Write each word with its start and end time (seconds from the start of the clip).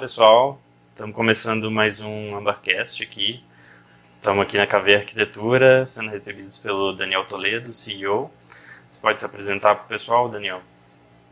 Pessoal, 0.00 0.58
estamos 0.88 1.14
começando 1.14 1.70
mais 1.70 2.00
um 2.00 2.34
Ambarcast 2.34 3.02
aqui. 3.02 3.44
Estamos 4.16 4.42
aqui 4.42 4.56
na 4.56 4.66
KV 4.66 4.94
Arquitetura, 4.94 5.84
sendo 5.84 6.08
recebidos 6.08 6.56
pelo 6.56 6.94
Daniel 6.94 7.26
Toledo, 7.26 7.74
CEO. 7.74 8.30
Você 8.90 8.98
pode 8.98 9.20
se 9.20 9.26
apresentar 9.26 9.74
para 9.74 9.84
o 9.84 9.88
pessoal, 9.88 10.26
Daniel? 10.30 10.62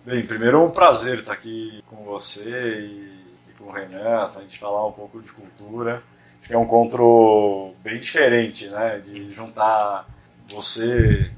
Bem, 0.04 0.22
primeiro 0.26 0.58
é 0.58 0.60
um 0.60 0.70
prazer 0.70 1.20
estar 1.20 1.32
aqui 1.32 1.82
com 1.86 2.04
você 2.04 2.80
e, 2.80 3.24
e 3.48 3.52
com 3.56 3.64
o 3.64 3.72
Renan, 3.72 4.26
a 4.26 4.28
gente 4.40 4.58
falar 4.58 4.86
um 4.86 4.92
pouco 4.92 5.22
de 5.22 5.32
cultura. 5.32 6.02
Acho 6.38 6.48
que 6.48 6.54
é 6.54 6.58
um 6.58 6.64
encontro 6.64 7.74
bem 7.82 7.98
diferente, 7.98 8.68
né? 8.68 8.98
De 8.98 9.32
juntar 9.32 10.06
você, 10.46 11.32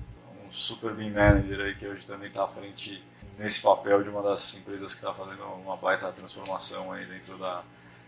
um 0.45 0.51
super 0.51 0.91
bem 0.95 1.13
manager 1.13 1.61
aí 1.61 1.77
que 1.77 1.87
hoje 1.87 2.05
também 2.05 2.27
está 2.27 2.43
à 2.43 2.49
frente 2.49 3.01
nesse 3.41 3.63
papel 3.63 4.03
de 4.03 4.11
uma 4.11 4.23
das 4.23 4.55
empresas 4.55 4.93
que 4.93 5.01
está 5.01 5.15
fazendo 5.15 5.43
uma 5.65 5.75
baita 5.75 6.13
transformação 6.13 6.93
aí 6.93 7.07
dentro 7.07 7.39
da, 7.39 7.63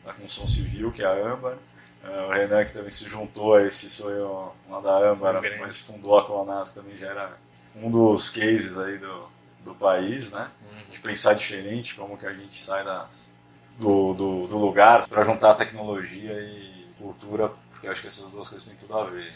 da 0.04 0.12
construção 0.12 0.46
civil, 0.46 0.92
que 0.92 1.02
é 1.02 1.06
a 1.06 1.12
Âmbar. 1.12 1.56
Uh, 2.04 2.28
o 2.28 2.32
Renan, 2.32 2.64
que 2.66 2.72
também 2.72 2.90
se 2.90 3.08
juntou 3.08 3.54
a 3.54 3.62
esse 3.62 3.88
sonho 3.88 4.52
lá 4.68 4.80
da 4.80 5.10
Âmbar, 5.10 5.40
mas 5.58 5.80
fundou 5.80 6.18
a 6.18 6.26
Colonas, 6.26 6.72
também 6.72 6.98
já 6.98 7.06
era 7.06 7.38
um 7.74 7.90
dos 7.90 8.28
cases 8.28 8.76
aí 8.76 8.98
do, 8.98 9.26
do 9.64 9.74
país, 9.74 10.32
né? 10.32 10.50
Uhum. 10.70 10.90
De 10.90 11.00
pensar 11.00 11.32
diferente, 11.32 11.94
como 11.94 12.18
que 12.18 12.26
a 12.26 12.34
gente 12.34 12.62
sai 12.62 12.84
das, 12.84 13.32
do, 13.78 14.12
do, 14.12 14.46
do 14.46 14.58
lugar 14.58 15.08
para 15.08 15.24
juntar 15.24 15.54
tecnologia 15.54 16.32
e 16.32 16.86
cultura, 16.98 17.50
porque 17.70 17.88
acho 17.88 18.02
que 18.02 18.08
essas 18.08 18.30
duas 18.30 18.50
coisas 18.50 18.68
têm 18.68 18.76
tudo 18.76 18.98
a 18.98 19.04
ver. 19.04 19.32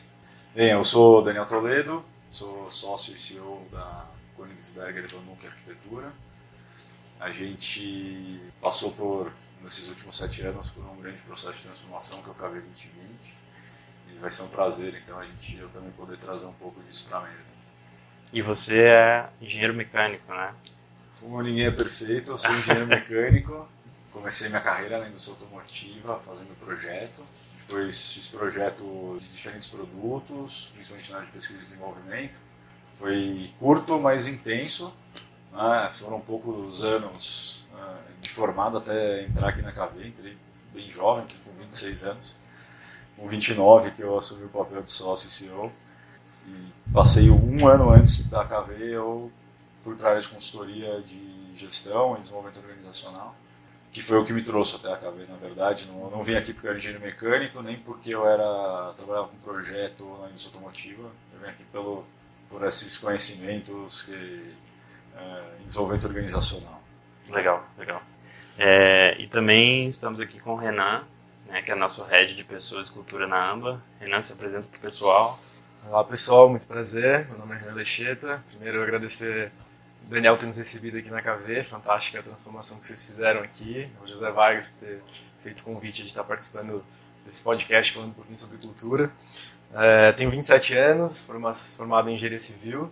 Bem, 0.55 0.73
eu 0.73 0.85
sou 0.85 1.23
Daniel 1.23 1.47
Toledo, 1.47 2.05
sou 2.29 2.71
sócio 2.71 3.15
e 3.15 3.19
CEO 3.19 3.63
da 3.73 4.06
Königsberger 4.57 5.05
Evanuc 5.05 5.47
Arquitetura. 5.47 6.13
A 7.21 7.31
gente 7.31 8.41
passou 8.61 8.93
por, 8.93 9.33
nesses 9.63 9.89
últimos 9.89 10.17
sete 10.17 10.43
anos, 10.43 10.71
por 10.71 10.85
um 10.85 10.97
grande 10.97 11.21
processo 11.23 11.59
de 11.59 11.67
transformação 11.67 12.23
que 12.23 12.29
é 12.29 12.33
o 12.33 12.35
KV 12.35 12.61
2020. 12.61 13.35
E 14.09 14.19
vai 14.19 14.31
ser 14.31 14.43
um 14.43 14.49
prazer, 14.49 14.95
então, 14.95 15.19
a 15.19 15.25
gente, 15.25 15.59
eu 15.59 15.69
também 15.71 15.91
poder 15.93 16.17
trazer 16.17 16.47
um 16.47 16.53
pouco 16.55 16.83
disso 16.85 17.07
para 17.09 17.19
a 17.19 17.23
mesa. 17.23 17.57
E 18.33 18.43
você 18.43 18.85
é 18.85 19.29
engenheiro 19.41 19.75
mecânico, 19.75 20.33
né? 20.33 20.55
Como 21.21 21.43
ninguém 21.43 21.67
é 21.67 21.71
perfeito, 21.71 22.33
eu 22.33 22.39
sou 22.39 22.55
engenheiro 22.57 22.87
mecânico. 22.87 23.69
Comecei 24.13 24.49
minha 24.49 24.61
carreira 24.61 24.99
na 24.99 25.09
indústria 25.09 25.35
automotiva, 25.35 26.19
fazendo 26.19 26.59
projeto. 26.59 27.23
Depois 27.59 28.13
fiz 28.13 28.29
projeto 28.29 29.17
de 29.19 29.29
diferentes 29.29 29.69
produtos, 29.69 30.71
principalmente 30.75 31.11
na 31.11 31.19
área 31.19 31.27
de 31.27 31.33
pesquisa 31.33 31.61
e 31.61 31.65
desenvolvimento 31.65 32.41
foi 32.97 33.51
curto, 33.59 33.99
mas 34.01 34.27
intenso. 34.27 34.93
Né? 35.53 35.89
Foram 35.93 36.21
poucos 36.21 36.83
anos 36.83 37.69
uh, 37.73 38.21
de 38.21 38.29
formado 38.29 38.79
até 38.79 39.25
entrar 39.25 39.51
aqui 39.51 39.63
na 39.63 39.71
KV. 39.71 40.09
Entrei 40.09 40.37
bem 40.75 40.91
jovem, 40.91 41.25
com 41.45 41.53
26 41.61 42.05
anos. 42.05 42.37
Com 43.17 43.27
29 43.27 43.93
que 43.93 44.03
eu 44.03 44.17
assumi 44.17 44.45
o 44.45 44.49
papel 44.49 44.83
de 44.83 44.91
sócio 44.91 45.29
e 45.29 45.31
CEO. 45.31 45.73
E 46.47 46.93
passei 46.93 47.31
um 47.31 47.67
ano 47.67 47.91
antes 47.91 48.29
da 48.29 48.45
KV, 48.45 48.83
eu 48.83 49.33
fui 49.79 49.95
para 49.97 50.09
a 50.09 50.11
área 50.11 50.23
de 50.23 50.29
consultoria 50.29 51.01
de 51.03 51.55
gestão 51.57 52.17
e 52.17 52.21
desenvolvimento 52.21 52.61
organizacional, 52.61 53.35
que 53.91 54.03
foi 54.03 54.19
o 54.19 54.25
que 54.25 54.33
me 54.33 54.43
trouxe 54.43 54.77
até 54.77 54.93
a 54.93 54.97
KV, 54.97 55.27
na 55.29 55.37
verdade. 55.37 55.87
Não, 55.87 56.11
não 56.11 56.23
vim 56.23 56.35
aqui 56.35 56.53
porque 56.53 56.67
eu 56.67 56.71
era 56.71 56.79
engenheiro 56.79 57.03
mecânico, 57.03 57.63
nem 57.63 57.77
porque 57.79 58.15
eu 58.15 58.29
era 58.29 58.93
trabalhava 58.97 59.29
com 59.29 59.37
projeto 59.39 60.05
na 60.21 60.29
indústria 60.29 60.55
automotiva. 60.55 61.11
Eu 61.33 61.41
vim 61.41 61.47
aqui 61.47 61.65
pelo 61.65 62.05
por 62.57 62.65
esses 62.65 62.97
conhecimentos 62.97 64.05
que, 64.05 64.55
é, 65.15 65.43
em 65.61 65.67
desenvolvimento 65.67 66.07
organizacional. 66.07 66.83
Legal, 67.29 67.63
legal. 67.77 68.03
É, 68.59 69.15
e 69.19 69.27
também 69.27 69.87
estamos 69.91 70.23
aqui 70.23 70.41
com 70.41 70.55
o 70.55 70.57
Renan, 70.57 71.05
né, 71.45 71.61
que 71.61 71.71
é 71.71 71.75
nosso 71.75 72.03
head 72.05 72.35
de 72.35 72.43
pessoas 72.45 72.89
e 72.89 72.91
cultura 72.91 73.27
na 73.27 73.51
AMBA. 73.51 73.83
Renan, 74.01 74.23
se 74.23 74.33
apresenta 74.33 74.67
para 74.69 74.79
o 74.79 74.81
pessoal. 74.81 75.39
Olá 75.87 76.03
pessoal, 76.03 76.49
muito 76.49 76.67
prazer. 76.67 77.27
Meu 77.29 77.37
nome 77.37 77.55
é 77.55 77.59
Renan 77.59 77.75
Lecheta. 77.75 78.43
Primeiro 78.49 78.79
eu 78.79 78.83
agradecer 78.85 79.53
o 80.07 80.09
Daniel 80.09 80.39
ter 80.39 80.47
nos 80.47 80.57
recebido 80.57 80.97
aqui 80.97 81.11
na 81.11 81.21
KV, 81.21 81.63
fantástica 81.63 82.21
a 82.21 82.23
transformação 82.23 82.81
que 82.81 82.87
vocês 82.87 83.05
fizeram 83.05 83.43
aqui. 83.43 83.87
O 84.03 84.07
José 84.07 84.31
Vargas 84.31 84.69
por 84.69 84.79
ter 84.79 85.03
feito 85.39 85.61
o 85.61 85.63
convite 85.63 86.01
de 86.01 86.09
estar 86.09 86.25
participando 86.25 86.83
desse 87.27 87.43
podcast 87.43 87.93
falando 87.93 88.13
um 88.13 88.15
pouquinho 88.15 88.39
sobre 88.39 88.57
cultura. 88.57 89.13
É, 89.75 90.13
tenho 90.13 90.31
27 90.31 90.75
anos, 90.75 91.21
formado 91.77 92.09
em 92.09 92.15
engenharia 92.15 92.39
civil. 92.39 92.91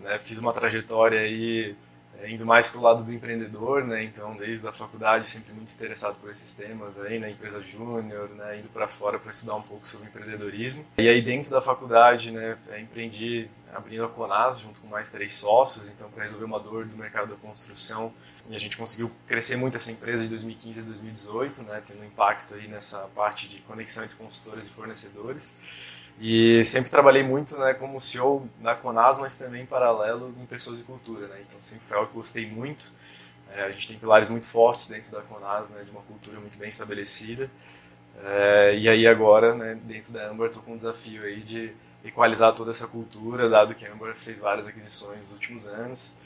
Né, 0.00 0.18
fiz 0.18 0.38
uma 0.38 0.52
trajetória 0.52 1.20
aí 1.20 1.74
é, 2.20 2.30
indo 2.30 2.46
mais 2.46 2.66
para 2.66 2.78
o 2.78 2.82
lado 2.82 3.04
do 3.04 3.12
empreendedor, 3.12 3.84
né, 3.84 4.02
então 4.04 4.36
desde 4.36 4.66
a 4.66 4.72
faculdade 4.72 5.28
sempre 5.28 5.52
muito 5.52 5.72
interessado 5.72 6.16
por 6.20 6.30
esses 6.30 6.52
temas 6.52 6.98
aí, 6.98 7.18
na 7.18 7.26
né, 7.26 7.32
empresa 7.32 7.60
júnior, 7.60 8.28
né, 8.30 8.58
indo 8.58 8.68
para 8.68 8.88
fora 8.88 9.18
para 9.18 9.30
estudar 9.30 9.54
um 9.54 9.62
pouco 9.62 9.86
sobre 9.86 10.06
empreendedorismo. 10.08 10.84
E 10.98 11.08
aí 11.08 11.20
dentro 11.20 11.50
da 11.50 11.60
faculdade, 11.60 12.30
né, 12.30 12.54
é, 12.70 12.80
empreendi 12.80 13.50
abrindo 13.74 14.04
a 14.04 14.08
Conas 14.08 14.60
junto 14.60 14.80
com 14.80 14.88
mais 14.88 15.10
três 15.10 15.34
sócios, 15.34 15.88
então 15.88 16.10
para 16.10 16.22
resolver 16.24 16.44
uma 16.44 16.58
dor 16.58 16.86
do 16.86 16.96
mercado 16.96 17.28
da 17.28 17.36
construção. 17.36 18.12
E 18.48 18.54
a 18.54 18.58
gente 18.58 18.76
conseguiu 18.76 19.10
crescer 19.26 19.56
muito 19.56 19.76
essa 19.76 19.90
empresa 19.90 20.22
de 20.22 20.30
2015 20.30 20.78
a 20.78 20.82
2018, 20.84 21.62
né, 21.64 21.82
tendo 21.84 22.00
um 22.00 22.04
impacto 22.04 22.54
aí 22.54 22.68
nessa 22.68 22.98
parte 23.14 23.48
de 23.48 23.58
conexão 23.62 24.04
entre 24.04 24.16
consultores 24.16 24.66
e 24.68 24.70
fornecedores. 24.70 25.56
E 26.18 26.64
sempre 26.64 26.90
trabalhei 26.90 27.22
muito 27.22 27.58
né, 27.58 27.74
como 27.74 28.00
CEO 28.00 28.48
da 28.60 28.74
Conas, 28.74 29.18
mas 29.18 29.34
também 29.34 29.62
em 29.62 29.66
paralelo 29.66 30.34
em 30.40 30.46
pessoas 30.46 30.80
e 30.80 30.82
cultura. 30.82 31.26
Né? 31.26 31.42
Então 31.46 31.60
sempre 31.60 31.84
foi 31.84 31.96
algo 31.96 32.08
que 32.10 32.16
gostei 32.16 32.46
muito. 32.50 32.92
É, 33.54 33.64
a 33.64 33.70
gente 33.70 33.88
tem 33.88 33.98
pilares 33.98 34.28
muito 34.28 34.46
fortes 34.46 34.86
dentro 34.86 35.12
da 35.12 35.22
Conas, 35.22 35.70
né, 35.70 35.82
de 35.82 35.90
uma 35.90 36.02
cultura 36.02 36.38
muito 36.40 36.58
bem 36.58 36.68
estabelecida. 36.68 37.50
É, 38.22 38.76
e 38.76 38.88
aí 38.88 39.06
agora, 39.06 39.54
né, 39.54 39.78
dentro 39.84 40.12
da 40.12 40.28
Amber, 40.28 40.46
estou 40.48 40.62
com 40.62 40.72
um 40.72 40.76
desafio 40.76 41.22
aí 41.22 41.40
de 41.40 41.72
equalizar 42.04 42.54
toda 42.54 42.70
essa 42.70 42.86
cultura, 42.86 43.48
dado 43.48 43.74
que 43.74 43.84
a 43.84 43.92
Amber 43.92 44.14
fez 44.14 44.40
várias 44.40 44.66
aquisições 44.66 45.18
nos 45.18 45.32
últimos 45.32 45.66
anos. 45.66 46.16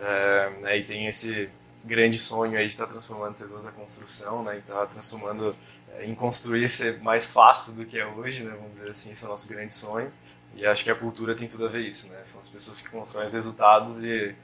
É, 0.00 0.50
né, 0.60 0.78
e 0.78 0.84
tem 0.84 1.06
esse 1.06 1.50
grande 1.84 2.18
sonho 2.18 2.58
aí 2.58 2.66
de 2.66 2.72
estar 2.72 2.86
transformando 2.86 3.32
o 3.32 3.34
setor 3.34 3.62
da 3.62 3.70
construção, 3.70 4.42
né, 4.42 4.56
e 4.56 4.58
estar 4.58 4.86
transformando 4.86 5.56
em 6.00 6.14
construir 6.14 6.68
ser 6.68 7.00
mais 7.00 7.26
fácil 7.26 7.74
do 7.74 7.84
que 7.84 7.98
é 7.98 8.06
hoje, 8.06 8.44
né? 8.44 8.52
Vamos 8.56 8.72
dizer 8.72 8.90
assim, 8.90 9.12
esse 9.12 9.24
é 9.24 9.26
o 9.26 9.30
nosso 9.30 9.48
grande 9.48 9.72
sonho. 9.72 10.12
E 10.54 10.66
acho 10.66 10.82
que 10.82 10.90
a 10.90 10.94
cultura 10.94 11.34
tem 11.34 11.48
tudo 11.48 11.66
a 11.66 11.68
ver 11.68 11.82
isso, 11.82 12.08
né? 12.08 12.18
São 12.24 12.40
as 12.40 12.48
pessoas 12.48 12.80
que 12.80 12.88
constroem 12.90 13.26
os 13.26 13.32
resultados 13.32 14.02
e, 14.02 14.34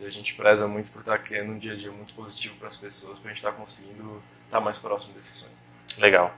e 0.00 0.04
a 0.04 0.10
gente 0.10 0.34
preza 0.34 0.68
muito 0.68 0.90
por 0.90 1.00
estar 1.00 1.18
criando 1.18 1.52
um 1.52 1.58
dia 1.58 1.72
a 1.72 1.76
dia 1.76 1.90
muito 1.90 2.14
positivo 2.14 2.56
para 2.56 2.68
as 2.68 2.76
pessoas, 2.76 3.18
para 3.18 3.30
a 3.30 3.34
gente 3.34 3.42
estar 3.44 3.52
conseguindo 3.52 4.22
estar 4.46 4.60
mais 4.60 4.78
próximo 4.78 5.14
desse 5.14 5.32
sonho. 5.34 5.56
Legal. 5.98 6.34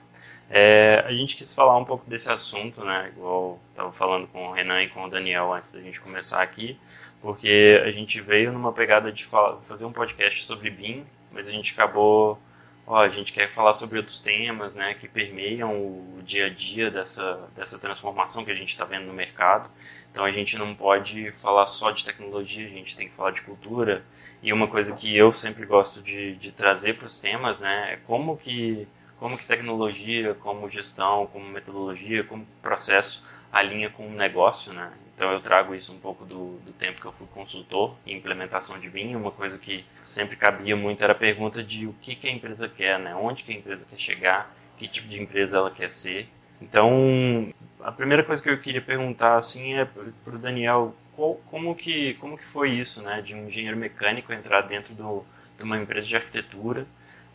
É, 0.48 1.02
a 1.04 1.12
gente 1.12 1.36
quis 1.36 1.52
falar 1.52 1.76
um 1.76 1.84
pouco 1.84 2.08
desse 2.08 2.30
assunto, 2.30 2.84
né? 2.84 3.12
Igual 3.14 3.58
estava 3.70 3.92
falando 3.92 4.26
com 4.28 4.48
o 4.48 4.52
Renan 4.52 4.82
e 4.82 4.88
com 4.88 5.04
o 5.04 5.10
Daniel 5.10 5.52
antes 5.52 5.72
da 5.72 5.80
gente 5.80 6.00
começar 6.00 6.40
aqui, 6.40 6.78
porque 7.20 7.82
a 7.84 7.90
gente 7.90 8.20
veio 8.20 8.52
numa 8.52 8.72
pegada 8.72 9.10
de 9.10 9.24
falar, 9.24 9.56
fazer 9.62 9.84
um 9.84 9.92
podcast 9.92 10.44
sobre 10.46 10.70
BIM, 10.70 11.04
mas 11.32 11.48
a 11.48 11.50
gente 11.50 11.72
acabou 11.72 12.38
ó, 12.86 13.02
a 13.02 13.08
gente 13.08 13.32
quer 13.32 13.48
falar 13.48 13.74
sobre 13.74 13.98
outros 13.98 14.20
temas, 14.20 14.74
né, 14.74 14.94
que 14.94 15.08
permeiam 15.08 15.72
o 15.74 16.20
dia 16.22 16.46
a 16.46 16.48
dia 16.48 16.90
dessa, 16.90 17.48
dessa 17.56 17.78
transformação 17.78 18.44
que 18.44 18.50
a 18.50 18.54
gente 18.54 18.70
está 18.70 18.84
vendo 18.84 19.06
no 19.06 19.12
mercado. 19.12 19.70
Então 20.12 20.24
a 20.24 20.30
gente 20.30 20.56
não 20.56 20.74
pode 20.74 21.32
falar 21.32 21.66
só 21.66 21.90
de 21.90 22.04
tecnologia, 22.04 22.66
a 22.66 22.70
gente 22.70 22.96
tem 22.96 23.08
que 23.08 23.14
falar 23.14 23.32
de 23.32 23.42
cultura. 23.42 24.04
E 24.42 24.52
uma 24.52 24.68
coisa 24.68 24.94
que 24.94 25.14
eu 25.16 25.32
sempre 25.32 25.66
gosto 25.66 26.02
de, 26.02 26.36
de 26.36 26.52
trazer 26.52 26.96
para 26.96 27.06
os 27.06 27.18
temas, 27.18 27.60
né, 27.60 27.94
é 27.94 27.96
como 28.06 28.36
que 28.36 28.86
como 29.18 29.38
que 29.38 29.46
tecnologia, 29.46 30.34
como 30.34 30.68
gestão, 30.68 31.26
como 31.28 31.46
metodologia, 31.48 32.22
como 32.22 32.46
processo 32.60 33.24
alinha 33.50 33.88
com 33.88 34.06
o 34.06 34.10
negócio, 34.10 34.72
né? 34.72 34.92
Então 35.16 35.32
eu 35.32 35.40
trago 35.40 35.74
isso 35.74 35.94
um 35.94 35.98
pouco 35.98 36.26
do, 36.26 36.58
do 36.58 36.72
tempo 36.72 37.00
que 37.00 37.06
eu 37.06 37.12
fui 37.12 37.26
consultor 37.28 37.96
em 38.06 38.14
implementação 38.14 38.78
de 38.78 38.90
BIM. 38.90 39.16
Uma 39.16 39.30
coisa 39.30 39.56
que 39.56 39.82
sempre 40.04 40.36
cabia 40.36 40.76
muito 40.76 41.02
era 41.02 41.14
a 41.14 41.16
pergunta 41.16 41.62
de 41.62 41.86
o 41.86 41.94
que, 42.02 42.14
que 42.14 42.28
a 42.28 42.30
empresa 42.30 42.68
quer, 42.68 42.98
né? 42.98 43.14
Onde 43.14 43.42
que 43.42 43.50
a 43.50 43.56
empresa 43.56 43.82
quer 43.88 43.98
chegar, 43.98 44.54
que 44.76 44.86
tipo 44.86 45.08
de 45.08 45.22
empresa 45.22 45.56
ela 45.56 45.70
quer 45.70 45.90
ser. 45.90 46.28
Então, 46.60 47.50
a 47.80 47.90
primeira 47.90 48.22
coisa 48.22 48.42
que 48.42 48.50
eu 48.50 48.60
queria 48.60 48.82
perguntar 48.82 49.36
assim 49.36 49.74
é 49.74 49.86
para 49.86 50.34
o 50.34 50.38
Daniel, 50.38 50.94
qual, 51.14 51.36
como 51.50 51.74
que 51.74 52.12
como 52.14 52.36
que 52.36 52.44
foi 52.44 52.72
isso, 52.72 53.00
né? 53.02 53.22
De 53.22 53.34
um 53.34 53.48
engenheiro 53.48 53.76
mecânico 53.76 54.34
entrar 54.34 54.60
dentro 54.62 54.94
do, 54.94 55.24
de 55.56 55.64
uma 55.64 55.78
empresa 55.78 56.06
de 56.06 56.14
arquitetura 56.16 56.86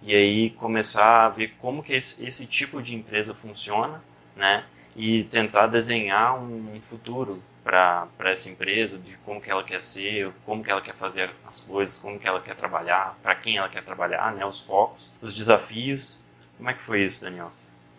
e 0.04 0.14
aí 0.16 0.52
começar 0.52 1.26
a 1.26 1.30
ver 1.30 1.56
como 1.60 1.82
que 1.82 1.94
esse, 1.94 2.24
esse 2.28 2.46
tipo 2.46 2.80
de 2.80 2.94
empresa 2.94 3.34
funciona, 3.34 4.04
né? 4.36 4.66
E 4.96 5.24
tentar 5.26 5.68
desenhar 5.68 6.38
um 6.38 6.80
futuro 6.82 7.42
para 7.64 8.08
essa 8.26 8.50
empresa, 8.50 8.98
de 8.98 9.16
como 9.26 9.40
que 9.40 9.50
ela 9.50 9.64
quer 9.64 9.82
ser, 9.82 10.32
como 10.46 10.64
que 10.64 10.72
ela 10.72 10.82
quer 10.82 10.96
fazer 10.96 11.30
as 11.48 11.60
coisas, 11.60 11.98
como 11.98 12.20
que 12.20 12.28
ela 12.28 12.42
quer 12.42 12.56
trabalhar, 12.56 13.18
para 13.22 13.36
quem 13.36 13.58
ela 13.58 13.70
quer 13.70 13.84
trabalhar, 13.84 14.34
né, 14.34 14.46
os 14.46 14.60
focos, 14.60 15.12
os 15.22 15.34
desafios. 15.34 16.20
Como 16.58 16.70
é 16.70 16.74
que 16.74 16.82
foi 16.82 17.04
isso, 17.04 17.22
Daniel? 17.22 17.52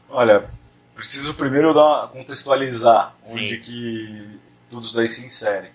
Olha, 0.08 0.48
preciso 0.94 1.34
primeiro 1.34 1.72
dar, 1.72 2.08
contextualizar 2.08 3.14
Sim. 3.24 3.32
onde 3.32 3.58
que 3.58 4.40
tudo 4.70 4.84
isso 4.84 4.96
daí 4.96 5.08
se 5.08 5.24
insere. 5.24 5.70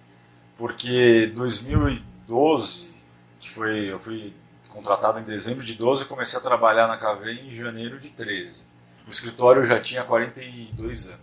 Porque 0.58 1.32
2012, 1.36 2.96
que 3.40 3.50
foi, 3.50 3.92
eu 3.92 4.00
fui 4.00 4.34
contratado 4.70 5.20
em 5.20 5.24
dezembro 5.24 5.64
de 5.64 5.74
12 5.76 6.04
e 6.04 6.06
comecei 6.06 6.38
a 6.38 6.42
trabalhar 6.42 6.88
na 6.88 6.98
KV 6.98 7.32
em 7.32 7.54
janeiro 7.54 8.00
de 8.00 8.12
13. 8.12 8.68
O 9.08 9.10
escritório 9.10 9.64
já 9.64 9.80
tinha 9.80 10.04
42 10.04 11.08
anos. 11.08 11.22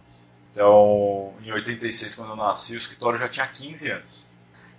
Então, 0.51 1.35
em 1.45 1.53
86, 1.53 2.15
quando 2.15 2.31
eu 2.31 2.37
nasci, 2.37 2.75
o 2.75 2.79
escritório 2.79 3.19
já 3.19 3.29
tinha 3.29 3.47
15 3.47 3.91
anos. 3.91 4.29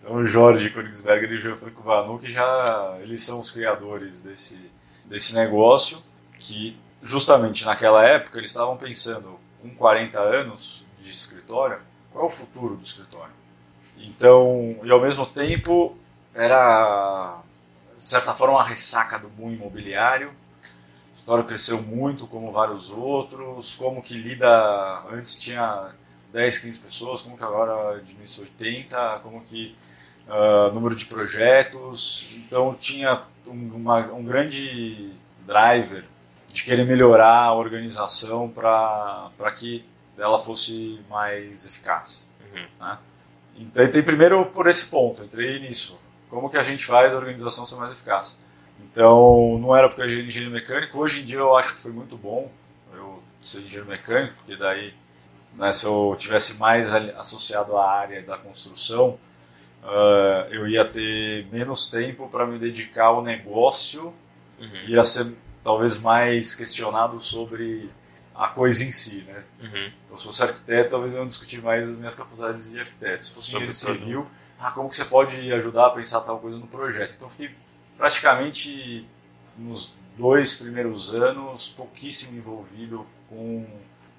Então, 0.01 0.15
o 0.15 0.25
Jorge 0.25 0.69
Königsberger 0.69 1.31
e 1.31 1.37
o 1.37 1.41
Geoffrey 1.41 1.73
Vanuc 1.83 2.31
já 2.31 2.97
eles 3.01 3.21
são 3.21 3.39
os 3.39 3.51
criadores 3.51 4.21
desse, 4.21 4.59
desse 5.05 5.35
negócio, 5.35 6.01
que 6.39 6.77
justamente 7.03 7.65
naquela 7.65 8.05
época 8.05 8.37
eles 8.37 8.49
estavam 8.49 8.77
pensando, 8.77 9.39
com 9.61 9.69
40 9.69 10.19
anos 10.19 10.85
de 10.99 11.11
escritório, 11.11 11.79
qual 12.11 12.25
é 12.25 12.27
o 12.27 12.31
futuro 12.31 12.75
do 12.75 12.83
escritório? 12.83 13.33
Então, 13.97 14.77
e 14.83 14.91
ao 14.91 15.01
mesmo 15.01 15.25
tempo, 15.25 15.97
era, 16.33 17.41
de 17.95 18.03
certa 18.03 18.33
forma, 18.33 18.55
uma 18.55 18.63
ressaca 18.63 19.17
do 19.17 19.27
boom 19.29 19.51
imobiliário. 19.51 20.31
Escritório 21.15 21.45
cresceu 21.45 21.81
muito, 21.81 22.27
como 22.27 22.51
vários 22.51 22.91
outros. 22.91 23.73
Como 23.73 24.03
que 24.03 24.13
lida. 24.13 25.03
Antes 25.09 25.39
tinha 25.39 25.91
10, 26.33 26.59
15 26.59 26.79
pessoas, 26.81 27.21
como 27.21 27.37
que 27.37 27.43
agora 27.43 28.01
diminuiu 28.01 28.41
80, 28.41 29.19
como 29.23 29.41
que. 29.41 29.75
Uh, 30.27 30.73
número 30.73 30.95
de 30.95 31.05
projetos. 31.05 32.29
Então, 32.35 32.73
tinha 32.73 33.23
um, 33.47 33.75
uma, 33.75 33.99
um 34.11 34.23
grande 34.23 35.13
driver 35.45 36.03
de 36.51 36.63
querer 36.63 36.83
melhorar 36.83 37.43
a 37.43 37.53
organização 37.53 38.49
para 38.49 39.51
que 39.55 39.85
ela 40.17 40.39
fosse 40.39 40.99
mais 41.09 41.67
eficaz. 41.67 42.31
Uhum. 42.41 42.65
Né? 42.79 42.97
Então, 43.57 43.85
entrei 43.85 44.01
primeiro 44.01 44.45
por 44.47 44.67
esse 44.67 44.87
ponto, 44.87 45.23
entrei 45.23 45.59
nisso. 45.59 45.99
Como 46.29 46.49
que 46.49 46.57
a 46.57 46.63
gente 46.63 46.85
faz 46.85 47.13
a 47.13 47.17
organização 47.17 47.65
ser 47.65 47.75
mais 47.75 47.91
eficaz? 47.91 48.43
Então, 48.95 49.59
não 49.59 49.75
era 49.75 49.89
porque 49.89 50.01
eu 50.01 50.05
era 50.05 50.13
engenheiro 50.13 50.53
mecânico. 50.53 50.97
Hoje 50.97 51.21
em 51.21 51.25
dia 51.25 51.39
eu 51.39 51.53
acho 51.57 51.75
que 51.75 51.81
foi 51.81 51.91
muito 51.91 52.15
bom 52.15 52.49
eu 52.93 53.21
ser 53.41 53.57
engenheiro 53.57 53.85
mecânico, 53.85 54.35
porque 54.35 54.55
daí, 54.55 54.93
né, 55.53 55.69
se 55.73 55.85
eu 55.85 56.15
tivesse 56.17 56.53
mais 56.57 56.93
associado 56.93 57.75
à 57.75 57.91
área 57.91 58.21
da 58.21 58.37
construção, 58.37 59.19
uh, 59.83 60.47
eu 60.49 60.65
ia 60.65 60.85
ter 60.85 61.45
menos 61.51 61.87
tempo 61.87 62.29
para 62.29 62.45
me 62.45 62.57
dedicar 62.57 63.07
ao 63.07 63.21
negócio, 63.21 64.13
uhum. 64.57 64.83
ia 64.87 65.03
ser 65.03 65.27
talvez 65.61 65.97
mais 65.97 66.55
questionado 66.55 67.19
sobre 67.19 67.89
a 68.33 68.47
coisa 68.47 68.81
em 68.81 68.93
si, 68.93 69.23
né? 69.23 69.43
Uhum. 69.61 69.91
Então, 70.05 70.17
se 70.17 70.23
fosse 70.23 70.41
arquiteto, 70.41 70.91
talvez 70.91 71.13
eu 71.13 71.19
não 71.19 71.27
discutir 71.27 71.61
mais 71.61 71.89
as 71.89 71.97
minhas 71.97 72.15
capacidades 72.15 72.71
de 72.71 72.79
arquiteto. 72.79 73.25
Se 73.25 73.31
fosse 73.31 73.49
engenheiro 73.49 73.73
civil, 73.73 74.27
ah, 74.57 74.71
como 74.71 74.89
que 74.89 74.95
você 74.95 75.03
pode 75.03 75.51
ajudar 75.51 75.87
a 75.87 75.89
pensar 75.89 76.21
tal 76.21 76.39
coisa 76.39 76.57
no 76.57 76.67
projeto? 76.67 77.13
Então, 77.17 77.29
fiquei 77.29 77.53
praticamente 77.97 79.07
nos 79.57 79.93
dois 80.17 80.55
primeiros 80.55 81.13
anos 81.13 81.69
pouquíssimo 81.69 82.37
envolvido 82.37 83.05
com, 83.29 83.65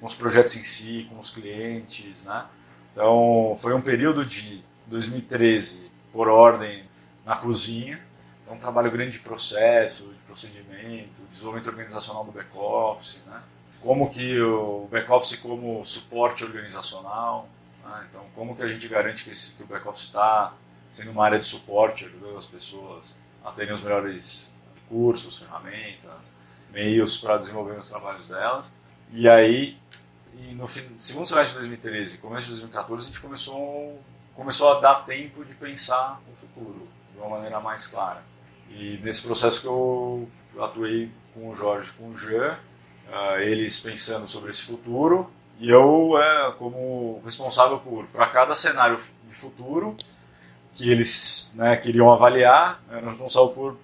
com 0.01 0.07
os 0.07 0.15
projetos 0.15 0.57
em 0.57 0.63
si, 0.63 1.07
com 1.09 1.19
os 1.19 1.31
clientes, 1.31 2.25
né? 2.25 2.47
Então, 2.93 3.55
foi 3.57 3.75
um 3.75 3.81
período 3.81 4.25
de 4.25 4.65
2013, 4.87 5.91
por 6.13 6.29
ordem, 6.29 6.85
na 7.27 7.37
cozinha. 7.37 8.01
Então, 8.43 8.55
um 8.55 8.59
trabalho 8.59 8.91
grande 8.91 9.13
de 9.13 9.21
processo, 9.21 10.13
de 10.13 10.19
procedimento, 10.21 11.23
desenvolvimento 11.31 11.69
organizacional 11.69 12.25
do 12.25 12.33
back-office, 12.33 13.19
né? 13.27 13.43
como 13.83 14.09
que 14.09 14.41
o 14.41 14.89
back-office 14.91 15.37
como 15.37 15.85
suporte 15.85 16.45
organizacional, 16.45 17.49
né? 17.85 18.07
então 18.11 18.25
como 18.35 18.57
que 18.57 18.63
a 18.63 18.69
gente 18.69 18.89
garante 18.89 19.25
que, 19.25 19.31
esse, 19.31 19.57
que 19.57 19.63
o 19.63 19.67
back-office 19.67 20.05
está 20.05 20.55
sendo 20.91 21.11
uma 21.11 21.25
área 21.25 21.39
de 21.39 21.45
suporte, 21.45 22.05
ajudando 22.05 22.37
as 22.37 22.47
pessoas 22.47 23.17
terem 23.53 23.73
os 23.73 23.81
melhores 23.81 24.57
recursos, 24.75 25.39
ferramentas, 25.39 26.35
meios 26.73 27.19
para 27.19 27.37
desenvolver 27.37 27.79
os 27.79 27.89
trabalhos 27.89 28.29
delas. 28.29 28.73
E 29.13 29.29
aí, 29.29 29.79
e 30.39 30.55
no 30.55 30.67
fim, 30.67 30.83
segundo 30.99 31.27
semestre 31.27 31.55
de 31.55 31.69
2013 31.69 32.19
começo 32.19 32.47
de 32.47 32.53
2014, 32.53 33.03
a 33.03 33.07
gente 33.07 33.21
começou, 33.21 34.01
começou 34.35 34.73
a 34.73 34.81
dar 34.81 35.07
tempo 35.07 35.45
de 35.45 35.55
pensar 35.55 36.21
o 36.33 36.37
futuro 36.37 36.89
de 37.13 37.19
uma 37.19 37.29
maneira 37.29 37.61
mais 37.61 37.87
clara. 37.87 38.23
E 38.71 38.99
nesse 39.03 39.23
processo 39.23 39.61
que 39.61 39.67
eu 39.67 40.29
atuei 40.59 41.11
com 41.33 41.49
o 41.51 41.55
Jorge, 41.55 41.93
com 41.93 42.11
o 42.11 42.17
Jean, 42.17 42.59
uh, 43.09 43.41
eles 43.41 43.79
pensando 43.79 44.27
sobre 44.27 44.51
esse 44.51 44.63
futuro 44.63 45.31
e 45.59 45.71
eu 45.71 46.19
é, 46.19 46.53
como 46.59 47.21
responsável 47.25 47.79
por 47.79 48.07
para 48.07 48.27
cada 48.27 48.55
cenário 48.55 48.99
de 49.27 49.35
futuro 49.35 49.97
que 50.77 50.91
eles 50.91 51.53
né, 51.55 51.77
queriam 51.77 52.13
avaliar 52.13 52.81
era 52.91 53.09
responsável 53.09 53.49
por 53.51 53.79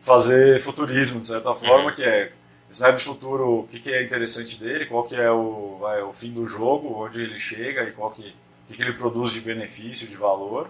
fazer 0.00 0.60
futurismo 0.60 1.18
de 1.18 1.26
certa 1.26 1.54
forma 1.54 1.88
uhum. 1.88 1.94
que 1.94 2.02
é 2.02 2.32
cenário 2.70 2.98
de 2.98 3.04
futuro 3.04 3.60
o 3.60 3.68
que, 3.68 3.78
que, 3.78 3.92
é 3.92 4.02
interessante 4.02 4.60
dele 4.60 4.86
qual 4.86 5.04
que 5.04 5.16
é 5.16 5.30
o, 5.30 5.78
vai, 5.80 6.02
o 6.02 6.12
fim 6.12 6.32
do 6.32 6.46
jogo 6.46 7.04
onde 7.04 7.22
ele 7.22 7.38
chega 7.38 7.84
e 7.84 7.92
qual 7.92 8.10
que, 8.10 8.22
o 8.22 8.68
que, 8.68 8.74
que 8.74 8.82
ele 8.82 8.92
produz 8.92 9.30
de 9.30 9.40
benefício 9.40 10.06
de 10.06 10.16
valor 10.16 10.68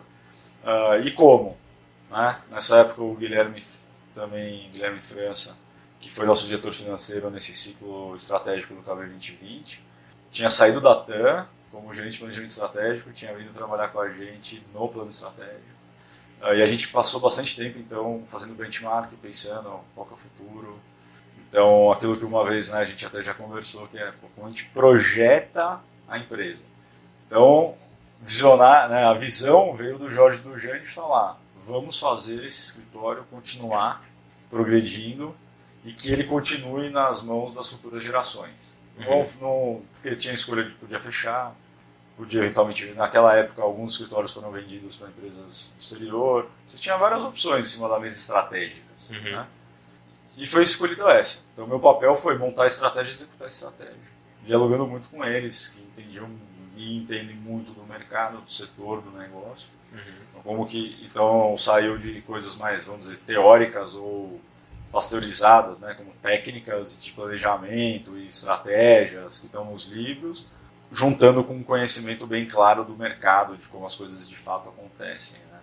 uh, 0.65 1.01
e 1.05 1.11
como 1.11 1.57
né? 2.11 2.39
nessa 2.51 2.79
época 2.79 3.03
o 3.03 3.15
Guilherme 3.15 3.63
também 4.15 4.69
Guilherme 4.71 5.03
França 5.03 5.65
que 6.05 6.11
foi 6.11 6.27
nosso 6.27 6.47
diretor 6.47 6.75
financeiro 6.75 7.31
nesse 7.31 7.55
ciclo 7.55 8.15
estratégico 8.15 8.75
do 8.75 8.83
KB 8.83 9.07
2020. 9.09 9.83
Tinha 10.31 10.51
saído 10.51 10.79
da 10.79 10.95
TAM 10.95 11.47
como 11.75 11.93
gerente 11.93 12.13
de 12.13 12.19
planejamento 12.21 12.51
estratégico, 12.51 13.13
tinha 13.13 13.35
vindo 13.35 13.53
trabalhar 13.53 13.89
com 13.89 14.01
a 14.01 14.09
gente 14.09 14.65
no 14.73 14.89
plano 14.89 15.11
estratégico. 15.11 15.75
E 16.41 16.63
a 16.63 16.67
gente 16.67 16.89
passou 16.89 17.21
bastante 17.21 17.57
tempo, 17.57 17.79
então, 17.79 18.23
fazendo 18.27 18.55
benchmark, 18.55 19.13
pensando 19.17 19.81
qual 19.95 20.07
é 20.09 20.15
o 20.15 20.17
futuro. 20.17 20.79
Então, 21.49 21.91
aquilo 21.91 22.17
que 22.17 22.25
uma 22.25 22.45
vez 22.45 22.69
né, 22.69 22.79
a 22.79 22.85
gente 22.85 23.05
até 23.05 23.23
já 23.23 23.35
conversou, 23.35 23.89
que 23.89 23.99
é 23.99 24.13
como 24.35 24.47
a 24.47 24.51
gente 24.51 24.67
projeta 24.67 25.81
a 26.07 26.19
empresa. 26.19 26.65
Então, 27.27 27.75
visionar, 28.21 28.89
né, 28.89 29.05
a 29.05 29.15
visão 29.15 29.75
veio 29.75 29.99
do 29.99 30.11
Jorge 30.11 30.41
Dujan 30.41 30.79
de 30.79 30.87
falar, 30.87 31.41
vamos 31.57 31.99
fazer 31.99 32.45
esse 32.45 32.63
escritório 32.63 33.25
continuar 33.31 34.05
progredindo 34.51 35.35
e 35.85 35.93
que 35.93 36.13
ele 36.13 36.25
continue 36.25 36.91
nas 36.91 37.23
mãos 37.23 37.55
das 37.55 37.69
futuras 37.69 38.05
gerações. 38.05 38.77
Uhum. 38.99 39.05
Não, 39.05 39.41
não, 39.41 39.83
porque 39.93 40.15
tinha 40.15 40.35
escolha 40.35 40.63
de 40.63 40.75
podia 40.75 41.01
fechar, 41.01 41.55
podia 42.17 42.43
eventualmente, 42.43 42.87
naquela 42.93 43.35
época, 43.35 43.63
alguns 43.63 43.93
escritórios 43.93 44.33
foram 44.33 44.51
vendidos 44.51 44.97
para 44.97 45.09
empresas 45.09 45.73
do 45.75 45.81
exterior. 45.81 46.49
Você 46.67 46.77
tinha 46.77 46.97
várias 46.97 47.25
opções 47.25 47.67
em 47.67 47.69
cima 47.69 47.89
da 47.89 47.99
mesa 47.99 48.17
estratégicas. 48.17 49.11
Uhum. 49.11 49.23
Né? 49.23 49.47
E 50.37 50.47
foi 50.47 50.63
escolhida 50.63 51.05
essa. 51.13 51.47
Então, 51.53 51.67
meu 51.67 51.81
papel 51.81 52.15
foi 52.15 52.37
montar 52.39 52.67
estratégia 52.67 53.11
e 53.11 53.15
executar 53.15 53.49
estratégia. 53.49 54.15
Dialogando 54.45 54.87
muito 54.87 55.09
com 55.09 55.25
eles, 55.25 55.69
que 55.69 55.83
entendiam 55.83 56.29
e 56.77 56.99
entendem 56.99 57.37
muito 57.37 57.73
do 57.73 57.85
mercado, 57.85 58.41
do 58.41 58.51
setor, 58.51 59.01
do 59.01 59.11
negócio. 59.11 59.71
Uhum. 59.93 59.99
Então, 60.31 60.43
como 60.43 60.67
que, 60.67 60.99
então, 61.05 61.57
saiu 61.57 61.97
de 61.97 62.21
coisas 62.23 62.57
mais, 62.57 62.87
vamos 62.87 63.03
dizer, 63.03 63.19
teóricas 63.19 63.95
ou 63.95 64.41
pasteurizadas, 64.93 65.81
né, 65.81 65.93
como 65.95 66.13
técnicas 66.23 67.03
de 67.03 67.13
planejamento 67.13 68.17
e 68.17 68.29
estratégias 68.29 69.41
que 69.41 69.47
estão 69.47 69.65
nos 69.65 69.87
livros, 69.87 70.55
juntando 70.93 71.43
com 71.43 71.55
um 71.55 71.63
conhecimento 71.63 72.27
bem 72.27 72.47
claro 72.47 72.85
do 72.85 72.97
mercado, 72.97 73.57
de 73.57 73.69
como 73.69 73.87
as 73.87 73.97
coisas 73.97 74.29
de 74.29 74.37
fato 74.37 74.69
acontecem. 74.69 75.39
Né. 75.51 75.59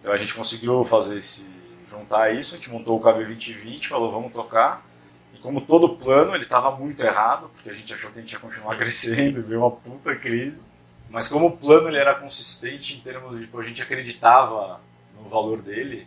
Então 0.00 0.12
a 0.12 0.16
gente 0.16 0.34
conseguiu 0.34 0.84
fazer 0.84 1.18
esse 1.18 1.50
juntar 1.90 2.32
isso, 2.32 2.54
a 2.54 2.58
gente 2.58 2.70
montou 2.70 2.96
o 2.96 3.00
KB 3.00 3.24
2020, 3.24 3.88
falou 3.88 4.12
vamos 4.12 4.32
tocar. 4.32 4.86
E 5.34 5.38
como 5.38 5.60
todo 5.60 5.96
plano, 5.96 6.34
ele 6.34 6.44
estava 6.44 6.70
muito 6.70 7.04
errado, 7.04 7.50
porque 7.52 7.68
a 7.68 7.74
gente 7.74 7.92
achou 7.92 8.10
que 8.10 8.18
a 8.18 8.22
gente 8.22 8.32
ia 8.32 8.38
continuar 8.38 8.76
crescendo, 8.78 9.42
veio 9.42 9.60
uma 9.60 9.70
puta 9.70 10.14
crise. 10.14 10.62
Mas 11.08 11.26
como 11.26 11.48
o 11.48 11.56
plano 11.56 11.88
ele 11.88 11.98
era 11.98 12.14
consistente 12.14 12.96
em 12.96 13.00
termos 13.00 13.36
de, 13.36 13.44
tipo, 13.46 13.58
a 13.58 13.64
gente 13.64 13.82
acreditava 13.82 14.80
no 15.18 15.28
valor 15.28 15.60
dele, 15.60 16.06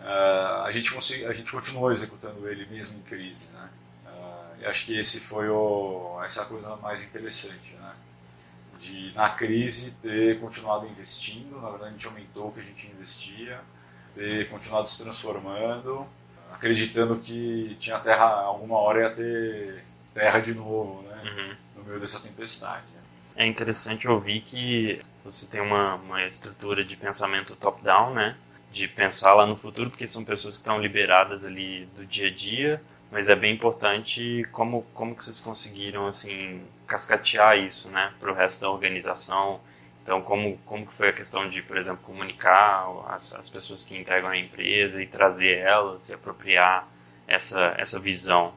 uh, 0.00 0.64
a, 0.64 0.70
gente 0.72 0.92
a 1.26 1.32
gente 1.32 1.52
continuou 1.52 1.92
executando 1.92 2.48
ele 2.48 2.66
mesmo 2.66 2.98
em 2.98 3.02
crise. 3.02 3.46
Né? 3.52 3.68
Uh, 4.62 4.64
e 4.64 4.66
acho 4.66 4.86
que 4.86 4.98
esse 4.98 5.20
foi 5.20 5.48
o, 5.48 6.20
essa 6.24 6.44
coisa 6.44 6.76
mais 6.76 7.02
interessante. 7.02 7.72
Né? 7.74 7.92
De, 8.78 9.14
na 9.14 9.30
crise, 9.30 9.92
ter 10.02 10.40
continuado 10.40 10.86
investindo, 10.86 11.60
na 11.60 11.70
verdade 11.70 11.90
a 11.90 11.92
gente 11.92 12.06
aumentou 12.06 12.48
o 12.48 12.52
que 12.52 12.60
a 12.60 12.64
gente 12.64 12.86
investia, 12.88 13.60
ter 14.14 14.48
continuado 14.48 14.88
se 14.88 14.98
transformando, 14.98 16.06
acreditando 16.52 17.18
que 17.18 17.76
tinha 17.78 17.98
terra, 17.98 18.24
alguma 18.24 18.76
hora 18.78 19.02
ia 19.02 19.10
ter 19.10 19.84
terra 20.12 20.40
de 20.40 20.54
novo, 20.54 21.02
né? 21.02 21.22
Uhum. 21.24 21.56
No 21.76 21.84
meio 21.84 22.00
dessa 22.00 22.20
tempestade. 22.20 22.84
Né? 22.94 23.00
É 23.36 23.46
interessante 23.46 24.08
ouvir 24.08 24.42
que 24.42 25.00
você 25.24 25.46
tem 25.46 25.60
uma, 25.60 25.94
uma 25.94 26.24
estrutura 26.24 26.84
de 26.84 26.96
pensamento 26.96 27.56
top-down, 27.56 28.12
né? 28.12 28.36
de 28.72 28.88
pensar 28.88 29.34
lá 29.34 29.46
no 29.46 29.54
futuro, 29.54 29.90
porque 29.90 30.08
são 30.08 30.24
pessoas 30.24 30.56
que 30.56 30.62
estão 30.62 30.80
liberadas 30.80 31.44
ali 31.44 31.86
do 31.94 32.06
dia 32.06 32.28
a 32.28 32.30
dia, 32.30 32.82
mas 33.12 33.28
é 33.28 33.36
bem 33.36 33.54
importante 33.54 34.48
como, 34.52 34.86
como 34.94 35.14
que 35.14 35.22
vocês 35.22 35.38
conseguiram, 35.38 36.06
assim, 36.06 36.62
cascatear 36.86 37.58
isso, 37.58 37.88
né, 37.90 38.10
para 38.18 38.32
o 38.32 38.34
resto 38.34 38.62
da 38.62 38.70
organização 38.70 39.60
Então, 40.02 40.22
como, 40.22 40.58
como 40.64 40.86
que 40.86 40.92
foi 40.92 41.10
a 41.10 41.12
questão 41.12 41.48
de, 41.48 41.62
por 41.62 41.76
exemplo, 41.76 42.00
comunicar 42.02 42.86
as, 43.08 43.34
as 43.34 43.48
pessoas 43.50 43.84
que 43.84 43.96
entregam 43.96 44.30
a 44.30 44.36
empresa 44.36 45.00
e 45.00 45.06
trazer 45.06 45.58
elas 45.58 46.08
e 46.08 46.14
apropriar 46.14 46.88
essa, 47.28 47.74
essa 47.78 48.00
visão? 48.00 48.54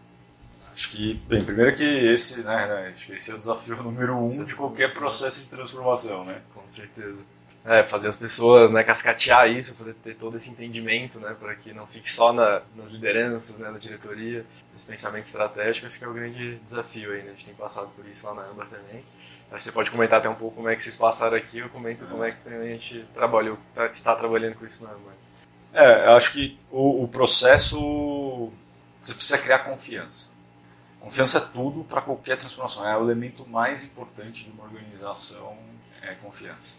Acho 0.73 0.89
que, 0.89 1.13
bem, 1.27 1.43
primeiro 1.43 1.75
que 1.75 1.83
esse, 1.83 2.41
né, 2.43 2.67
né 2.67 2.93
acho 2.95 3.07
que 3.07 3.13
esse 3.13 3.31
é 3.31 3.35
o 3.35 3.39
desafio 3.39 3.75
número 3.83 4.17
um 4.17 4.45
de 4.45 4.55
qualquer 4.55 4.93
processo 4.93 5.43
de 5.43 5.49
transformação, 5.49 6.25
né? 6.25 6.41
Com 6.53 6.67
certeza. 6.67 7.23
É, 7.65 7.81
fazer 7.81 8.07
as 8.07 8.15
pessoas, 8.15 8.69
né, 8.69 8.83
cascatear 8.83 9.49
isso, 9.49 9.73
fazer 9.75 9.95
ter 9.95 10.15
todo 10.15 10.37
esse 10.37 10.51
entendimento, 10.51 11.19
né, 11.19 11.35
para 11.39 11.55
que 11.55 11.73
não 11.73 11.87
fique 11.87 12.11
só 12.11 12.31
na, 12.31 12.61
nas 12.75 12.91
lideranças, 12.91 13.57
né, 13.57 13.71
na 13.71 13.79
diretoria, 13.79 14.45
esse 14.75 14.85
pensamento 14.85 15.23
estratégico, 15.23 15.87
acho 15.87 15.97
que 15.97 16.05
é 16.05 16.07
o 16.07 16.13
grande 16.13 16.57
desafio 16.57 17.11
aí, 17.11 17.23
né, 17.23 17.29
a 17.29 17.31
gente 17.31 17.47
tem 17.47 17.55
passado 17.55 17.89
por 17.95 18.05
isso 18.07 18.27
lá 18.27 18.35
na 18.35 18.43
Amber 18.43 18.67
também. 18.67 19.03
Você 19.51 19.71
pode 19.71 19.89
comentar 19.89 20.19
até 20.19 20.29
um 20.29 20.35
pouco 20.35 20.57
como 20.57 20.69
é 20.69 20.75
que 20.75 20.83
vocês 20.83 20.95
passaram 20.95 21.35
aqui, 21.35 21.57
eu 21.57 21.69
comento 21.69 22.05
como 22.05 22.23
é 22.23 22.31
que 22.31 22.47
a 22.47 22.65
gente 22.65 23.03
trabalhou, 23.15 23.57
tá, 23.73 23.87
está 23.87 24.15
trabalhando 24.15 24.55
com 24.55 24.65
isso 24.67 24.83
na 24.83 24.91
Amber. 24.91 25.13
É, 25.73 26.05
eu 26.05 26.11
acho 26.11 26.31
que 26.31 26.59
o, 26.71 27.03
o 27.03 27.07
processo, 27.07 28.51
você 28.99 29.13
precisa 29.13 29.39
criar 29.39 29.59
confiança. 29.59 30.29
Confiança 30.99 31.39
é 31.39 31.41
tudo 31.41 31.83
para 31.83 32.01
qualquer 32.01 32.37
transformação. 32.37 32.87
É 32.87 32.97
o 32.97 33.03
elemento 33.03 33.47
mais 33.47 33.83
importante 33.83 34.45
de 34.45 34.51
uma 34.51 34.63
organização, 34.63 35.57
é 36.01 36.15
confiança. 36.15 36.77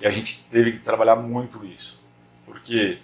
E 0.00 0.06
a 0.06 0.10
gente 0.10 0.44
teve 0.50 0.72
que 0.72 0.78
trabalhar 0.78 1.16
muito 1.16 1.64
isso. 1.64 2.02
Porque 2.46 2.98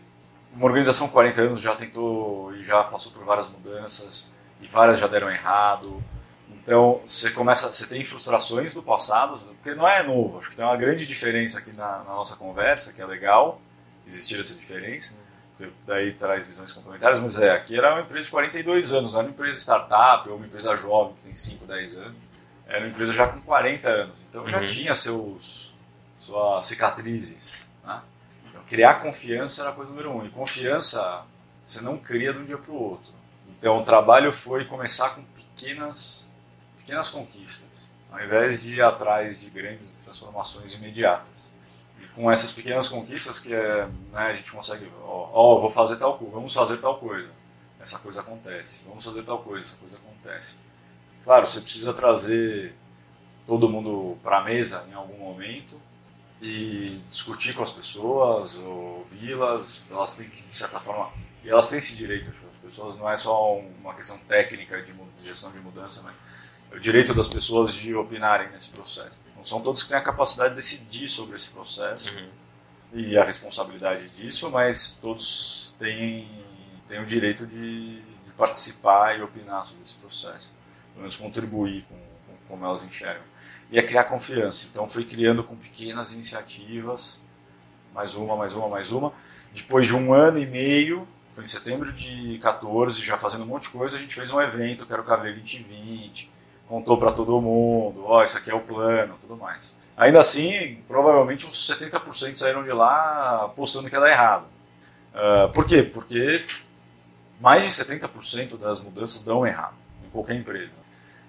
uma 0.53 0.67
organização 0.67 1.07
com 1.07 1.13
40 1.13 1.41
anos 1.43 1.61
já 1.61 1.75
tentou 1.75 2.55
e 2.55 2.65
já 2.65 2.83
passou 2.85 3.13
por 3.13 3.25
várias 3.25 3.49
mudanças, 3.49 4.35
e 4.61 4.67
várias 4.67 4.99
já 4.99 5.07
deram 5.07 5.31
errado. 5.31 6.03
Então, 6.51 7.01
você 7.07 7.31
começa, 7.31 7.73
você 7.73 7.87
tem 7.87 8.03
frustrações 8.05 8.75
do 8.75 8.83
passado, 8.83 9.39
porque 9.63 9.75
não 9.75 9.87
é 9.87 10.03
novo. 10.03 10.39
Acho 10.39 10.51
que 10.51 10.57
tem 10.57 10.65
uma 10.65 10.77
grande 10.77 11.07
diferença 11.07 11.59
aqui 11.59 11.73
na, 11.73 11.99
na 11.99 12.15
nossa 12.15 12.37
conversa, 12.37 12.93
que 12.93 13.03
é 13.03 13.07
legal 13.07 13.61
existir 14.07 14.39
essa 14.41 14.55
diferença 14.55 15.27
daí 15.87 16.13
traz 16.13 16.47
visões 16.47 16.73
complementares, 16.73 17.19
mas 17.21 17.39
é, 17.39 17.51
aqui 17.51 17.77
era 17.77 17.95
uma 17.95 18.03
empresa 18.03 18.27
de 18.27 18.31
42 18.31 18.93
anos, 18.93 19.13
não 19.13 19.21
era 19.21 19.29
uma 19.29 19.35
empresa 19.35 19.59
startup 19.59 20.29
ou 20.29 20.37
uma 20.37 20.47
empresa 20.47 20.77
jovem 20.77 21.15
que 21.15 21.23
tem 21.23 21.35
5, 21.35 21.65
10 21.65 21.97
anos. 21.97 22.17
Era 22.67 22.81
uma 22.81 22.89
empresa 22.89 23.13
já 23.13 23.29
com 23.29 23.41
40 23.41 23.89
anos, 23.89 24.27
então 24.29 24.43
uhum. 24.43 24.51
já 24.51 24.61
tinha 24.67 24.95
seus, 24.95 25.75
suas 26.17 26.67
cicatrizes. 26.67 27.69
Né? 27.85 28.01
Então, 28.49 28.63
criar 28.65 29.01
confiança 29.01 29.63
era 29.63 29.71
a 29.71 29.75
coisa 29.75 29.91
número 29.91 30.11
um. 30.11 30.25
E 30.25 30.31
confiança 30.31 31.25
você 31.65 31.81
não 31.81 31.99
cria 31.99 32.33
de 32.33 32.39
um 32.39 32.45
dia 32.45 32.59
para 32.59 32.73
o 32.73 32.83
outro. 32.83 33.13
Então 33.59 33.81
o 33.81 33.85
trabalho 33.85 34.33
foi 34.33 34.65
começar 34.65 35.11
com 35.11 35.23
pequenas, 35.23 36.31
pequenas 36.79 37.09
conquistas, 37.09 37.91
ao 38.13 38.23
invés 38.23 38.63
de 38.63 38.75
ir 38.77 38.83
atrás 38.83 39.41
de 39.41 39.51
grandes 39.51 39.97
transformações 39.97 40.75
imediatas 40.75 41.57
com 42.17 42.31
essas 42.31 42.51
pequenas 42.51 42.89
conquistas 42.89 43.39
que 43.39 43.55
é, 43.55 43.87
né, 43.87 43.93
a 44.13 44.35
gente 44.35 44.51
consegue, 44.51 44.91
ó, 45.03 45.29
ó, 45.33 45.61
vou 45.61 45.69
fazer 45.69 45.97
tal 45.97 46.17
coisa, 46.17 46.33
vamos 46.33 46.55
fazer 46.55 46.79
tal 46.79 46.99
coisa, 46.99 47.29
essa 47.79 47.99
coisa 47.99 48.23
acontece, 48.23 48.85
vamos 48.89 49.05
fazer 49.05 49.23
tal 49.23 49.41
coisa, 49.41 49.67
essa 49.67 49.77
coisa 49.77 49.99
acontece. 49.99 50.57
Claro, 51.23 51.47
você 51.47 51.61
precisa 51.61 51.93
trazer 51.93 52.75
todo 53.47 53.69
mundo 53.69 54.17
para 54.25 54.39
a 54.39 54.45
mesa 54.45 54.87
em 54.89 54.95
algum 54.95 55.19
momento 55.19 55.79
e 56.41 57.01
discutir 57.11 57.55
com 57.55 57.63
as 57.63 57.73
pessoas, 57.73 58.59
ouvi-las, 58.59 59.83
elas 59.91 60.13
têm 60.13 60.29
que, 60.29 60.43
de 60.43 60.55
certa 60.55 60.79
forma, 60.81 61.11
e 61.43 61.49
elas 61.49 61.69
têm 61.69 61.79
esse 61.79 61.97
direito, 61.97 62.29
as 62.29 62.63
pessoas 62.63 62.97
não 62.97 63.09
é 63.09 63.17
só 63.17 63.57
uma 63.57 63.95
questão 63.95 64.19
técnica 64.19 64.83
de 64.83 64.95
gestão 65.25 65.51
de 65.53 65.59
mudança, 65.61 66.03
mas 66.03 66.17
é 66.71 66.77
o 66.77 66.81
direito 66.81 67.15
das 67.15 67.29
pessoas 67.29 67.73
de 67.73 67.95
opinarem 67.95 68.51
nesse 68.51 68.71
processo 68.71 69.21
são 69.47 69.61
todos 69.61 69.85
que 69.85 69.89
têm 69.89 69.99
a 69.99 70.03
capacidade 70.03 70.51
de 70.51 70.57
decidir 70.57 71.07
sobre 71.07 71.37
esse 71.37 71.51
processo 71.51 72.13
uhum. 72.13 72.29
e 72.93 73.17
a 73.17 73.23
responsabilidade 73.23 74.09
disso, 74.11 74.51
mas 74.51 74.99
todos 75.01 75.73
têm, 75.79 76.29
têm 76.89 77.01
o 77.01 77.07
direito 77.07 77.47
de, 77.47 78.01
de, 78.03 78.35
participar 78.37 79.17
e 79.19 79.23
opinar 79.23 79.65
sobre 79.65 79.85
esse 79.85 79.95
processo, 79.95 80.53
pelo 80.91 81.03
menos 81.03 81.17
contribuir 81.17 81.85
com, 81.85 81.95
com 81.95 82.37
como 82.49 82.65
elas 82.65 82.83
enxergam. 82.83 83.23
É 83.73 83.83
criar 83.83 84.05
confiança. 84.05 84.69
Então, 84.73 84.89
foi 84.89 85.05
criando 85.05 85.43
com 85.43 85.57
pequenas 85.57 86.13
iniciativas, 86.13 87.23
mais 87.95 88.15
uma, 88.15 88.37
mais 88.37 88.55
uma, 88.55 88.69
mais 88.69 88.93
uma. 88.93 89.13
Depois 89.53 89.87
de 89.87 89.95
um 89.95 90.13
ano 90.13 90.39
e 90.39 90.47
meio, 90.47 91.07
foi 91.35 91.45
em 91.45 91.47
setembro 91.47 91.93
de 91.93 92.39
14, 92.43 93.03
já 93.03 93.17
fazendo 93.17 93.45
um 93.45 93.47
monte 93.47 93.65
de 93.65 93.71
coisa, 93.71 93.97
a 93.97 94.01
gente 94.01 94.15
fez 94.15 94.31
um 94.31 94.41
evento 94.41 94.87
que 94.87 94.93
era 94.93 95.03
o 95.03 95.05
KV 95.05 95.33
2020 95.33 96.37
contou 96.69 96.99
para 96.99 97.13
todo 97.13 97.41
mundo, 97.41 98.05
ó, 98.05 98.19
oh, 98.19 98.23
isso 98.23 98.37
aqui 98.37 98.51
é 98.51 98.55
o 98.55 98.61
plano, 98.61 99.17
tudo 99.21 99.37
mais. 99.37 99.77
Ainda 99.97 100.21
assim, 100.21 100.83
provavelmente 100.87 101.47
uns 101.47 101.69
70% 101.69 102.37
saíram 102.37 102.63
de 102.63 102.73
lá 102.73 103.45
apostando 103.45 103.89
que 103.89 103.95
ia 103.95 104.01
dar 104.01 104.11
errado. 104.11 104.45
Uh, 105.15 105.51
por 105.53 105.67
quê? 105.67 105.83
Porque 105.83 106.45
mais 107.41 107.63
de 107.63 107.69
70% 107.71 108.59
das 108.59 108.81
mudanças 108.81 109.23
dão 109.23 109.47
errado 109.47 109.75
em 110.05 110.11
qualquer 110.11 110.35
empresa. 110.35 110.73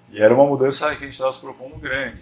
E 0.09 0.21
era 0.21 0.33
uma 0.33 0.45
mudança 0.45 0.87
que 0.89 1.03
a 1.03 1.05
gente 1.05 1.13
estava 1.13 1.31
se 1.31 1.39
propondo 1.39 1.75
grande. 1.77 2.21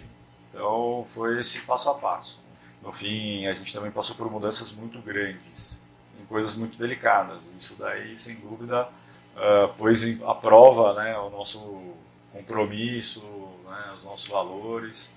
Então 0.50 1.04
foi 1.06 1.38
esse 1.38 1.60
passo 1.60 1.90
a 1.90 1.94
passo. 1.94 2.40
No 2.82 2.92
fim, 2.92 3.46
a 3.46 3.52
gente 3.52 3.72
também 3.74 3.90
passou 3.90 4.16
por 4.16 4.30
mudanças 4.30 4.72
muito 4.72 5.00
grandes, 5.00 5.82
em 6.20 6.24
coisas 6.26 6.54
muito 6.54 6.78
delicadas. 6.78 7.50
Isso 7.56 7.74
daí, 7.78 8.16
sem 8.16 8.36
dúvida, 8.36 8.88
uh, 9.36 9.68
pôs 9.76 10.04
à 10.22 10.34
prova 10.34 10.94
né, 10.94 11.16
o 11.18 11.30
nosso 11.30 11.94
compromisso, 12.32 13.22
né, 13.64 13.92
os 13.96 14.04
nossos 14.04 14.26
valores, 14.28 15.16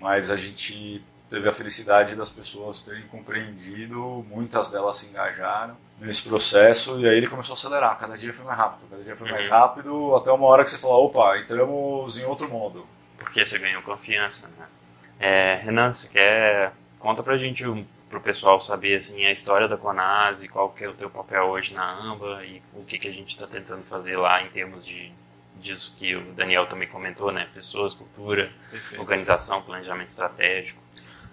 mas 0.00 0.30
a 0.30 0.36
gente 0.36 1.02
teve 1.28 1.48
a 1.48 1.52
felicidade 1.52 2.14
das 2.14 2.30
pessoas 2.30 2.82
terem 2.82 3.06
compreendido, 3.08 4.24
muitas 4.28 4.70
delas 4.70 4.96
se 4.98 5.06
engajaram 5.06 5.76
nesse 6.00 6.28
processo 6.28 7.00
e 7.00 7.08
aí 7.08 7.16
ele 7.16 7.28
começou 7.28 7.54
a 7.54 7.56
acelerar, 7.56 7.98
cada 7.98 8.16
dia 8.16 8.32
foi 8.32 8.44
mais 8.44 8.58
rápido, 8.58 8.88
cada 8.90 9.02
dia 9.02 9.16
foi 9.16 9.30
mais 9.30 9.46
uhum. 9.46 9.52
rápido, 9.52 10.16
até 10.16 10.32
uma 10.32 10.46
hora 10.46 10.62
que 10.62 10.70
você 10.70 10.78
falou, 10.78 11.06
opa, 11.06 11.38
entramos 11.38 12.18
em 12.18 12.24
outro 12.24 12.48
modo. 12.48 12.86
Porque 13.18 13.44
você 13.44 13.58
ganhou 13.58 13.82
confiança, 13.82 14.48
né? 14.48 14.66
É, 15.18 15.60
Renan, 15.62 15.92
você 15.92 16.08
quer... 16.08 16.72
Conta 16.98 17.22
pra 17.22 17.36
gente, 17.36 17.64
pro 18.08 18.20
pessoal 18.20 18.60
saber, 18.60 18.96
assim, 18.96 19.24
a 19.24 19.30
história 19.30 19.68
da 19.68 19.76
Conase, 19.76 20.48
qual 20.48 20.70
que 20.70 20.84
é 20.84 20.88
o 20.88 20.94
teu 20.94 21.10
papel 21.10 21.44
hoje 21.44 21.74
na 21.74 21.84
AMBA 21.84 22.44
e 22.44 22.62
o 22.74 22.84
que, 22.84 22.98
que 22.98 23.08
a 23.08 23.12
gente 23.12 23.30
está 23.30 23.46
tentando 23.46 23.84
fazer 23.84 24.16
lá 24.16 24.42
em 24.42 24.48
termos 24.48 24.84
de 24.84 25.12
disso 25.60 25.94
que 25.98 26.14
o 26.14 26.32
Daniel 26.32 26.66
também 26.66 26.88
comentou, 26.88 27.32
né? 27.32 27.46
Pessoas, 27.52 27.94
cultura, 27.94 28.50
Perfeito. 28.70 29.00
organização, 29.00 29.60
planejamento 29.62 30.08
estratégico. 30.08 30.80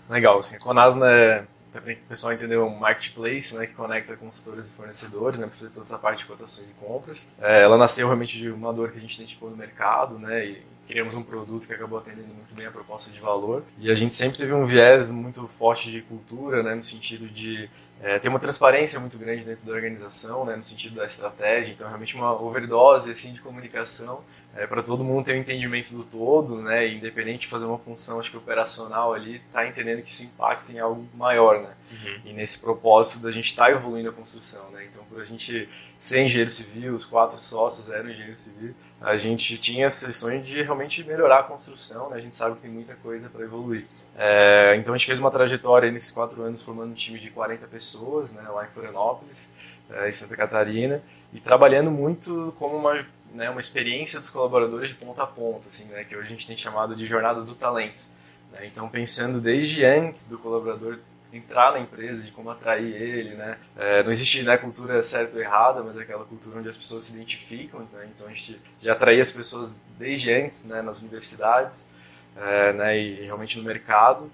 Legal, 0.10 0.40
assim, 0.40 0.56
a 0.56 0.60
Conasna 0.60 1.12
é, 1.12 1.48
também 1.76 1.96
o 1.96 2.08
pessoal 2.08 2.34
entendeu, 2.34 2.66
um 2.66 2.78
marketplace, 2.78 3.54
né, 3.56 3.68
que 3.68 3.74
conecta 3.74 4.16
consultores 4.16 4.68
e 4.68 4.72
fornecedores, 4.72 5.40
né, 5.40 5.46
para 5.46 5.56
fazer 5.56 5.70
toda 5.70 5.86
essa 5.86 6.00
parte 6.00 6.20
de 6.20 6.26
cotações 6.26 6.72
e 6.72 6.74
compras. 6.74 7.34
É, 7.42 7.64
ela 7.64 7.78
nasceu 7.78 8.08
realmente 8.08 8.38
de 8.38 8.50
uma 8.50 8.72
dor 8.74 8.92
que 8.92 8.98
a 8.98 9.02
gente 9.02 9.16
identificou 9.16 9.50
no 9.50 9.58
mercado, 9.58 10.18
né, 10.18 10.46
e 10.46 10.66
criamos 10.88 11.16
um 11.16 11.24
produto 11.24 11.68
que 11.68 11.74
acabou 11.74 11.98
atendendo 11.98 12.34
muito 12.34 12.54
bem 12.56 12.66
a 12.66 12.72
proposta 12.72 13.12
de 13.12 13.20
valor. 13.20 13.64
E 13.80 13.92
a 13.92 13.96
gente 13.96 14.14
sempre 14.14 14.38
teve 14.38 14.54
um 14.54 14.66
viés 14.66 15.10
muito 15.10 15.48
forte 15.48 15.92
de 15.92 16.02
cultura, 16.02 16.64
né, 16.64 16.76
no 16.76 16.84
sentido 16.84 17.28
de 17.28 17.70
é, 18.02 18.20
ter 18.20 18.30
uma 18.30 18.40
transparência 18.40 19.00
muito 19.00 19.18
grande 19.18 19.44
dentro 19.44 19.66
da 19.66 19.74
organização, 19.74 20.46
né, 20.46 20.56
no 20.56 20.64
sentido 20.64 20.96
da 20.96 21.06
estratégia. 21.06 21.72
Então, 21.74 21.88
realmente 21.88 22.16
uma 22.16 22.40
overdose 22.40 23.12
assim 23.12 23.34
de 23.34 23.42
comunicação 23.42 24.24
é, 24.56 24.66
para 24.66 24.82
todo 24.82 25.04
mundo 25.04 25.26
ter 25.26 25.34
um 25.34 25.40
entendimento 25.40 25.94
do 25.94 26.04
todo, 26.04 26.64
né, 26.64 26.88
independente 26.88 27.40
de 27.40 27.48
fazer 27.48 27.66
uma 27.66 27.78
função 27.78 28.20
acho 28.20 28.32
que 28.32 28.38
operacional 28.38 29.14
ali, 29.14 29.42
tá 29.52 29.68
entendendo 29.68 30.02
que 30.02 30.12
isso 30.12 30.24
impacta 30.24 30.72
em 30.72 30.80
algo 30.80 31.06
maior, 31.14 31.62
né. 31.62 31.74
Uhum. 31.92 32.22
E 32.26 32.34
nesse 32.34 32.60
propósito 32.60 33.22
da 33.22 33.32
gente 33.32 33.48
estar 33.48 33.66
tá 33.66 33.72
evoluindo 33.72 34.10
a 34.10 34.14
construção, 34.14 34.70
né. 34.72 34.86
Então, 34.90 35.04
por 35.10 35.22
a 35.22 35.26
gente 35.26 35.68
ser 36.00 36.24
engenheiro 36.24 36.52
civil, 36.52 36.94
os 36.94 37.06
quatro 37.06 37.42
sócios 37.42 37.90
eram 37.90 38.10
engenheiro 38.10 38.38
civil, 38.38 38.74
a 39.02 39.18
gente 39.18 39.58
tinha 39.58 39.88
esse 39.88 40.12
sonho 40.14 40.42
de 40.42 40.62
realmente 40.62 41.04
melhorar 41.04 41.40
a 41.40 41.44
construção, 41.44 42.10
né? 42.10 42.18
a 42.18 42.22
gente 42.22 42.36
sabe 42.36 42.56
que 42.56 42.62
tem 42.62 42.72
muita 42.72 42.96
coisa 42.96 43.30
para 43.30 43.44
evoluir. 43.44 43.86
É, 44.18 44.76
então 44.78 44.94
a 44.94 44.98
gente 44.98 45.08
fez 45.08 45.20
uma 45.20 45.32
trajetória 45.32 45.92
nesses 45.92 46.12
quatro 46.12 46.42
anos 46.42 46.62
formando 46.62 46.92
um 46.92 46.96
time 46.96 47.20
de 47.20 47.30
40 47.30 47.68
pessoas, 47.68 48.32
né, 48.32 48.42
lá 48.48 48.64
em 48.64 48.68
Florianópolis, 48.68 49.52
é, 49.90 50.08
em 50.08 50.12
Santa 50.12 50.36
Catarina, 50.36 51.02
e 51.34 51.40
trabalhando 51.40 51.92
muito 51.92 52.54
como 52.58 52.78
uma, 52.78 53.06
né, 53.36 53.50
uma 53.50 53.60
experiência 53.60 54.20
dos 54.20 54.30
colaboradores 54.30 54.90
de 54.90 54.96
ponta 54.96 55.24
a 55.24 55.28
ponta, 55.28 55.70
assim, 55.70 55.86
né, 55.86 56.04
que 56.04 56.16
hoje 56.16 56.28
a 56.28 56.30
gente 56.30 56.48
tem 56.48 56.58
chamado 56.58 56.96
de 56.96 57.06
jornada 57.06 57.42
do 57.42 57.54
talento. 57.54 58.06
Né? 58.52 58.68
Então 58.68 58.90
pensando 58.90 59.40
desde 59.40 59.84
antes 59.84 60.28
do 60.28 60.40
colaborador 60.40 61.00
entrar 61.34 61.74
na 61.74 61.80
empresa, 61.80 62.24
de 62.24 62.32
como 62.32 62.50
atrair 62.50 62.94
ele, 62.94 63.36
né? 63.36 63.58
É, 63.76 64.02
não 64.04 64.12
existe 64.12 64.42
né, 64.44 64.56
cultura 64.58 65.04
certa 65.04 65.36
ou 65.36 65.44
errada, 65.44 65.84
mas 65.84 65.98
é 65.98 66.04
aquela 66.04 66.24
cultura 66.24 66.60
onde 66.60 66.70
as 66.70 66.78
pessoas 66.78 67.06
se 67.06 67.14
identificam, 67.14 67.82
né? 67.92 68.08
então 68.16 68.28
a 68.28 68.30
gente 68.30 68.62
já 68.80 68.94
atraía 68.94 69.22
as 69.22 69.32
pessoas 69.32 69.78
desde 70.00 70.32
antes, 70.32 70.64
né, 70.64 70.82
nas 70.82 71.02
universidades, 71.02 71.94
é, 72.38 72.72
né, 72.74 72.98
e 72.98 73.26
realmente 73.26 73.58
no 73.58 73.66
mercado, 73.66 74.32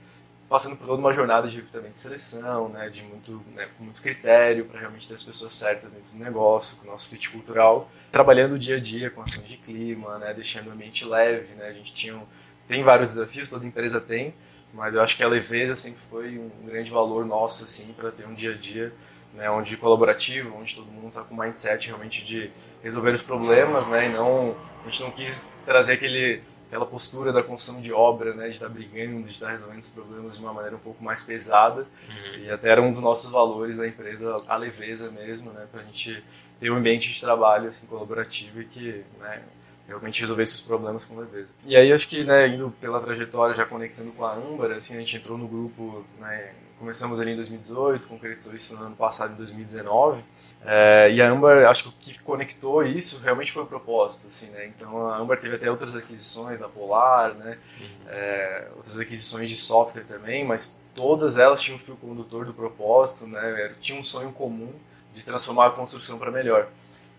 passando 0.48 0.76
por 0.76 0.86
toda 0.86 1.00
uma 1.00 1.14
jornada 1.14 1.48
de 1.48 1.56
recrutamento 1.56 1.92
de 1.92 1.98
seleção, 1.98 2.70
né, 2.70 2.90
de 2.90 3.04
muito, 3.04 3.44
né, 3.56 3.68
com 3.78 3.84
muito 3.84 4.02
critério 4.02 4.66
para 4.66 4.80
realmente 4.80 5.08
ter 5.08 5.16
as 5.16 5.24
pessoas 5.24 5.56
certas 5.56 5.90
dentro 5.92 6.12
do 6.14 6.24
negócio, 6.24 6.78
com 6.78 6.88
o 6.88 6.92
nosso 6.92 7.10
fit 7.10 7.30
cultural, 7.30 7.90
trabalhando 8.12 8.54
o 8.54 8.58
dia 8.58 8.76
a 8.76 8.80
dia 8.80 9.10
com 9.10 9.22
ações 9.22 9.48
de 9.48 9.58
clima, 9.58 10.18
né, 10.20 10.34
deixando 10.34 10.68
o 10.68 10.72
ambiente 10.72 11.06
leve, 11.06 11.54
né, 11.56 11.68
a 11.68 11.74
gente 11.74 11.94
tinha 11.94 12.20
tem 12.68 12.84
vários 12.84 13.10
desafios, 13.10 13.50
toda 13.50 13.66
empresa 13.66 14.00
tem, 14.00 14.34
mas 14.74 14.96
eu 14.96 15.02
acho 15.02 15.18
que 15.18 15.24
a 15.24 15.28
leveza 15.28 15.76
sempre 15.76 16.00
foi 16.10 16.38
um 16.38 16.66
grande 16.66 16.90
valor 16.90 17.26
nosso 17.26 17.66
assim 17.66 17.94
para 17.94 18.12
ter 18.12 18.26
um 18.26 18.34
dia 18.34 18.52
a 18.52 18.58
dia 18.58 18.94
né, 19.34 19.50
onde 19.50 19.78
colaborativo, 19.78 20.56
onde 20.58 20.76
todo 20.76 20.88
mundo 20.88 21.08
está 21.08 21.22
com 21.22 21.36
mindset 21.36 21.88
realmente 21.88 22.24
de 22.24 22.52
resolver 22.84 23.12
os 23.12 23.22
problemas, 23.22 23.88
né, 23.88 24.08
e 24.08 24.10
não 24.10 24.56
a 24.82 24.84
gente 24.90 25.02
não 25.04 25.12
quis 25.12 25.54
trazer 25.66 25.94
aquele 25.94 26.42
aquela 26.72 26.86
postura 26.86 27.34
da 27.34 27.44
construção 27.44 27.82
de 27.82 27.92
obra, 27.92 28.34
né, 28.34 28.48
de 28.48 28.54
estar 28.54 28.68
tá 28.68 28.74
brigando, 28.74 29.24
de 29.24 29.32
estar 29.32 29.48
tá 29.48 29.52
resolvendo 29.52 29.82
os 29.82 29.90
problemas 29.90 30.38
de 30.38 30.42
uma 30.42 30.54
maneira 30.54 30.78
um 30.78 30.80
pouco 30.80 31.04
mais 31.04 31.22
pesada. 31.22 31.82
Uhum. 31.82 32.46
E 32.46 32.50
até 32.50 32.70
era 32.70 32.82
um 32.82 32.90
dos 32.90 33.02
nossos 33.02 33.30
valores 33.30 33.76
da 33.76 33.86
empresa, 33.86 34.42
a 34.48 34.56
leveza 34.56 35.12
mesmo, 35.12 35.52
né, 35.52 35.68
para 35.70 35.82
a 35.82 35.84
gente 35.84 36.24
ter 36.62 36.72
um 36.72 36.78
ambiente 36.78 37.12
de 37.12 37.20
trabalho 37.20 37.68
assim 37.68 37.88
colaborativo 37.88 38.62
e 38.62 38.66
que, 38.66 39.04
né, 39.20 39.44
realmente 39.86 40.22
resolvesse 40.22 40.54
os 40.56 40.62
problemas 40.62 41.04
com 41.04 41.20
leveza. 41.20 41.50
E 41.66 41.76
aí 41.76 41.92
acho 41.92 42.08
que, 42.08 42.24
né, 42.24 42.48
indo 42.48 42.74
pela 42.80 43.02
trajetória, 43.02 43.54
já 43.54 43.66
conectando 43.66 44.14
com 44.14 44.24
a 44.24 44.34
Âmbar, 44.34 44.72
assim, 44.72 44.96
a 44.96 45.00
gente 45.00 45.18
entrou 45.18 45.38
no 45.38 45.50
grupo, 45.50 46.06
né, 46.20 46.54
começamos 46.80 47.20
ali 47.20 47.32
em 47.32 47.36
2018, 47.36 48.08
concretizou 48.08 48.56
isso 48.56 48.78
no 48.78 48.86
ano 48.86 48.96
passado, 48.96 49.34
em 49.34 49.36
2019. 49.36 50.24
É, 50.64 51.12
e 51.12 51.22
a 51.22 51.30
Amber, 51.30 51.68
acho 51.68 51.84
que 51.84 51.90
o 51.90 51.94
que 52.00 52.20
conectou 52.20 52.84
isso 52.84 53.20
realmente 53.24 53.52
foi 53.52 53.64
o 53.64 53.66
propósito, 53.66 54.28
assim, 54.28 54.48
né? 54.48 54.68
Então 54.68 55.08
a 55.08 55.18
Amber 55.18 55.40
teve 55.40 55.56
até 55.56 55.70
outras 55.70 55.96
aquisições 55.96 56.60
da 56.60 56.70
Polar, 56.70 57.34
né? 57.34 57.58
Uhum. 57.80 57.88
É, 58.10 58.68
outras 58.76 59.00
aquisições 59.00 59.50
de 59.50 59.58
software 59.58 60.04
também, 60.04 60.46
mas 60.46 60.80
todas 60.94 61.38
elas 61.38 61.62
tinham 61.62 61.78
um 61.78 61.80
fio 61.80 61.96
condutor 61.96 62.46
do 62.46 62.54
propósito, 62.54 63.26
né? 63.26 63.74
Tinha 63.80 64.00
um 64.00 64.04
sonho 64.04 64.32
comum 64.32 64.72
de 65.16 65.26
transformar 65.26 65.68
a 65.68 65.72
construção 65.72 66.20
para 66.20 66.30
melhor. 66.30 66.68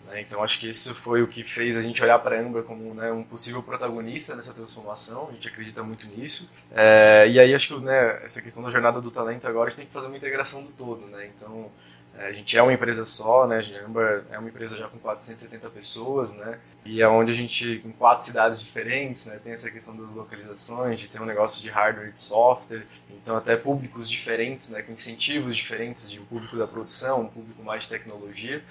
Né? 0.06 0.20
Então 0.20 0.42
acho 0.42 0.58
que 0.58 0.68
isso 0.68 0.94
foi 0.94 1.22
o 1.22 1.26
que 1.26 1.42
fez 1.42 1.76
a 1.76 1.82
gente 1.82 2.02
olhar 2.02 2.18
para 2.18 2.36
a 2.36 2.40
Amber 2.40 2.62
como 2.62 2.94
né, 2.94 3.10
um 3.10 3.22
possível 3.22 3.62
protagonista 3.62 4.36
nessa 4.36 4.52
transformação. 4.52 5.28
A 5.28 5.32
gente 5.32 5.48
acredita 5.48 5.82
muito 5.82 6.06
nisso. 6.06 6.50
É, 6.70 7.26
e 7.28 7.40
aí 7.40 7.54
acho 7.54 7.68
que 7.74 7.84
né, 7.84 8.20
essa 8.24 8.40
questão 8.40 8.62
da 8.62 8.70
jornada 8.70 9.00
do 9.00 9.10
talento 9.10 9.48
agora 9.48 9.66
a 9.66 9.70
gente 9.70 9.78
tem 9.78 9.86
que 9.86 9.92
fazer 9.92 10.06
uma 10.06 10.16
integração 10.16 10.62
do 10.62 10.72
todo, 10.72 11.06
né? 11.06 11.28
Então 11.36 11.70
a 12.18 12.32
gente 12.32 12.56
é 12.56 12.62
uma 12.62 12.72
empresa 12.72 13.04
só, 13.04 13.46
né? 13.46 13.60
A 13.60 13.86
Amber 13.86 14.24
é 14.30 14.38
uma 14.38 14.48
empresa 14.48 14.76
já 14.76 14.86
com 14.86 14.98
470 14.98 15.70
pessoas, 15.70 16.32
né? 16.32 16.58
E 16.84 17.00
é 17.00 17.08
onde 17.08 17.30
a 17.30 17.34
gente, 17.34 17.82
em 17.84 17.90
quatro 17.90 18.24
cidades 18.24 18.60
diferentes, 18.60 19.26
né? 19.26 19.40
Tem 19.42 19.52
essa 19.52 19.70
questão 19.70 19.96
das 19.96 20.10
localizações, 20.10 21.00
de 21.00 21.08
ter 21.08 21.20
um 21.20 21.24
negócio 21.24 21.62
de 21.62 21.70
hardware 21.70 22.08
e 22.08 22.12
de 22.12 22.20
software, 22.20 22.86
então 23.10 23.36
até 23.36 23.56
públicos 23.56 24.10
diferentes, 24.10 24.68
né? 24.68 24.82
Com 24.82 24.92
incentivos 24.92 25.56
diferentes 25.56 26.10
de 26.10 26.20
um 26.20 26.24
público 26.24 26.56
da 26.56 26.66
produção, 26.66 27.22
um 27.22 27.28
público 27.28 27.62
mais 27.62 27.84
de 27.84 27.88
tecnologia. 27.88 28.62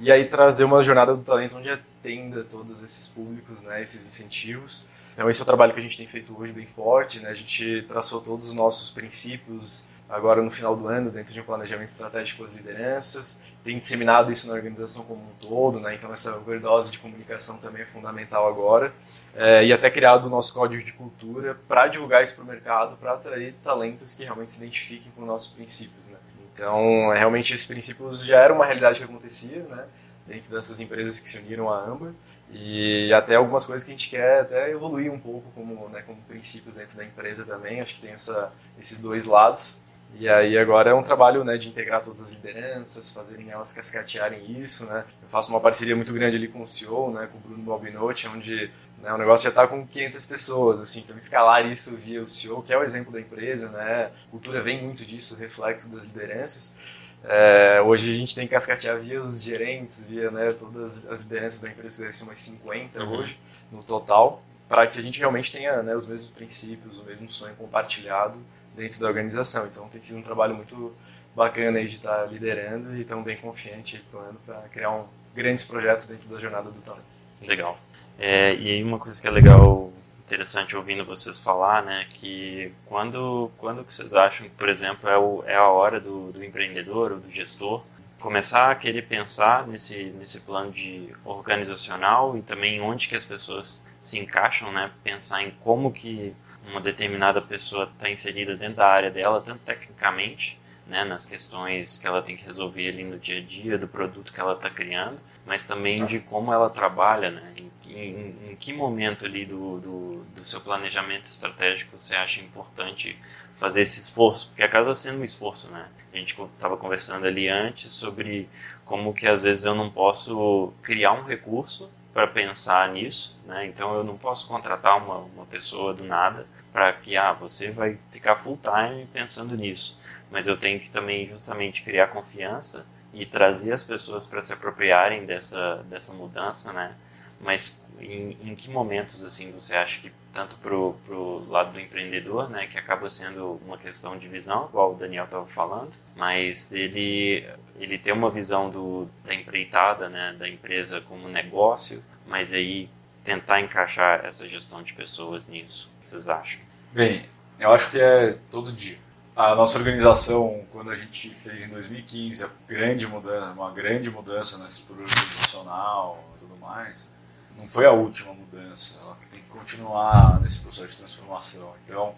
E 0.00 0.10
aí 0.10 0.24
trazer 0.24 0.64
uma 0.64 0.82
jornada 0.82 1.14
do 1.14 1.22
talento 1.22 1.56
onde 1.56 1.70
atenda 1.70 2.42
todos 2.42 2.82
esses 2.82 3.08
públicos, 3.08 3.62
né, 3.62 3.82
esses 3.82 4.08
incentivos. 4.08 4.88
Então 5.14 5.28
esse 5.28 5.40
é 5.40 5.42
o 5.42 5.46
trabalho 5.46 5.72
que 5.72 5.78
a 5.78 5.82
gente 5.82 5.96
tem 5.96 6.06
feito 6.06 6.34
hoje 6.36 6.52
bem 6.52 6.66
forte, 6.66 7.20
né? 7.20 7.28
A 7.28 7.34
gente 7.34 7.82
traçou 7.82 8.20
todos 8.20 8.48
os 8.48 8.54
nossos 8.54 8.90
princípios 8.90 9.84
agora 10.12 10.42
no 10.42 10.50
final 10.50 10.76
do 10.76 10.86
ano 10.86 11.10
dentro 11.10 11.32
de 11.32 11.40
um 11.40 11.44
planejamento 11.44 11.88
estratégico 11.88 12.44
das 12.44 12.52
lideranças, 12.52 13.48
tem 13.64 13.78
disseminado 13.78 14.30
isso 14.30 14.46
na 14.46 14.52
organização 14.52 15.04
como 15.04 15.22
um 15.22 15.34
todo, 15.40 15.80
né? 15.80 15.94
Então 15.94 16.12
essa 16.12 16.36
overdose 16.36 16.90
de 16.90 16.98
comunicação 16.98 17.56
também 17.56 17.82
é 17.82 17.86
fundamental 17.86 18.46
agora. 18.46 18.92
É, 19.34 19.64
e 19.64 19.72
até 19.72 19.90
criado 19.90 20.26
o 20.26 20.28
nosso 20.28 20.52
código 20.52 20.84
de 20.84 20.92
cultura 20.92 21.58
para 21.66 21.86
divulgar 21.86 22.22
isso 22.22 22.34
para 22.34 22.44
o 22.44 22.46
mercado, 22.46 22.96
para 22.98 23.14
atrair 23.14 23.54
talentos 23.64 24.14
que 24.14 24.22
realmente 24.24 24.52
se 24.52 24.58
identifiquem 24.58 25.10
com 25.16 25.24
nossos 25.24 25.54
princípios. 25.54 26.06
Né? 26.08 26.18
Então, 26.52 27.10
é, 27.14 27.18
realmente, 27.18 27.54
esses 27.54 27.64
princípios 27.64 28.22
já 28.22 28.38
eram 28.40 28.56
uma 28.56 28.66
realidade 28.66 28.98
que 28.98 29.04
acontecia, 29.04 29.62
né? 29.62 29.86
Dentro 30.26 30.50
dessas 30.52 30.80
empresas 30.82 31.18
que 31.18 31.26
se 31.26 31.38
uniram 31.38 31.72
à 31.72 31.82
Amber. 31.82 32.12
E 32.50 33.10
até 33.14 33.34
algumas 33.36 33.64
coisas 33.64 33.82
que 33.82 33.90
a 33.90 33.94
gente 33.94 34.10
quer 34.10 34.42
até 34.42 34.70
evoluir 34.70 35.10
um 35.10 35.18
pouco 35.18 35.50
como, 35.54 35.88
né, 35.88 36.02
como 36.02 36.20
princípios 36.22 36.76
dentro 36.76 36.98
da 36.98 37.04
empresa 37.04 37.44
também. 37.44 37.80
Acho 37.80 37.94
que 37.94 38.02
tem 38.02 38.12
essa, 38.12 38.52
esses 38.78 39.00
dois 39.00 39.24
lados. 39.24 39.81
E 40.14 40.28
aí 40.28 40.58
agora 40.58 40.90
é 40.90 40.94
um 40.94 41.02
trabalho 41.02 41.42
né, 41.42 41.56
de 41.56 41.68
integrar 41.68 42.02
todas 42.02 42.22
as 42.22 42.32
lideranças, 42.32 43.10
fazerem 43.10 43.50
elas 43.50 43.72
cascatearem 43.72 44.60
isso. 44.60 44.84
Né? 44.86 45.04
Eu 45.22 45.28
faço 45.28 45.50
uma 45.50 45.60
parceria 45.60 45.96
muito 45.96 46.12
grande 46.12 46.36
ali 46.36 46.48
com 46.48 46.60
o 46.60 46.66
CEO, 46.66 47.12
né, 47.12 47.28
com 47.30 47.38
o 47.38 47.40
Bruno 47.40 47.62
Balbinotti, 47.62 48.28
onde 48.28 48.70
né? 49.02 49.12
O 49.12 49.18
negócio 49.18 49.44
já 49.44 49.50
está 49.50 49.66
com 49.66 49.84
500 49.84 50.26
pessoas, 50.26 50.80
assim, 50.80 51.00
então 51.00 51.16
escalar 51.16 51.66
isso 51.66 51.96
via 51.96 52.22
o 52.22 52.28
CEO, 52.28 52.62
que 52.62 52.72
é 52.72 52.78
o 52.78 52.84
exemplo 52.84 53.12
da 53.12 53.20
empresa, 53.20 53.68
né? 53.68 54.12
A 54.26 54.30
cultura 54.30 54.62
vem 54.62 54.80
muito 54.80 55.04
disso, 55.04 55.36
reflexo 55.36 55.90
das 55.90 56.06
lideranças. 56.06 56.78
É, 57.24 57.80
hoje 57.84 58.10
a 58.10 58.14
gente 58.14 58.34
tem 58.34 58.46
que 58.46 58.52
cascatear 58.52 58.98
via 58.98 59.20
os 59.20 59.42
gerentes, 59.42 60.04
via 60.04 60.30
né, 60.30 60.52
todas 60.52 61.06
as 61.06 61.22
lideranças 61.22 61.60
da 61.60 61.68
empresa, 61.68 61.96
que 61.96 62.02
devem 62.02 62.16
ser 62.16 62.24
umas 62.24 62.40
50 62.40 63.02
uhum. 63.02 63.18
hoje 63.18 63.38
no 63.70 63.82
total, 63.82 64.42
para 64.68 64.86
que 64.86 64.98
a 64.98 65.02
gente 65.02 65.18
realmente 65.18 65.52
tenha 65.52 65.82
né, 65.82 65.94
os 65.94 66.06
mesmos 66.06 66.30
princípios, 66.30 66.98
o 66.98 67.04
mesmo 67.04 67.30
sonho 67.30 67.54
compartilhado 67.56 68.36
dentro 68.74 69.00
da 69.00 69.06
organização. 69.06 69.66
Então 69.66 69.88
tem 69.88 70.02
sido 70.02 70.18
um 70.18 70.22
trabalho 70.22 70.54
muito 70.54 70.94
bacana 71.34 71.78
aí 71.78 71.86
de 71.86 71.94
estar 71.94 72.24
liderando 72.26 72.96
e 72.96 73.04
tão 73.04 73.22
bem 73.22 73.36
confiante 73.36 73.98
para 74.10 74.20
o 74.20 74.22
ano 74.22 74.40
para 74.44 74.60
criar 74.70 74.90
um, 74.90 75.04
grandes 75.34 75.64
projetos 75.64 76.06
dentro 76.06 76.28
da 76.30 76.38
jornada 76.38 76.70
do 76.70 76.80
talento. 76.80 77.04
Legal. 77.46 77.78
É, 78.18 78.54
e 78.54 78.70
aí 78.70 78.82
uma 78.82 78.98
coisa 78.98 79.20
que 79.20 79.26
é 79.26 79.30
legal, 79.30 79.92
interessante 80.26 80.76
ouvindo 80.76 81.04
vocês 81.04 81.38
falar, 81.38 81.82
né, 81.82 82.06
que 82.10 82.72
quando, 82.86 83.50
quando 83.58 83.84
que 83.84 83.92
vocês 83.92 84.14
acham 84.14 84.48
que, 84.48 84.54
por 84.54 84.68
exemplo, 84.68 85.08
é, 85.08 85.16
o, 85.16 85.42
é 85.46 85.56
a 85.56 85.66
hora 85.68 85.98
do, 85.98 86.30
do 86.30 86.44
empreendedor 86.44 87.12
ou 87.12 87.18
do 87.18 87.30
gestor 87.30 87.82
começar 88.22 88.70
a 88.70 88.74
querer 88.76 89.02
pensar 89.02 89.66
nesse, 89.66 90.04
nesse 90.04 90.40
plano 90.40 90.70
de 90.70 91.08
organizacional 91.24 92.38
e 92.38 92.42
também 92.42 92.80
onde 92.80 93.08
que 93.08 93.16
as 93.16 93.24
pessoas 93.24 93.84
se 94.00 94.18
encaixam, 94.18 94.72
né, 94.72 94.90
pensar 95.02 95.42
em 95.42 95.50
como 95.50 95.92
que 95.92 96.34
uma 96.66 96.80
determinada 96.80 97.40
pessoa 97.40 97.90
está 97.92 98.08
inserida 98.08 98.56
dentro 98.56 98.76
da 98.76 98.86
área 98.86 99.10
dela, 99.10 99.40
tanto 99.40 99.60
tecnicamente, 99.60 100.58
né, 100.86 101.04
nas 101.04 101.26
questões 101.26 101.98
que 101.98 102.06
ela 102.06 102.22
tem 102.22 102.36
que 102.36 102.44
resolver 102.44 102.88
ali 102.88 103.04
no 103.04 103.18
dia 103.18 103.38
a 103.38 103.42
dia 103.42 103.78
do 103.78 103.88
produto 103.88 104.32
que 104.32 104.40
ela 104.40 104.54
está 104.54 104.68
criando, 104.68 105.20
mas 105.46 105.64
também 105.64 106.04
de 106.06 106.18
como 106.18 106.52
ela 106.52 106.68
trabalha, 106.70 107.30
né, 107.30 107.52
em 107.56 107.72
em, 107.94 108.34
em 108.50 108.56
que 108.56 108.72
momento 108.72 109.24
ali 109.24 109.44
do, 109.44 109.78
do, 109.78 110.24
do, 110.36 110.44
seu 110.44 110.60
planejamento 110.60 111.26
estratégico 111.26 111.98
você 111.98 112.14
acha 112.14 112.40
importante 112.40 113.18
fazer 113.56 113.82
esse 113.82 114.00
esforço? 114.00 114.48
Porque 114.48 114.62
acaba 114.62 114.94
sendo 114.96 115.20
um 115.20 115.24
esforço, 115.24 115.68
né? 115.68 115.88
A 116.12 116.16
gente 116.16 116.36
estava 116.40 116.76
conversando 116.76 117.26
ali 117.26 117.48
antes 117.48 117.92
sobre 117.92 118.48
como 118.84 119.14
que 119.14 119.26
às 119.26 119.42
vezes 119.42 119.64
eu 119.64 119.74
não 119.74 119.90
posso 119.90 120.72
criar 120.82 121.12
um 121.12 121.24
recurso 121.24 121.90
para 122.12 122.26
pensar 122.26 122.88
nisso, 122.90 123.38
né? 123.46 123.66
Então 123.66 123.94
eu 123.94 124.04
não 124.04 124.16
posso 124.18 124.46
contratar 124.46 124.98
uma, 124.98 125.18
uma 125.18 125.46
pessoa 125.46 125.94
do 125.94 126.04
nada 126.04 126.46
para 126.72 126.92
que 126.92 127.16
ah, 127.16 127.32
você 127.32 127.70
vai 127.70 127.98
ficar 128.10 128.36
full 128.36 128.58
time 128.62 129.06
pensando 129.12 129.56
nisso, 129.56 130.00
mas 130.30 130.46
eu 130.46 130.56
tenho 130.56 130.80
que 130.80 130.90
também 130.90 131.26
justamente 131.28 131.82
criar 131.82 132.08
confiança 132.08 132.86
e 133.12 133.26
trazer 133.26 133.72
as 133.72 133.82
pessoas 133.82 134.26
para 134.26 134.40
se 134.42 134.52
apropriarem 134.52 135.26
dessa 135.26 135.84
dessa 135.88 136.12
mudança, 136.12 136.72
né? 136.72 136.94
Mas 137.40 137.80
em, 138.00 138.36
em 138.42 138.54
que 138.54 138.70
momentos 138.70 139.24
assim 139.24 139.52
você 139.52 139.74
acha 139.74 140.00
que 140.00 140.12
tanto 140.32 140.56
pro, 140.58 140.96
pro 141.04 141.46
lado 141.50 141.72
do 141.72 141.80
empreendedor, 141.80 142.48
né, 142.48 142.66
que 142.66 142.78
acaba 142.78 143.08
sendo 143.10 143.60
uma 143.66 143.76
questão 143.76 144.16
de 144.16 144.26
visão, 144.28 144.66
igual 144.66 144.92
o 144.92 144.96
Daniel 144.96 145.24
estava 145.24 145.46
falando, 145.46 145.92
mas 146.16 146.72
ele 146.72 147.46
ele 147.82 147.98
tem 147.98 148.14
uma 148.14 148.30
visão 148.30 148.70
do, 148.70 149.08
da 149.24 149.34
empreitada, 149.34 150.08
né, 150.08 150.34
da 150.38 150.48
empresa 150.48 151.00
como 151.00 151.28
negócio, 151.28 152.02
mas 152.26 152.52
aí 152.52 152.88
tentar 153.24 153.60
encaixar 153.60 154.24
essa 154.24 154.48
gestão 154.48 154.82
de 154.82 154.92
pessoas 154.92 155.48
nisso. 155.48 155.90
O 155.98 156.02
que 156.02 156.08
vocês 156.08 156.28
acham? 156.28 156.60
Bem, 156.92 157.26
eu 157.58 157.72
acho 157.72 157.90
que 157.90 158.00
é 158.00 158.38
todo 158.52 158.72
dia. 158.72 158.98
A 159.34 159.54
nossa 159.56 159.78
organização, 159.78 160.64
quando 160.70 160.90
a 160.90 160.94
gente 160.94 161.30
fez 161.30 161.64
em 161.64 161.70
2015 161.70 162.44
a 162.44 162.48
grande 162.68 163.06
mudança, 163.06 163.52
uma 163.52 163.72
grande 163.72 164.10
mudança 164.10 164.58
nesse 164.58 164.80
estrutura 164.80 165.08
organizacional 165.08 166.24
e 166.36 166.38
tudo 166.38 166.56
mais, 166.58 167.10
não 167.56 167.66
foi 167.66 167.86
a 167.86 167.92
última 167.92 168.32
mudança, 168.32 168.98
ela 169.02 169.16
tem 169.30 169.40
que 169.40 169.48
continuar 169.48 170.40
nesse 170.40 170.60
processo 170.60 170.92
de 170.92 170.98
transformação. 170.98 171.74
Então, 171.84 172.14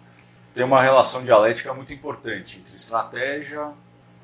tem 0.53 0.63
uma 0.63 0.81
relação 0.81 1.23
dialética 1.23 1.73
muito 1.73 1.93
importante 1.93 2.59
entre 2.59 2.75
estratégia, 2.75 3.73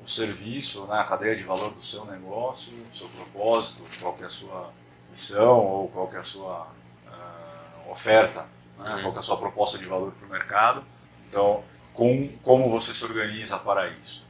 o 0.02 0.06
serviço, 0.06 0.86
né, 0.86 0.98
a 0.98 1.04
cadeia 1.04 1.36
de 1.36 1.44
valor 1.44 1.72
do 1.72 1.82
seu 1.82 2.04
negócio, 2.04 2.72
o 2.90 2.94
seu 2.94 3.08
propósito, 3.08 3.84
qual 4.00 4.16
é 4.20 4.24
a 4.24 4.28
sua 4.28 4.72
missão 5.10 5.58
ou 5.58 5.88
qual 5.88 6.10
é 6.12 6.18
a 6.18 6.22
sua 6.24 6.66
uh, 7.06 7.90
oferta, 7.90 8.46
né, 8.78 8.96
uhum. 8.96 9.02
qual 9.02 9.14
é 9.14 9.18
a 9.18 9.22
sua 9.22 9.36
proposta 9.36 9.78
de 9.78 9.86
valor 9.86 10.12
para 10.12 10.26
o 10.26 10.30
mercado. 10.30 10.84
Então, 11.28 11.62
com, 11.92 12.28
como 12.42 12.68
você 12.68 12.92
se 12.92 13.04
organiza 13.04 13.58
para 13.58 13.88
isso. 13.88 14.26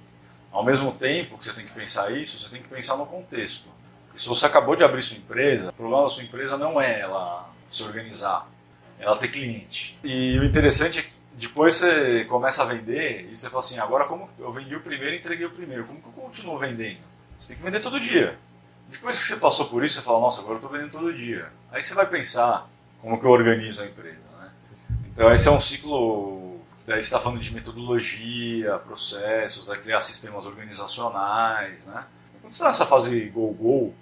Ao 0.51 0.63
mesmo 0.63 0.93
tempo 0.93 1.39
que 1.39 1.45
você 1.45 1.55
tem 1.55 1.65
que 1.65 1.73
pensar 1.73 2.11
isso, 2.13 2.39
você 2.39 2.51
tem 2.51 2.63
que 2.63 2.69
pensar 2.69 2.97
no 2.97 3.07
contexto. 3.07 3.71
Se 4.15 4.29
você 4.29 4.45
acabou 4.45 4.77
de 4.77 4.85
abrir 4.85 5.01
sua 5.01 5.17
empresa, 5.17 5.71
o 5.71 5.73
problema 5.73 6.03
da 6.03 6.09
sua 6.11 6.25
empresa 6.25 6.59
não 6.59 6.79
é 6.79 7.01
ela 7.01 7.51
se 7.71 7.83
organizar, 7.83 8.47
é 8.99 9.05
ela 9.05 9.17
ter 9.17 9.29
cliente. 9.29 9.99
E 10.05 10.39
o 10.39 10.45
interessante 10.45 10.99
é 10.99 11.03
que 11.03 11.22
depois 11.35 11.75
você 11.75 12.25
começa 12.27 12.63
a 12.63 12.67
vender 12.67 13.29
e 13.31 13.37
você 13.37 13.49
fala 13.49 13.61
assim, 13.61 13.79
agora 13.79 14.05
como 14.05 14.29
eu 14.39 14.53
vendi 14.53 14.75
o 14.75 14.81
primeiro 14.81 15.15
e 15.15 15.19
entreguei 15.19 15.47
o 15.47 15.51
primeiro, 15.51 15.85
como 15.85 16.01
que 16.01 16.09
eu 16.09 16.13
continuo 16.13 16.57
vendendo? 16.59 17.01
Você 17.39 17.49
tem 17.49 17.57
que 17.57 17.63
vender 17.63 17.81
todo 17.81 17.99
dia. 17.99 18.39
Depois 18.89 19.21
que 19.21 19.29
você 19.29 19.37
passou 19.37 19.67
por 19.67 19.85
isso, 19.85 19.95
você 19.95 20.03
fala, 20.03 20.21
nossa, 20.21 20.41
agora 20.41 20.55
eu 20.55 20.59
estou 20.59 20.71
vendendo 20.71 20.93
todo 20.93 21.13
dia. 21.13 21.51
Aí 21.71 21.83
você 21.83 21.95
vai 21.95 22.07
pensar 22.07 22.69
como 23.01 23.19
que 23.19 23.27
eu 23.27 23.31
organizo 23.31 23.83
a 23.83 23.87
empresa. 23.87 24.19
Né? 24.39 24.51
Então 25.07 25.33
esse 25.33 25.49
é 25.49 25.51
um 25.51 25.59
ciclo 25.59 26.43
Daí 26.87 27.01
você 27.01 27.07
está 27.07 27.21
falando 27.21 27.41
de 27.41 27.55
metodologia, 27.55 28.77
processos, 28.79 29.67
vai 29.67 29.79
criar 29.79 30.01
sistemas 30.01 30.47
organizacionais, 30.47 31.87
né? 31.87 32.05
Quando 32.41 32.53
você 32.53 32.57
está 32.57 32.67
nessa 32.67 32.87
fase 32.87 33.27
go-go, 33.27 33.95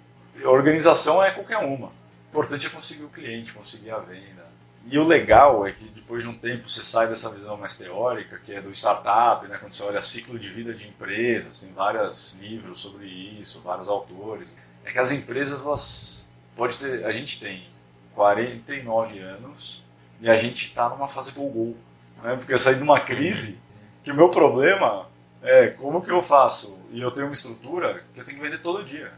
organização 0.43 1.23
é 1.23 1.29
qualquer 1.31 1.57
uma. 1.57 1.87
O 1.87 2.29
importante 2.31 2.65
é 2.65 2.69
conseguir 2.71 3.03
o 3.03 3.09
cliente, 3.09 3.53
conseguir 3.53 3.91
a 3.91 3.99
venda. 3.99 4.40
E 4.85 4.97
o 4.97 5.03
legal 5.03 5.65
é 5.65 5.71
que 5.71 5.85
depois 5.85 6.23
de 6.23 6.29
um 6.29 6.33
tempo 6.33 6.69
você 6.69 6.83
sai 6.83 7.07
dessa 7.07 7.29
visão 7.29 7.55
mais 7.55 7.75
teórica, 7.75 8.39
que 8.43 8.53
é 8.53 8.61
do 8.61 8.71
startup, 8.71 9.47
né? 9.47 9.57
quando 9.57 9.71
você 9.71 9.83
olha 9.83 10.01
ciclo 10.01 10.39
de 10.39 10.49
vida 10.49 10.73
de 10.73 10.87
empresas, 10.87 11.59
tem 11.59 11.71
vários 11.71 12.37
livros 12.41 12.79
sobre 12.79 13.05
isso, 13.05 13.61
vários 13.61 13.87
autores. 13.87 14.47
É 14.83 14.91
que 14.91 14.99
as 14.99 15.11
empresas, 15.11 15.63
elas 15.63 16.31
pode 16.55 16.77
ter, 16.77 17.05
a 17.05 17.11
gente 17.11 17.39
tem 17.39 17.67
49 18.15 19.19
anos 19.19 19.83
e 20.19 20.29
a 20.29 20.35
gente 20.35 20.67
está 20.67 20.89
numa 20.89 21.07
fase 21.07 21.31
go-go. 21.31 21.77
Né? 22.23 22.35
Porque 22.35 22.53
eu 22.53 22.59
saí 22.59 22.75
de 22.75 22.83
uma 22.83 22.99
crise 22.99 23.61
que 24.03 24.11
o 24.11 24.15
meu 24.15 24.29
problema 24.29 25.07
é 25.41 25.67
como 25.67 26.01
que 26.01 26.11
eu 26.11 26.21
faço? 26.21 26.81
E 26.91 27.01
eu 27.01 27.11
tenho 27.11 27.27
uma 27.27 27.33
estrutura 27.33 28.03
que 28.13 28.19
eu 28.19 28.25
tenho 28.25 28.37
que 28.37 28.43
vender 28.43 28.61
todo 28.61 28.83
dia. 28.83 29.11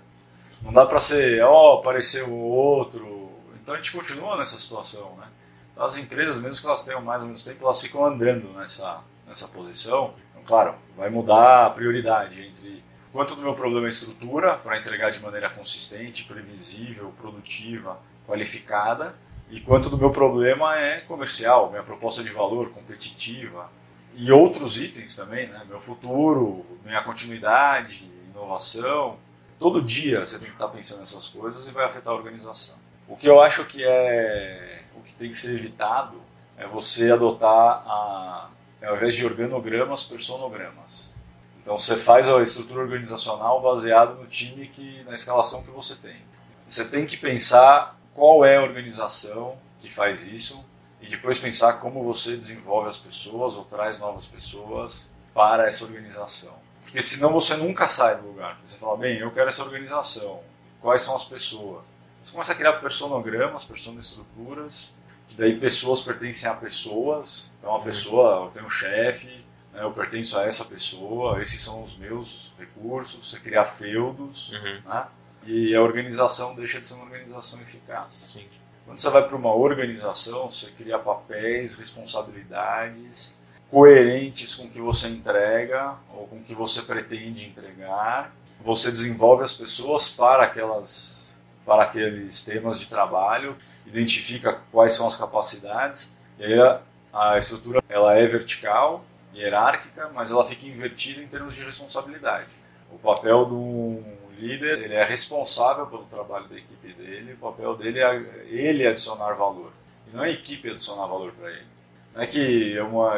Não 0.61 0.71
dá 0.71 0.85
para 0.85 0.99
ser, 0.99 1.41
ó, 1.43 1.75
oh, 1.75 1.79
apareceu 1.79 2.31
outro. 2.33 3.31
Então 3.61 3.75
a 3.75 3.77
gente 3.77 3.91
continua 3.91 4.37
nessa 4.37 4.57
situação, 4.57 5.15
né? 5.17 5.27
As 5.77 5.97
empresas, 5.97 6.39
mesmo 6.39 6.61
que 6.61 6.67
elas 6.67 6.85
tenham 6.85 7.01
mais 7.01 7.21
ou 7.21 7.27
menos 7.27 7.43
tempo, 7.43 7.63
elas 7.63 7.81
ficam 7.81 8.05
andando 8.05 8.51
nessa, 8.53 9.01
nessa 9.27 9.47
posição. 9.47 10.13
Então, 10.31 10.43
claro, 10.45 10.75
vai 10.95 11.09
mudar 11.09 11.65
a 11.65 11.69
prioridade 11.69 12.41
entre 12.41 12.83
quanto 13.11 13.35
do 13.35 13.41
meu 13.41 13.53
problema 13.53 13.87
é 13.87 13.89
estrutura, 13.89 14.55
para 14.57 14.77
entregar 14.77 15.11
de 15.11 15.21
maneira 15.21 15.49
consistente, 15.49 16.25
previsível, 16.25 17.13
produtiva, 17.19 17.99
qualificada, 18.27 19.15
e 19.49 19.59
quanto 19.59 19.89
do 19.89 19.97
meu 19.97 20.09
problema 20.09 20.77
é 20.77 21.01
comercial, 21.01 21.69
minha 21.69 21.83
proposta 21.83 22.23
de 22.23 22.29
valor 22.29 22.71
competitiva, 22.71 23.69
e 24.15 24.31
outros 24.31 24.79
itens 24.79 25.15
também, 25.15 25.47
né? 25.47 25.63
meu 25.67 25.79
futuro, 25.79 26.65
minha 26.83 27.01
continuidade, 27.03 28.09
inovação. 28.31 29.17
Todo 29.59 29.81
dia 29.81 30.25
você 30.25 30.37
tem 30.37 30.47
que 30.47 30.55
estar 30.55 30.67
pensando 30.67 30.99
nessas 30.99 31.27
coisas 31.27 31.67
e 31.67 31.71
vai 31.71 31.85
afetar 31.85 32.13
a 32.13 32.17
organização. 32.17 32.77
O 33.07 33.15
que 33.15 33.27
eu 33.27 33.41
acho 33.41 33.65
que 33.65 33.83
é 33.83 34.72
que 35.03 35.13
tem 35.13 35.29
que 35.29 35.37
ser 35.37 35.55
evitado 35.55 36.21
é 36.57 36.67
você 36.67 37.11
adotar, 37.11 37.83
a, 37.85 38.49
ao 38.83 38.95
invés 38.95 39.15
de 39.15 39.25
organogramas, 39.25 40.03
personogramas. 40.03 41.17
Então 41.61 41.77
você 41.77 41.95
faz 41.95 42.27
a 42.27 42.41
estrutura 42.41 42.81
organizacional 42.81 43.61
baseada 43.61 44.13
no 44.13 44.25
time 44.25 44.67
que 44.67 45.03
na 45.05 45.13
escalação 45.13 45.63
que 45.63 45.71
você 45.71 45.95
tem. 45.95 46.17
Você 46.65 46.85
tem 46.85 47.05
que 47.05 47.17
pensar 47.17 47.97
qual 48.13 48.43
é 48.43 48.57
a 48.57 48.61
organização 48.61 49.57
que 49.79 49.89
faz 49.89 50.27
isso 50.27 50.65
e 51.01 51.07
depois 51.07 51.39
pensar 51.39 51.73
como 51.79 52.03
você 52.03 52.35
desenvolve 52.35 52.87
as 52.87 52.97
pessoas 52.97 53.55
ou 53.55 53.65
traz 53.65 53.99
novas 53.99 54.25
pessoas 54.25 55.11
para 55.33 55.67
essa 55.67 55.83
organização. 55.83 56.53
Porque 56.81 57.01
senão 57.01 57.31
você 57.31 57.55
nunca 57.55 57.87
sai 57.87 58.17
do 58.17 58.27
lugar. 58.27 58.59
Você 58.63 58.77
fala, 58.77 58.97
bem, 58.97 59.17
eu 59.17 59.31
quero 59.31 59.47
essa 59.47 59.63
organização. 59.63 60.41
Quais 60.81 61.01
são 61.01 61.15
as 61.15 61.23
pessoas? 61.23 61.81
Você 62.23 62.31
começa 62.31 62.53
a 62.53 62.55
criar 62.55 62.73
personogramas, 62.73 63.65
personestruturas, 63.65 64.95
que 65.27 65.35
daí 65.35 65.59
pessoas 65.59 65.99
pertencem 65.99 66.49
a 66.49 66.53
pessoas. 66.53 67.51
Então 67.59 67.71
a 67.71 67.77
uhum. 67.77 67.83
pessoa, 67.83 68.45
eu 68.45 68.51
tenho 68.51 68.65
um 68.65 68.69
chefe, 68.69 69.45
né, 69.73 69.83
eu 69.83 69.91
pertenço 69.91 70.37
a 70.37 70.45
essa 70.45 70.63
pessoa, 70.63 71.41
esses 71.41 71.61
são 71.61 71.83
os 71.83 71.97
meus 71.97 72.55
recursos, 72.57 73.29
você 73.29 73.39
cria 73.39 73.65
feudos, 73.65 74.53
uhum. 74.53 74.81
né, 74.85 75.07
e 75.45 75.75
a 75.75 75.81
organização 75.81 76.55
deixa 76.55 76.79
de 76.79 76.87
ser 76.87 76.93
uma 76.93 77.03
organização 77.03 77.61
eficaz. 77.61 78.31
Sim. 78.31 78.45
Quando 78.85 78.99
você 78.99 79.09
vai 79.09 79.27
para 79.27 79.35
uma 79.35 79.53
organização, 79.53 80.49
você 80.49 80.71
cria 80.71 80.97
papéis, 80.97 81.75
responsabilidades 81.75 83.35
coerentes 83.69 84.53
com 84.55 84.65
o 84.65 84.69
que 84.69 84.79
você 84.79 85.07
entrega 85.07 85.95
ou 86.13 86.27
com 86.27 86.37
o 86.37 86.43
que 86.43 86.53
você 86.53 86.83
pretende 86.83 87.43
entregar. 87.43 88.33
Você 88.61 88.91
desenvolve 88.91 89.43
as 89.43 89.51
pessoas 89.51 90.09
para 90.09 90.43
aquelas 90.43 91.32
para 91.65 91.83
aqueles 91.83 92.41
temas 92.41 92.79
de 92.79 92.87
trabalho, 92.87 93.55
identifica 93.85 94.61
quais 94.71 94.93
são 94.93 95.07
as 95.07 95.15
capacidades, 95.15 96.17
e 96.37 96.45
aí 96.45 96.59
a, 96.59 96.81
a 97.13 97.37
estrutura 97.37 97.81
ela 97.87 98.17
é 98.17 98.25
vertical, 98.25 99.05
hierárquica, 99.33 100.09
mas 100.13 100.31
ela 100.31 100.43
fica 100.45 100.65
invertida 100.65 101.21
em 101.21 101.27
termos 101.27 101.55
de 101.55 101.63
responsabilidade. 101.63 102.47
O 102.91 102.97
papel 102.97 103.45
do 103.45 104.03
líder, 104.37 104.81
ele 104.83 104.93
é 104.93 105.03
responsável 105.03 105.87
pelo 105.87 106.03
trabalho 106.03 106.47
da 106.47 106.55
equipe 106.55 106.93
dele, 106.93 107.33
o 107.33 107.37
papel 107.37 107.75
dele 107.75 107.99
é 107.99 108.45
ele 108.47 108.85
adicionar 108.85 109.33
valor, 109.33 109.71
e 110.07 110.15
não 110.15 110.23
a 110.23 110.29
equipe 110.29 110.69
adicionar 110.69 111.07
valor 111.07 111.31
para 111.31 111.49
ele. 111.49 111.73
Não 112.13 112.21
é 112.21 112.27
que 112.27 112.77
é 112.77 112.83
uma 112.83 113.11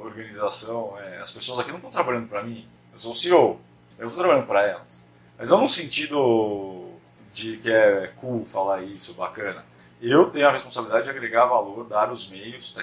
organização, 0.00 0.98
é, 0.98 1.18
as 1.18 1.32
pessoas 1.32 1.58
aqui 1.58 1.70
não 1.70 1.78
estão 1.78 1.90
trabalhando 1.90 2.28
para 2.28 2.42
mim, 2.42 2.68
eu 2.92 2.98
sou 2.98 3.12
o 3.12 3.14
CEO, 3.14 3.60
eu 3.98 4.06
estou 4.06 4.22
trabalhando 4.22 4.46
para 4.46 4.66
elas. 4.66 5.08
Mas 5.38 5.50
não 5.50 5.62
no 5.62 5.68
sentido 5.68 6.83
de 7.34 7.56
que 7.56 7.70
é 7.70 8.06
cool 8.16 8.46
falar 8.46 8.82
isso, 8.82 9.14
bacana. 9.14 9.66
Eu 10.00 10.30
tenho 10.30 10.46
a 10.46 10.52
responsabilidade 10.52 11.04
de 11.04 11.10
agregar 11.10 11.46
valor, 11.46 11.84
dar 11.84 12.10
os 12.12 12.28
meios, 12.30 12.74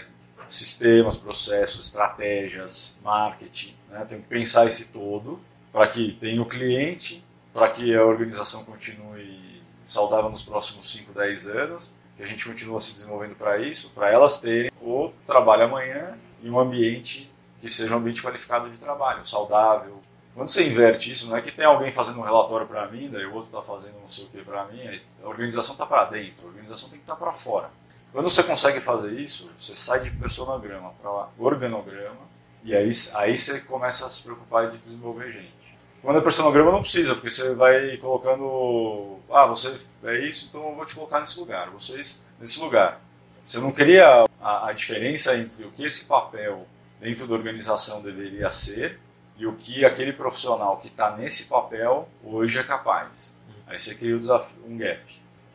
sistemas, 0.47 1.15
processos, 1.15 1.85
estratégias, 1.85 2.99
marketing. 3.01 3.73
Né? 3.89 4.05
Tenho 4.07 4.21
que 4.21 4.27
pensar 4.27 4.65
esse 4.65 4.91
todo 4.91 5.39
para 5.71 5.87
que 5.87 6.11
tenha 6.11 6.41
o 6.41 6.45
cliente, 6.45 7.23
para 7.53 7.69
que 7.69 7.95
a 7.95 8.03
organização 8.03 8.65
continue 8.65 9.63
saudável 9.83 10.29
nos 10.29 10.43
próximos 10.43 10.91
5, 10.91 11.13
10 11.13 11.47
anos, 11.47 11.95
que 12.17 12.23
a 12.23 12.27
gente 12.27 12.45
continue 12.45 12.79
se 12.81 12.91
desenvolvendo 12.91 13.35
para 13.35 13.57
isso, 13.57 13.91
para 13.91 14.11
elas 14.11 14.39
terem 14.39 14.69
o 14.81 15.11
trabalho 15.25 15.63
amanhã 15.63 16.17
em 16.43 16.49
um 16.49 16.59
ambiente 16.59 17.31
que 17.61 17.69
seja 17.69 17.95
um 17.95 17.99
ambiente 17.99 18.21
qualificado 18.21 18.69
de 18.69 18.77
trabalho, 18.77 19.25
saudável, 19.25 20.01
quando 20.33 20.47
você 20.47 20.65
inverte 20.65 21.11
isso, 21.11 21.29
não 21.29 21.37
é 21.37 21.41
que 21.41 21.51
tem 21.51 21.65
alguém 21.65 21.91
fazendo 21.91 22.19
um 22.19 22.23
relatório 22.23 22.65
para 22.65 22.87
mim, 22.87 23.09
daí 23.09 23.25
o 23.25 23.33
outro 23.33 23.49
está 23.49 23.61
fazendo 23.61 23.99
não 24.01 24.07
sei 24.07 24.25
o 24.25 24.27
que 24.27 24.41
para 24.43 24.65
mim, 24.65 25.01
a 25.21 25.27
organização 25.27 25.73
está 25.73 25.85
para 25.85 26.05
dentro, 26.05 26.45
a 26.45 26.49
organização 26.49 26.89
tem 26.89 26.99
que 26.99 27.03
estar 27.03 27.15
tá 27.15 27.19
para 27.19 27.33
fora. 27.33 27.69
Quando 28.13 28.29
você 28.29 28.43
consegue 28.43 28.79
fazer 28.79 29.11
isso, 29.19 29.49
você 29.57 29.75
sai 29.75 29.99
de 30.01 30.11
personograma 30.11 30.93
para 31.01 31.27
organograma 31.37 32.29
e 32.63 32.75
aí, 32.75 32.89
aí 33.15 33.37
você 33.37 33.61
começa 33.61 34.05
a 34.05 34.09
se 34.09 34.21
preocupar 34.21 34.69
de 34.69 34.77
desenvolver 34.77 35.31
gente. 35.31 35.51
Quando 36.01 36.17
é 36.17 36.21
personograma 36.21 36.71
não 36.71 36.81
precisa, 36.81 37.13
porque 37.13 37.29
você 37.29 37.53
vai 37.53 37.97
colocando, 37.97 39.19
ah, 39.29 39.45
você 39.45 39.75
é 40.03 40.19
isso, 40.25 40.47
então 40.49 40.69
eu 40.69 40.75
vou 40.75 40.85
te 40.85 40.95
colocar 40.95 41.19
nesse 41.19 41.39
lugar, 41.39 41.69
você 41.69 41.97
é 41.97 42.01
isso, 42.01 42.25
nesse 42.39 42.59
lugar. 42.59 42.99
Você 43.43 43.59
não 43.59 43.71
cria 43.71 44.23
a, 44.39 44.69
a 44.69 44.73
diferença 44.73 45.35
entre 45.35 45.65
o 45.65 45.71
que 45.71 45.83
esse 45.83 46.05
papel 46.05 46.67
dentro 46.99 47.27
da 47.27 47.35
organização 47.35 48.01
deveria 48.01 48.49
ser 48.49 48.99
e 49.41 49.47
o 49.47 49.53
que 49.55 49.83
aquele 49.83 50.13
profissional 50.13 50.77
que 50.77 50.87
está 50.87 51.17
nesse 51.17 51.45
papel 51.45 52.07
hoje 52.23 52.59
é 52.59 52.63
capaz. 52.63 53.35
Aí 53.65 53.75
você 53.75 53.95
cria 53.95 54.15
um 54.15 54.77
gap. 54.77 55.01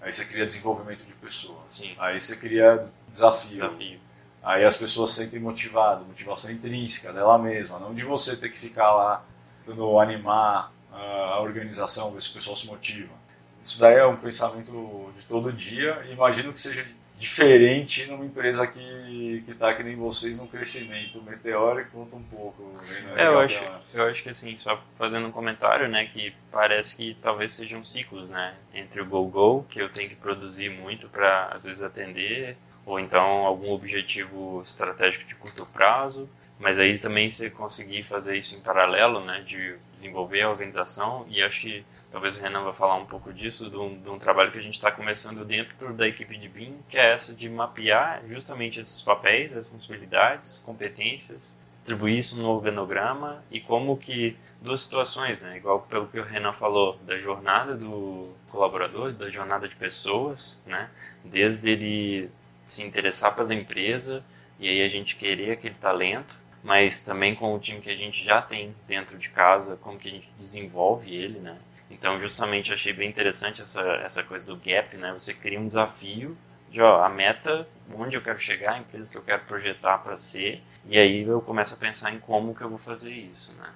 Aí 0.03 0.11
você 0.11 0.25
cria 0.25 0.45
desenvolvimento 0.45 1.07
de 1.07 1.15
pessoas. 1.15 1.57
Sim. 1.69 1.95
Aí 1.97 2.19
você 2.19 2.35
cria 2.35 2.77
desafio. 3.09 3.61
desafio. 3.61 4.01
Aí 4.43 4.65
as 4.65 4.75
pessoas 4.75 5.11
se 5.11 5.23
sentem 5.23 5.41
motivadas, 5.41 6.05
motivação 6.05 6.51
intrínseca 6.51 7.13
dela 7.13 7.39
mesma, 7.39 7.79
não 7.79 7.95
de 7.95 8.03
você 8.03 8.37
ter 8.37 8.49
que 8.49 8.59
ficar 8.59 8.93
lá 8.93 9.25
tentando 9.65 10.01
animar 10.01 10.73
a 10.93 11.41
organização, 11.41 12.11
ver 12.11 12.21
se 12.21 12.31
o 12.31 12.35
pessoal 12.35 12.57
se 12.57 12.67
motiva. 12.67 13.15
Isso 13.63 13.79
daí 13.79 13.99
é 13.99 14.07
um 14.07 14.17
pensamento 14.17 15.13
de 15.17 15.25
todo 15.27 15.53
dia 15.53 16.05
e 16.09 16.13
imagino 16.13 16.53
que 16.53 16.61
seja 16.61 16.85
diferente 17.17 18.07
numa 18.07 18.25
empresa 18.25 18.67
que 18.67 19.43
que 19.45 19.53
está 19.53 19.75
que 19.75 19.83
nem 19.83 19.97
vocês 19.97 20.39
num 20.39 20.47
crescimento 20.47 21.23
meteórico 21.23 21.91
conta 21.93 22.17
um 22.17 22.23
pouco 22.23 22.63
né? 22.63 23.15
é, 23.17 23.27
eu 23.27 23.39
acho 23.39 23.63
eu 23.95 24.05
acho 24.05 24.23
que 24.23 24.29
assim 24.29 24.57
só 24.59 24.83
fazendo 24.97 25.27
um 25.27 25.33
comentário 25.33 25.89
né 25.89 26.05
que 26.05 26.35
parece 26.53 26.95
que 26.95 27.17
talvez 27.23 27.55
sejam 27.55 27.83
ciclos 27.85 28.31
né 28.31 28.55
entre 28.75 29.01
o 29.01 29.07
go 29.07 29.25
go 29.25 29.67
que 29.69 29.81
eu 29.81 29.89
tenho 29.89 30.11
que 30.11 30.17
produzir 30.17 30.69
muito 30.69 31.09
para 31.09 31.47
às 31.47 31.65
vezes 31.65 31.83
atender 31.83 32.57
ou 32.85 33.01
então 33.01 33.47
algum 33.47 33.71
objetivo 33.71 34.61
estratégico 34.63 35.27
de 35.27 35.35
curto 35.37 35.65
prazo 35.67 36.29
mas 36.59 36.79
aí 36.79 36.99
também 36.99 37.31
você 37.31 37.49
conseguir 37.49 38.03
fazer 38.03 38.37
isso 38.37 38.55
em 38.55 38.61
paralelo 38.61 39.25
né 39.25 39.41
de 39.41 39.77
desenvolver 39.97 40.43
a 40.43 40.51
organização 40.51 41.27
e 41.31 41.43
acho 41.43 41.63
que 41.63 41.85
talvez 42.17 42.39
o 42.39 42.41
Renan 42.41 42.65
vai 42.65 42.73
falar 42.73 42.95
um 42.95 43.05
pouco 43.05 43.31
disso, 43.31 43.69
de 43.69 43.77
um, 43.77 44.01
de 44.01 44.09
um 44.09 44.19
trabalho 44.19 44.51
que 44.51 44.57
a 44.59 44.63
gente 44.63 44.77
está 44.77 44.91
começando 44.91 45.45
dentro 45.45 45.93
da 45.93 46.09
equipe 46.09 46.35
de 46.39 46.49
BIM, 46.49 46.79
que 46.89 46.97
é 46.97 47.13
essa 47.13 47.35
de 47.35 47.47
mapear 47.47 48.23
justamente 48.27 48.81
esses 48.81 49.03
papéis, 49.03 49.53
responsabilidades, 49.53 50.59
competências, 50.65 51.59
distribuir 51.71 52.19
isso 52.19 52.39
no 52.39 52.49
organograma 52.49 53.45
e 53.51 53.61
como 53.61 53.99
que 53.99 54.35
duas 54.63 54.81
situações, 54.81 55.39
né? 55.41 55.59
Igual 55.59 55.81
pelo 55.81 56.07
que 56.07 56.19
o 56.19 56.25
Renan 56.25 56.55
falou 56.55 56.99
da 57.05 57.19
jornada 57.19 57.77
do 57.77 58.35
colaborador, 58.49 59.13
da 59.13 59.29
jornada 59.29 59.69
de 59.69 59.77
pessoas, 59.77 60.65
né? 60.67 60.89
Desde 61.23 61.69
ele 61.69 62.31
se 62.67 62.83
interessar 62.83 63.37
pela 63.37 63.55
empresa 63.55 64.25
e 64.59 64.71
aí 64.71 64.83
a 64.83 64.89
gente 64.89 65.17
querer 65.17 65.51
aquele 65.51 65.75
talento, 65.75 66.39
mas 66.65 67.03
também 67.03 67.35
com 67.35 67.55
o 67.55 67.59
time 67.59 67.83
que 67.83 67.91
a 67.91 67.97
gente 67.97 68.25
já 68.25 68.41
tem 68.41 68.75
dentro 68.89 69.19
de 69.19 69.29
casa, 69.29 69.77
como 69.77 69.99
que 69.99 70.09
a 70.09 70.13
gente 70.13 70.31
desenvolve 70.39 71.15
ele, 71.15 71.41
né? 71.41 71.59
Então, 71.91 72.21
justamente, 72.21 72.73
achei 72.73 72.93
bem 72.93 73.09
interessante 73.09 73.63
essa, 73.63 73.81
essa 74.05 74.23
coisa 74.23 74.47
do 74.47 74.57
gap, 74.57 74.97
né? 74.97 75.13
Você 75.13 75.33
cria 75.35 75.61
um 75.61 75.69
desafio 75.69 76.37
de, 76.71 76.81
ó, 76.81 77.05
a 77.05 77.09
meta, 77.09 77.69
onde 77.95 78.17
eu 78.17 78.23
quero 78.23 78.41
chegar, 78.41 78.75
a 78.75 78.79
empresa 78.79 79.11
que 79.11 79.19
eu 79.19 79.23
quero 79.23 79.45
projetar 79.45 79.99
para 79.99 80.17
ser, 80.17 80.63
E 80.89 80.99
aí 80.99 81.23
eu 81.23 81.41
começo 81.41 81.75
a 81.75 81.79
pensar 81.79 82.13
em 82.13 82.19
como 82.21 82.55
que 82.55 82.63
eu 82.63 82.69
vou 82.71 82.79
fazer 82.79 83.13
isso, 83.13 83.53
né? 83.55 83.71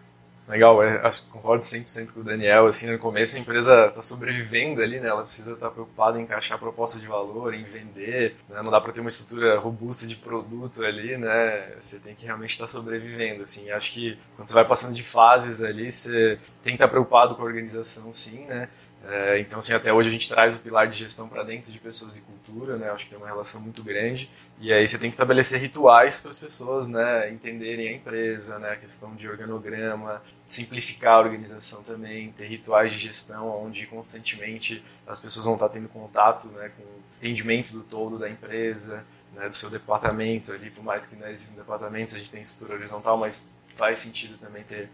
Legal, 0.51 0.83
é, 0.83 1.07
acho, 1.07 1.23
concordo 1.29 1.63
100% 1.63 2.13
com 2.13 2.21
o 2.21 2.25
Daniel. 2.25 2.67
Assim, 2.67 2.91
no 2.91 2.99
começo 2.99 3.37
a 3.37 3.39
empresa 3.39 3.87
está 3.87 4.03
sobrevivendo 4.03 4.83
ali, 4.83 4.99
né? 4.99 5.09
Ela 5.09 5.23
precisa 5.23 5.53
estar 5.53 5.69
tá 5.69 5.73
preocupada 5.73 6.19
em 6.19 6.25
encaixar 6.25 6.59
proposta 6.59 6.99
de 6.99 7.07
valor, 7.07 7.55
em 7.55 7.63
vender. 7.63 8.35
Né? 8.49 8.61
Não 8.61 8.69
dá 8.69 8.81
para 8.81 8.93
ter 8.93 9.01
uma 9.01 9.09
estrutura 9.09 9.57
robusta 9.61 10.09
de 10.09 10.17
produto 10.17 10.85
ali, 10.85 11.17
né? 11.17 11.73
Você 11.79 12.01
tem 12.01 12.17
que 12.17 12.27
realmente 12.27 12.51
estar 12.51 12.67
tá 12.67 12.73
sobrevivendo. 12.73 13.45
Assim, 13.45 13.71
acho 13.71 13.93
que 13.93 14.19
quando 14.35 14.49
você 14.49 14.55
vai 14.55 14.65
passando 14.65 14.93
de 14.93 15.05
fases 15.05 15.63
ali, 15.63 15.93
você 15.93 16.37
tem 16.65 16.73
que 16.73 16.77
estar 16.77 16.89
tá 16.89 16.91
preocupado 16.91 17.37
com 17.37 17.43
a 17.43 17.45
organização, 17.45 18.13
sim, 18.13 18.45
né? 18.47 18.69
É, 19.03 19.39
então, 19.41 19.61
assim, 19.61 19.73
até 19.73 19.93
hoje 19.93 20.11
a 20.11 20.13
gente 20.13 20.29
traz 20.29 20.57
o 20.57 20.61
pilar 20.61 20.87
de 20.87 20.97
gestão 20.97 21.27
para 21.27 21.43
dentro 21.43 21.73
de 21.73 21.79
pessoas 21.79 22.19
e 22.19 22.21
cultura, 22.21 22.77
né? 22.77 22.91
Acho 22.91 23.05
que 23.05 23.11
tem 23.11 23.19
uma 23.19 23.27
relação 23.27 23.61
muito 23.61 23.83
grande. 23.83 24.29
E 24.61 24.73
aí 24.73 24.87
você 24.87 24.99
tem 24.99 25.09
que 25.09 25.15
estabelecer 25.15 25.59
rituais 25.59 26.21
para 26.21 26.31
as 26.31 26.39
pessoas, 26.39 26.87
né? 26.87 27.31
Entenderem 27.31 27.89
a 27.89 27.93
empresa, 27.93 28.59
né? 28.59 28.73
A 28.73 28.77
questão 28.77 29.15
de 29.15 29.27
organograma, 29.27 30.23
simplificar 30.47 31.15
a 31.15 31.21
organização 31.21 31.83
também, 31.83 32.31
ter 32.33 32.47
rituais 32.47 32.93
de 32.93 32.99
gestão 32.99 33.49
onde 33.65 33.87
constantemente 33.87 34.85
as 35.07 35.19
pessoas 35.19 35.47
vão 35.47 35.55
estar 35.55 35.71
tendo 35.71 35.89
contato, 35.89 36.49
né? 36.49 36.71
Com 36.77 36.83
o 36.83 37.03
entendimento 37.19 37.73
do 37.73 37.83
todo 37.83 38.19
da 38.19 38.29
empresa, 38.29 39.07
né? 39.35 39.49
Do 39.49 39.55
seu 39.55 39.71
departamento 39.71 40.53
ali, 40.53 40.71
por 40.71 40.85
mais 40.85 41.07
que 41.07 41.17
não 41.17 41.27
existam 41.29 41.57
departamentos, 41.57 42.15
a 42.15 42.19
gente 42.19 42.31
tem 42.31 42.43
estrutura 42.43 42.79
horizontal, 42.79 43.17
mas 43.17 43.51
faz 43.75 44.01
sentido 44.01 44.37
também 44.37 44.63
ter 44.63 44.91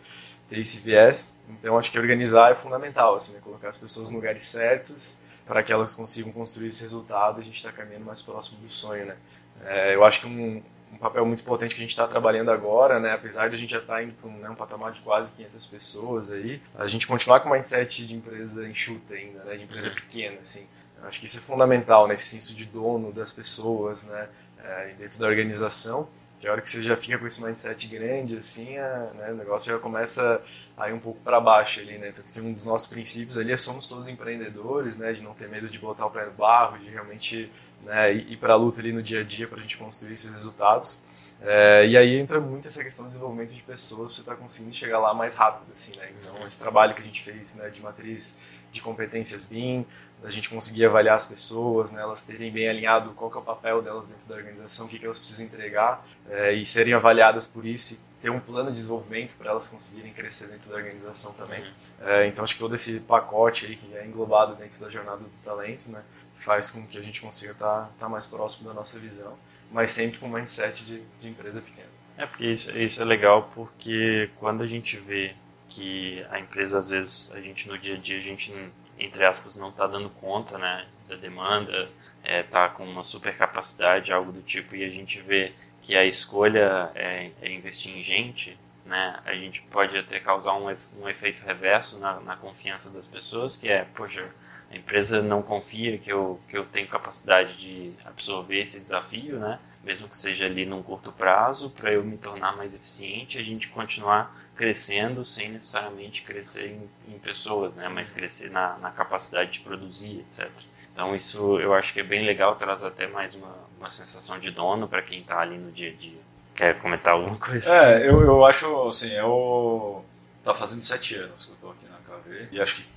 ter 0.48 0.58
esse 0.58 0.78
viés. 0.78 1.38
Então, 1.48 1.78
acho 1.78 1.90
que 1.90 1.98
organizar 1.98 2.50
é 2.50 2.54
fundamental, 2.54 3.14
assim, 3.14 3.32
né? 3.32 3.40
colocar 3.42 3.68
as 3.68 3.76
pessoas 3.76 4.06
nos 4.06 4.14
lugares 4.14 4.44
certos 4.44 5.16
para 5.46 5.62
que 5.62 5.72
elas 5.72 5.94
consigam 5.94 6.32
construir 6.32 6.68
esse 6.68 6.82
resultado. 6.82 7.40
A 7.40 7.44
gente 7.44 7.56
está 7.56 7.70
caminhando 7.70 8.04
mais 8.04 8.20
próximo 8.20 8.58
do 8.60 8.68
sonho, 8.68 9.06
né? 9.06 9.16
É, 9.64 9.94
eu 9.94 10.04
acho 10.04 10.20
que 10.20 10.26
um, 10.26 10.62
um, 10.92 10.96
papel 10.98 11.24
muito 11.24 11.40
importante 11.40 11.74
que 11.74 11.80
a 11.80 11.84
gente 11.84 11.90
está 11.90 12.06
trabalhando 12.06 12.50
agora, 12.50 12.98
né? 12.98 13.12
Apesar 13.12 13.48
de 13.48 13.54
a 13.54 13.58
gente 13.58 13.70
já 13.70 13.78
estar 13.78 13.94
tá 13.94 14.02
indo 14.02 14.12
para 14.12 14.28
um, 14.28 14.38
né, 14.38 14.50
um, 14.50 14.54
patamar 14.54 14.92
de 14.92 15.00
quase 15.00 15.34
500 15.34 15.66
pessoas 15.66 16.30
aí, 16.30 16.60
a 16.74 16.86
gente 16.86 17.06
continuar 17.06 17.40
com 17.40 17.48
o 17.48 17.52
mindset 17.52 18.06
de 18.06 18.14
empresa 18.14 18.68
enxuta 18.68 19.14
ainda, 19.14 19.44
né? 19.44 19.56
De 19.56 19.64
empresa 19.64 19.90
pequena, 19.90 20.38
assim. 20.42 20.66
Eu 21.00 21.06
acho 21.06 21.20
que 21.20 21.26
isso 21.26 21.38
é 21.38 21.40
fundamental, 21.40 22.08
nesse 22.08 22.34
né? 22.34 22.40
senso 22.40 22.56
de 22.56 22.66
dono 22.66 23.12
das 23.12 23.32
pessoas, 23.32 24.02
né? 24.04 24.28
É, 24.64 24.94
dentro 24.98 25.20
da 25.20 25.28
organização 25.28 26.08
que 26.38 26.46
a 26.46 26.52
hora 26.52 26.60
que 26.60 26.68
você 26.68 26.82
já 26.82 26.96
fica 26.96 27.18
com 27.18 27.26
esse 27.26 27.42
mindset 27.42 27.86
grande, 27.86 28.36
assim, 28.36 28.76
a, 28.76 29.10
né, 29.18 29.30
o 29.32 29.36
negócio 29.36 29.72
já 29.72 29.78
começa 29.78 30.42
a 30.76 30.90
ir 30.90 30.92
um 30.92 30.98
pouco 30.98 31.18
para 31.20 31.40
baixo 31.40 31.80
ali, 31.80 31.96
né? 31.96 32.12
Tanto 32.12 32.32
que 32.32 32.40
um 32.40 32.52
dos 32.52 32.64
nossos 32.64 32.86
princípios 32.86 33.38
ali 33.38 33.52
é 33.52 33.56
somos 33.56 33.86
todos 33.86 34.06
empreendedores, 34.06 34.98
né? 34.98 35.12
De 35.12 35.22
não 35.22 35.32
ter 35.32 35.48
medo 35.48 35.68
de 35.68 35.78
botar 35.78 36.06
o 36.06 36.10
pé 36.10 36.26
no 36.26 36.32
barro, 36.32 36.78
de 36.78 36.90
realmente 36.90 37.50
né, 37.82 38.12
ir 38.12 38.36
para 38.36 38.52
a 38.52 38.56
luta 38.56 38.80
ali 38.80 38.92
no 38.92 39.02
dia 39.02 39.20
a 39.20 39.24
dia 39.24 39.46
para 39.46 39.58
a 39.58 39.62
gente 39.62 39.78
construir 39.78 40.12
esses 40.12 40.30
resultados. 40.30 41.02
É, 41.40 41.86
e 41.86 41.96
aí 41.96 42.16
entra 42.16 42.40
muito 42.40 42.68
essa 42.68 42.82
questão 42.82 43.04
do 43.04 43.08
desenvolvimento 43.08 43.52
de 43.52 43.62
pessoas, 43.62 44.14
você 44.14 44.20
está 44.22 44.34
conseguindo 44.34 44.74
chegar 44.74 44.98
lá 44.98 45.12
mais 45.12 45.34
rápido, 45.34 45.70
assim, 45.74 45.92
né? 45.96 46.10
Então, 46.18 46.46
esse 46.46 46.58
trabalho 46.58 46.94
que 46.94 47.02
a 47.02 47.04
gente 47.04 47.22
fez 47.22 47.56
né, 47.56 47.68
de 47.68 47.80
matriz 47.80 48.38
de 48.72 48.80
competências 48.80 49.46
BIM, 49.46 49.86
a 50.26 50.28
gente 50.28 50.50
conseguir 50.50 50.84
avaliar 50.84 51.14
as 51.14 51.24
pessoas, 51.24 51.92
né, 51.92 52.02
elas 52.02 52.20
terem 52.20 52.50
bem 52.50 52.68
alinhado 52.68 53.10
qual 53.10 53.32
é 53.32 53.36
o 53.36 53.42
papel 53.42 53.80
delas 53.80 54.08
dentro 54.08 54.28
da 54.28 54.34
organização, 54.34 54.86
o 54.86 54.88
que, 54.88 54.98
que 54.98 55.04
elas 55.04 55.20
precisam 55.20 55.46
entregar 55.46 56.04
é, 56.28 56.52
e 56.52 56.66
serem 56.66 56.94
avaliadas 56.94 57.46
por 57.46 57.64
isso 57.64 57.94
e 57.94 57.98
ter 58.20 58.30
um 58.30 58.40
plano 58.40 58.70
de 58.70 58.76
desenvolvimento 58.76 59.36
para 59.36 59.52
elas 59.52 59.68
conseguirem 59.68 60.12
crescer 60.12 60.48
dentro 60.48 60.68
da 60.68 60.74
organização 60.74 61.32
também. 61.34 61.60
Uhum. 61.60 62.08
É, 62.08 62.26
então 62.26 62.42
acho 62.42 62.54
que 62.54 62.60
todo 62.60 62.74
esse 62.74 62.98
pacote 62.98 63.66
aí 63.66 63.76
que 63.76 63.96
é 63.96 64.04
englobado 64.04 64.56
dentro 64.56 64.80
da 64.80 64.90
jornada 64.90 65.18
do 65.18 65.44
talento, 65.44 65.92
né, 65.92 66.02
faz 66.34 66.70
com 66.70 66.84
que 66.88 66.98
a 66.98 67.02
gente 67.02 67.20
consiga 67.20 67.52
estar 67.52 67.82
tá, 67.82 67.90
tá 67.96 68.08
mais 68.08 68.26
próximo 68.26 68.68
da 68.68 68.74
nossa 68.74 68.98
visão, 68.98 69.38
mas 69.70 69.92
sempre 69.92 70.18
com 70.18 70.26
um 70.26 70.32
mindset 70.32 70.84
de, 70.84 71.02
de 71.20 71.28
empresa 71.28 71.62
pequena. 71.62 71.86
É 72.18 72.26
porque 72.26 72.46
isso, 72.46 72.76
isso 72.76 73.00
é 73.00 73.04
legal 73.04 73.48
porque 73.54 74.28
quando 74.40 74.64
a 74.64 74.66
gente 74.66 74.96
vê 74.96 75.36
que 75.68 76.26
a 76.30 76.40
empresa 76.40 76.78
às 76.78 76.88
vezes 76.88 77.30
a 77.32 77.40
gente 77.40 77.68
no 77.68 77.78
dia 77.78 77.94
a 77.94 77.98
dia 77.98 78.18
a 78.18 78.22
gente 78.22 78.52
entre 78.98 79.24
aspas, 79.24 79.56
não 79.56 79.68
está 79.68 79.86
dando 79.86 80.08
conta 80.10 80.58
né, 80.58 80.86
da 81.08 81.16
demanda, 81.16 81.88
está 82.22 82.30
é, 82.32 82.42
tá 82.42 82.68
com 82.68 82.84
uma 82.84 83.02
super 83.02 83.36
capacidade, 83.36 84.12
algo 84.12 84.32
do 84.32 84.42
tipo, 84.42 84.74
e 84.74 84.84
a 84.84 84.88
gente 84.88 85.20
vê 85.20 85.52
que 85.82 85.96
a 85.96 86.04
escolha 86.04 86.90
é, 86.94 87.30
é 87.40 87.52
investir 87.52 87.96
em 87.96 88.02
gente, 88.02 88.58
né, 88.84 89.20
a 89.24 89.34
gente 89.34 89.62
pode 89.62 89.96
até 89.96 90.18
causar 90.18 90.54
um, 90.54 90.66
um 91.00 91.08
efeito 91.08 91.44
reverso 91.44 91.98
na, 91.98 92.20
na, 92.20 92.36
confiança 92.36 92.90
das 92.90 93.06
pessoas, 93.06 93.56
que 93.56 93.68
é, 93.68 93.84
poxa, 93.94 94.28
a 94.70 94.76
empresa 94.76 95.22
não 95.22 95.42
confia 95.42 95.98
que 95.98 96.12
eu, 96.12 96.40
que 96.48 96.56
eu 96.56 96.64
tenho 96.64 96.88
capacidade 96.88 97.56
de 97.56 97.92
absorver 98.04 98.62
esse 98.62 98.80
desafio, 98.80 99.38
né, 99.38 99.58
mesmo 99.84 100.08
que 100.08 100.18
seja 100.18 100.46
ali 100.46 100.66
num 100.66 100.82
curto 100.82 101.12
prazo, 101.12 101.70
para 101.70 101.92
eu 101.92 102.02
me 102.02 102.16
tornar 102.16 102.56
mais 102.56 102.74
eficiente, 102.74 103.38
a 103.38 103.42
gente 103.42 103.68
continuar 103.68 104.36
crescendo 104.56 105.24
sem 105.24 105.50
necessariamente 105.50 106.22
crescer 106.22 106.68
em, 106.68 107.14
em 107.14 107.18
pessoas, 107.18 107.76
né? 107.76 107.88
Mas 107.88 108.10
crescer 108.10 108.50
na, 108.50 108.78
na, 108.78 108.90
capacidade 108.90 109.52
de 109.52 109.60
produzir, 109.60 110.20
etc. 110.20 110.50
Então 110.92 111.14
isso 111.14 111.60
eu 111.60 111.74
acho 111.74 111.92
que 111.92 112.00
é 112.00 112.02
bem 112.02 112.24
legal, 112.24 112.56
traz 112.56 112.82
até 112.82 113.06
mais 113.06 113.34
uma, 113.34 113.54
uma 113.78 113.90
sensação 113.90 114.38
de 114.38 114.50
dono 114.50 114.88
para 114.88 115.02
quem 115.02 115.20
está 115.20 115.40
ali 115.40 115.58
no 115.58 115.70
dia 115.70 115.90
a 115.90 115.94
dia. 115.94 116.20
Quer 116.54 116.80
comentar 116.80 117.12
alguma 117.12 117.36
coisa? 117.36 117.70
É, 117.70 118.08
eu, 118.08 118.22
eu 118.22 118.44
acho 118.46 118.88
assim, 118.88 119.12
eu 119.12 120.04
tá 120.42 120.54
fazendo 120.54 120.80
sete 120.80 121.16
anos 121.16 121.44
que 121.44 121.52
eu 121.52 121.54
estou 121.56 121.70
aqui 121.72 121.86
na 121.86 121.98
KV 121.98 122.48
e 122.52 122.60
acho 122.60 122.76
que 122.76 122.88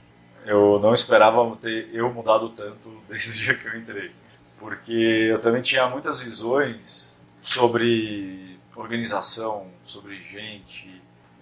eu 0.45 0.79
não 0.79 0.93
esperava 0.93 1.55
ter 1.57 1.89
eu 1.93 2.11
mudado 2.13 2.49
tanto 2.49 2.89
desde 3.09 3.31
o 3.31 3.33
dia 3.43 3.53
que 3.55 3.67
eu 3.67 3.77
entrei, 3.77 4.11
porque 4.57 4.93
eu 4.93 5.39
também 5.39 5.61
tinha 5.61 5.87
muitas 5.89 6.21
visões 6.21 7.19
sobre 7.41 8.57
organização, 8.75 9.67
sobre 9.83 10.21
gente, 10.21 10.98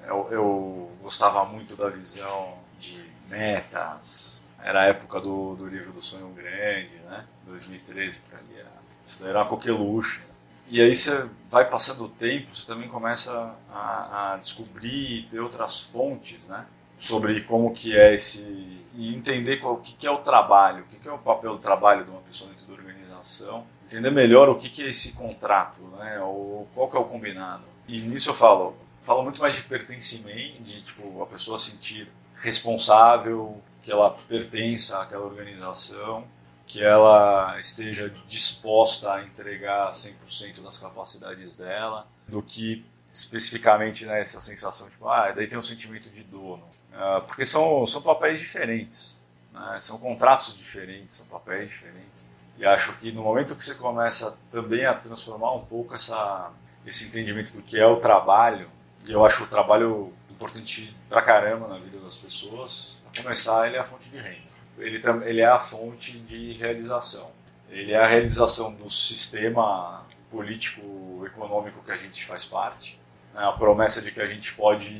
eu, 0.07 0.27
eu 0.31 0.91
gostava 1.01 1.43
muito 1.45 1.75
da 1.75 1.89
visão 1.89 2.53
de 2.79 3.03
metas. 3.29 4.43
Era 4.63 4.81
a 4.81 4.85
época 4.85 5.19
do, 5.19 5.55
do 5.55 5.67
livro 5.67 5.91
do 5.91 6.01
Sonho 6.01 6.29
Grande, 6.29 6.95
né? 7.05 7.25
2013 7.45 8.19
para 8.21 8.39
ali. 8.39 8.57
Isso 9.05 9.21
daí 9.21 9.29
era 9.29 9.39
uma 9.39 9.45
coqueluche. 9.45 10.21
E 10.69 10.81
aí 10.81 10.93
você 10.93 11.29
vai 11.49 11.69
passando 11.69 12.03
o 12.03 12.09
tempo, 12.09 12.53
você 12.53 12.67
também 12.67 12.89
começa 12.89 13.55
a, 13.71 14.33
a 14.33 14.37
descobrir 14.37 15.19
e 15.19 15.23
ter 15.23 15.39
outras 15.39 15.79
fontes, 15.79 16.47
né? 16.49 16.65
Sobre 16.99 17.41
como 17.41 17.73
que 17.73 17.97
é 17.97 18.13
esse... 18.13 18.75
E 18.93 19.15
entender 19.15 19.57
qual, 19.57 19.75
o 19.75 19.77
que, 19.77 19.93
que 19.93 20.07
é 20.07 20.11
o 20.11 20.17
trabalho, 20.17 20.83
o 20.83 20.87
que, 20.87 20.97
que 20.97 21.07
é 21.07 21.11
o 21.11 21.19
papel 21.19 21.53
do 21.53 21.59
trabalho 21.59 22.03
de 22.03 22.09
uma 22.09 22.19
pessoa 22.21 22.49
dentro 22.49 22.65
da 22.65 22.73
organização. 22.73 23.65
Entender 23.85 24.09
melhor 24.09 24.49
o 24.49 24.55
que, 24.55 24.69
que 24.69 24.83
é 24.83 24.89
esse 24.89 25.13
contrato, 25.13 25.81
né? 25.97 26.19
Ou 26.19 26.67
qual 26.73 26.89
que 26.89 26.97
é 26.97 26.99
o 26.99 27.05
combinado. 27.05 27.63
E 27.87 28.01
nisso 28.01 28.31
eu 28.31 28.33
falo, 28.33 28.75
fala 29.01 29.23
muito 29.23 29.39
mais 29.41 29.55
de 29.55 29.63
pertencimento, 29.63 30.61
de 30.63 30.81
tipo 30.81 31.21
a 31.21 31.25
pessoa 31.25 31.57
sentir 31.57 32.09
responsável, 32.35 33.61
que 33.81 33.91
ela 33.91 34.11
pertença 34.11 35.01
àquela 35.01 35.23
organização, 35.23 36.25
que 36.65 36.83
ela 36.83 37.57
esteja 37.57 38.13
disposta 38.25 39.13
a 39.13 39.23
entregar 39.23 39.91
100% 39.91 40.61
das 40.61 40.77
capacidades 40.77 41.55
dela, 41.55 42.05
do 42.27 42.43
que 42.43 42.85
especificamente 43.09 44.05
né, 44.05 44.19
essa 44.19 44.41
sensação, 44.41 44.89
tipo, 44.89 45.07
ah, 45.07 45.31
daí 45.31 45.47
tem 45.47 45.57
um 45.57 45.61
sentimento 45.61 46.09
de 46.09 46.23
dono. 46.23 46.67
Uh, 46.91 47.21
porque 47.25 47.45
são, 47.45 47.85
são 47.85 48.01
papéis 48.01 48.39
diferentes, 48.39 49.21
né? 49.53 49.77
são 49.79 49.97
contratos 49.97 50.57
diferentes, 50.57 51.15
são 51.15 51.25
papéis 51.27 51.69
diferentes. 51.69 52.25
E 52.57 52.65
acho 52.65 52.91
que 52.97 53.11
no 53.11 53.23
momento 53.23 53.55
que 53.55 53.63
você 53.63 53.75
começa 53.75 54.37
também 54.51 54.85
a 54.85 54.93
transformar 54.93 55.53
um 55.53 55.63
pouco 55.63 55.93
essa, 55.93 56.51
esse 56.85 57.05
entendimento 57.05 57.53
do 57.53 57.61
que 57.61 57.79
é 57.79 57.85
o 57.85 57.97
trabalho 57.97 58.69
eu 59.09 59.25
acho 59.25 59.43
o 59.43 59.47
trabalho 59.47 60.13
importante 60.29 60.95
pra 61.09 61.21
caramba 61.21 61.67
na 61.67 61.77
vida 61.79 61.99
das 61.99 62.17
pessoas. 62.17 63.01
Para 63.11 63.23
começar, 63.23 63.67
ele 63.67 63.75
é 63.75 63.79
a 63.79 63.83
fonte 63.83 64.09
de 64.09 64.17
renda. 64.17 64.47
Ele, 64.77 65.01
ele 65.25 65.41
é 65.41 65.47
a 65.47 65.59
fonte 65.59 66.19
de 66.19 66.53
realização. 66.53 67.31
Ele 67.69 67.91
é 67.91 67.97
a 67.97 68.07
realização 68.07 68.73
do 68.73 68.89
sistema 68.89 70.05
político-econômico 70.29 71.83
que 71.83 71.91
a 71.91 71.97
gente 71.97 72.25
faz 72.25 72.45
parte. 72.45 72.99
É 73.35 73.43
a 73.43 73.51
promessa 73.51 74.01
de 74.01 74.11
que 74.11 74.21
a 74.21 74.27
gente 74.27 74.53
pode, 74.53 74.93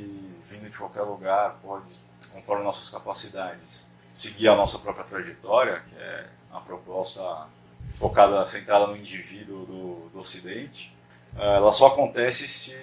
vindo 0.43 0.69
de 0.69 0.77
qualquer 0.77 1.01
lugar, 1.01 1.57
pode, 1.61 1.85
conforme 2.31 2.63
nossas 2.63 2.89
capacidades, 2.89 3.89
seguir 4.11 4.47
a 4.47 4.55
nossa 4.55 4.79
própria 4.79 5.05
trajetória, 5.05 5.81
que 5.87 5.95
é 5.95 6.27
a 6.51 6.59
proposta 6.59 7.47
focada, 7.85 8.45
centrada 8.45 8.87
no 8.87 8.97
indivíduo 8.97 9.65
do, 9.65 10.09
do 10.09 10.19
Ocidente. 10.19 10.93
Ela 11.35 11.71
só 11.71 11.87
acontece 11.87 12.47
se 12.47 12.73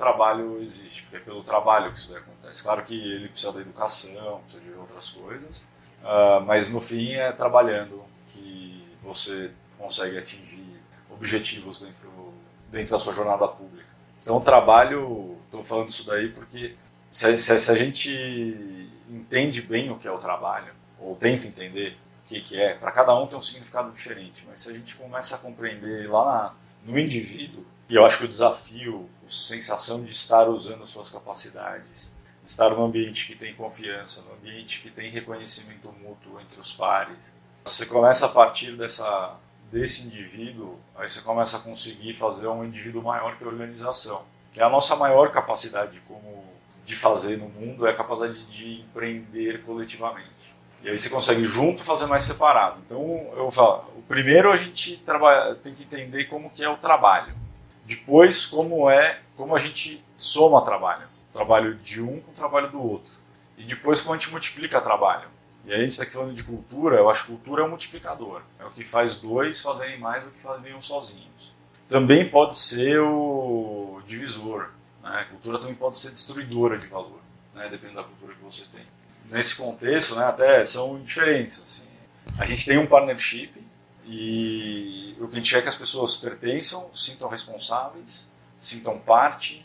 trabalho 0.00 0.62
existe, 0.62 1.02
porque 1.02 1.18
é 1.18 1.20
pelo 1.20 1.42
trabalho 1.42 1.92
que 1.92 1.98
isso 1.98 2.16
acontece. 2.16 2.62
Claro 2.62 2.82
que 2.82 2.94
ele 2.94 3.28
precisa 3.28 3.52
da 3.52 3.60
educação, 3.60 4.40
precisa 4.40 4.64
de 4.64 4.72
outras 4.72 5.10
coisas, 5.10 5.60
uh, 6.02 6.40
mas 6.44 6.68
no 6.70 6.80
fim 6.80 7.12
é 7.12 7.30
trabalhando 7.30 8.02
que 8.26 8.84
você 9.00 9.50
consegue 9.78 10.18
atingir 10.18 10.80
objetivos 11.10 11.78
dentro, 11.78 12.32
dentro 12.70 12.92
da 12.92 12.98
sua 12.98 13.12
jornada 13.12 13.46
pública. 13.46 13.88
Então, 14.22 14.36
o 14.36 14.40
trabalho, 14.40 15.36
estou 15.44 15.62
falando 15.62 15.88
isso 15.90 16.06
daí 16.06 16.28
porque 16.30 16.74
se, 17.10 17.36
se, 17.36 17.58
se, 17.58 17.70
a 17.70 17.74
gente 17.74 18.90
entende 19.08 19.62
bem 19.62 19.90
o 19.90 19.98
que 19.98 20.08
é 20.08 20.10
o 20.10 20.18
trabalho, 20.18 20.72
ou 20.98 21.16
tenta 21.16 21.46
entender 21.46 21.96
o 22.24 22.28
que, 22.28 22.40
que 22.40 22.60
é, 22.60 22.74
para 22.74 22.92
cada 22.92 23.14
um 23.18 23.26
tem 23.26 23.38
um 23.38 23.40
significado 23.40 23.90
diferente, 23.90 24.46
mas 24.48 24.60
se 24.60 24.70
a 24.70 24.72
gente 24.72 24.94
começa 24.96 25.36
a 25.36 25.38
compreender 25.38 26.08
lá 26.08 26.24
na, 26.24 26.92
no 26.92 26.98
indivíduo, 26.98 27.64
E 27.90 27.96
eu 27.96 28.06
acho 28.06 28.18
que 28.18 28.24
o 28.24 28.28
desafio, 28.28 29.10
a 29.26 29.28
sensação 29.28 30.04
de 30.04 30.12
estar 30.12 30.48
usando 30.48 30.86
suas 30.86 31.10
capacidades, 31.10 32.12
estar 32.44 32.70
num 32.70 32.84
ambiente 32.84 33.26
que 33.26 33.34
tem 33.34 33.52
confiança, 33.52 34.22
num 34.22 34.34
ambiente 34.34 34.80
que 34.80 34.88
tem 34.88 35.10
reconhecimento 35.10 35.92
mútuo 36.00 36.40
entre 36.40 36.60
os 36.60 36.72
pares, 36.72 37.36
você 37.64 37.84
começa 37.86 38.26
a 38.26 38.28
partir 38.28 38.76
dessa, 38.76 39.34
desse 39.72 40.06
indivíduo, 40.06 40.78
aí 40.94 41.08
você 41.08 41.20
começa 41.22 41.56
a 41.56 41.60
conseguir 41.60 42.14
fazer 42.14 42.46
um 42.46 42.64
indivíduo 42.64 43.02
maior 43.02 43.36
que 43.36 43.42
a 43.42 43.48
organização. 43.48 44.22
Que 44.52 44.60
é 44.60 44.62
a 44.62 44.70
nossa 44.70 44.94
maior 44.94 45.32
capacidade 45.32 46.00
como 46.06 46.44
de 46.86 46.94
fazer 46.94 47.38
no 47.38 47.48
mundo 47.48 47.88
é 47.88 47.90
a 47.90 47.96
capacidade 47.96 48.46
de 48.46 48.82
empreender 48.82 49.64
coletivamente. 49.64 50.54
E 50.84 50.88
aí 50.88 50.96
você 50.96 51.10
consegue 51.10 51.44
junto 51.44 51.82
fazer 51.82 52.06
mais 52.06 52.22
separado. 52.22 52.80
Então, 52.86 53.32
eu 53.36 53.50
falar, 53.50 53.84
o 53.96 54.02
primeiro 54.06 54.52
a 54.52 54.56
gente 54.56 54.96
trabalha, 54.98 55.56
tem 55.56 55.74
que 55.74 55.82
entender 55.82 56.26
como 56.26 56.48
que 56.50 56.62
é 56.62 56.68
o 56.68 56.76
trabalho. 56.76 57.39
Depois, 57.90 58.46
como 58.46 58.88
é, 58.88 59.18
como 59.36 59.52
a 59.52 59.58
gente 59.58 60.04
soma 60.16 60.64
trabalho. 60.64 61.08
Trabalho 61.32 61.74
de 61.74 62.00
um 62.00 62.20
com 62.20 62.30
o 62.30 62.34
trabalho 62.34 62.70
do 62.70 62.80
outro. 62.80 63.14
E 63.58 63.64
depois, 63.64 64.00
como 64.00 64.14
a 64.14 64.16
gente 64.16 64.30
multiplica 64.30 64.80
trabalho. 64.80 65.28
E 65.64 65.72
aí 65.72 65.78
a 65.78 65.80
gente 65.80 65.90
está 65.90 66.06
falando 66.06 66.32
de 66.32 66.44
cultura, 66.44 66.96
eu 66.96 67.10
acho 67.10 67.24
que 67.24 67.32
cultura 67.32 67.62
é 67.62 67.66
um 67.66 67.68
multiplicador. 67.68 68.42
É 68.60 68.64
o 68.64 68.70
que 68.70 68.84
faz 68.84 69.16
dois 69.16 69.60
fazerem 69.60 69.98
mais 69.98 70.24
do 70.24 70.30
que 70.30 70.40
fazem 70.40 70.72
um 70.72 70.80
sozinhos. 70.80 71.56
Também 71.88 72.28
pode 72.28 72.56
ser 72.56 73.00
o 73.00 74.00
divisor. 74.06 74.70
Né? 75.02 75.26
Cultura 75.28 75.58
também 75.58 75.74
pode 75.74 75.98
ser 75.98 76.10
destruidora 76.10 76.78
de 76.78 76.86
valor, 76.86 77.20
né? 77.52 77.68
dependendo 77.68 77.96
da 77.96 78.04
cultura 78.04 78.34
que 78.34 78.44
você 78.44 78.62
tem. 78.72 78.86
Nesse 79.28 79.56
contexto, 79.56 80.14
né, 80.14 80.24
até 80.24 80.64
são 80.64 81.00
diferentes. 81.02 81.60
Assim. 81.60 81.88
A 82.38 82.44
gente 82.44 82.64
tem 82.64 82.78
um 82.78 82.86
partnership 82.86 83.52
e 84.12 85.16
o 85.20 85.28
que 85.28 85.34
a 85.34 85.36
gente 85.36 85.50
quer 85.52 85.58
é 85.58 85.62
que 85.62 85.68
as 85.68 85.76
pessoas 85.76 86.16
pertençam, 86.16 86.90
sintam 86.92 87.28
responsáveis, 87.28 88.28
sintam 88.58 88.98
parte, 88.98 89.64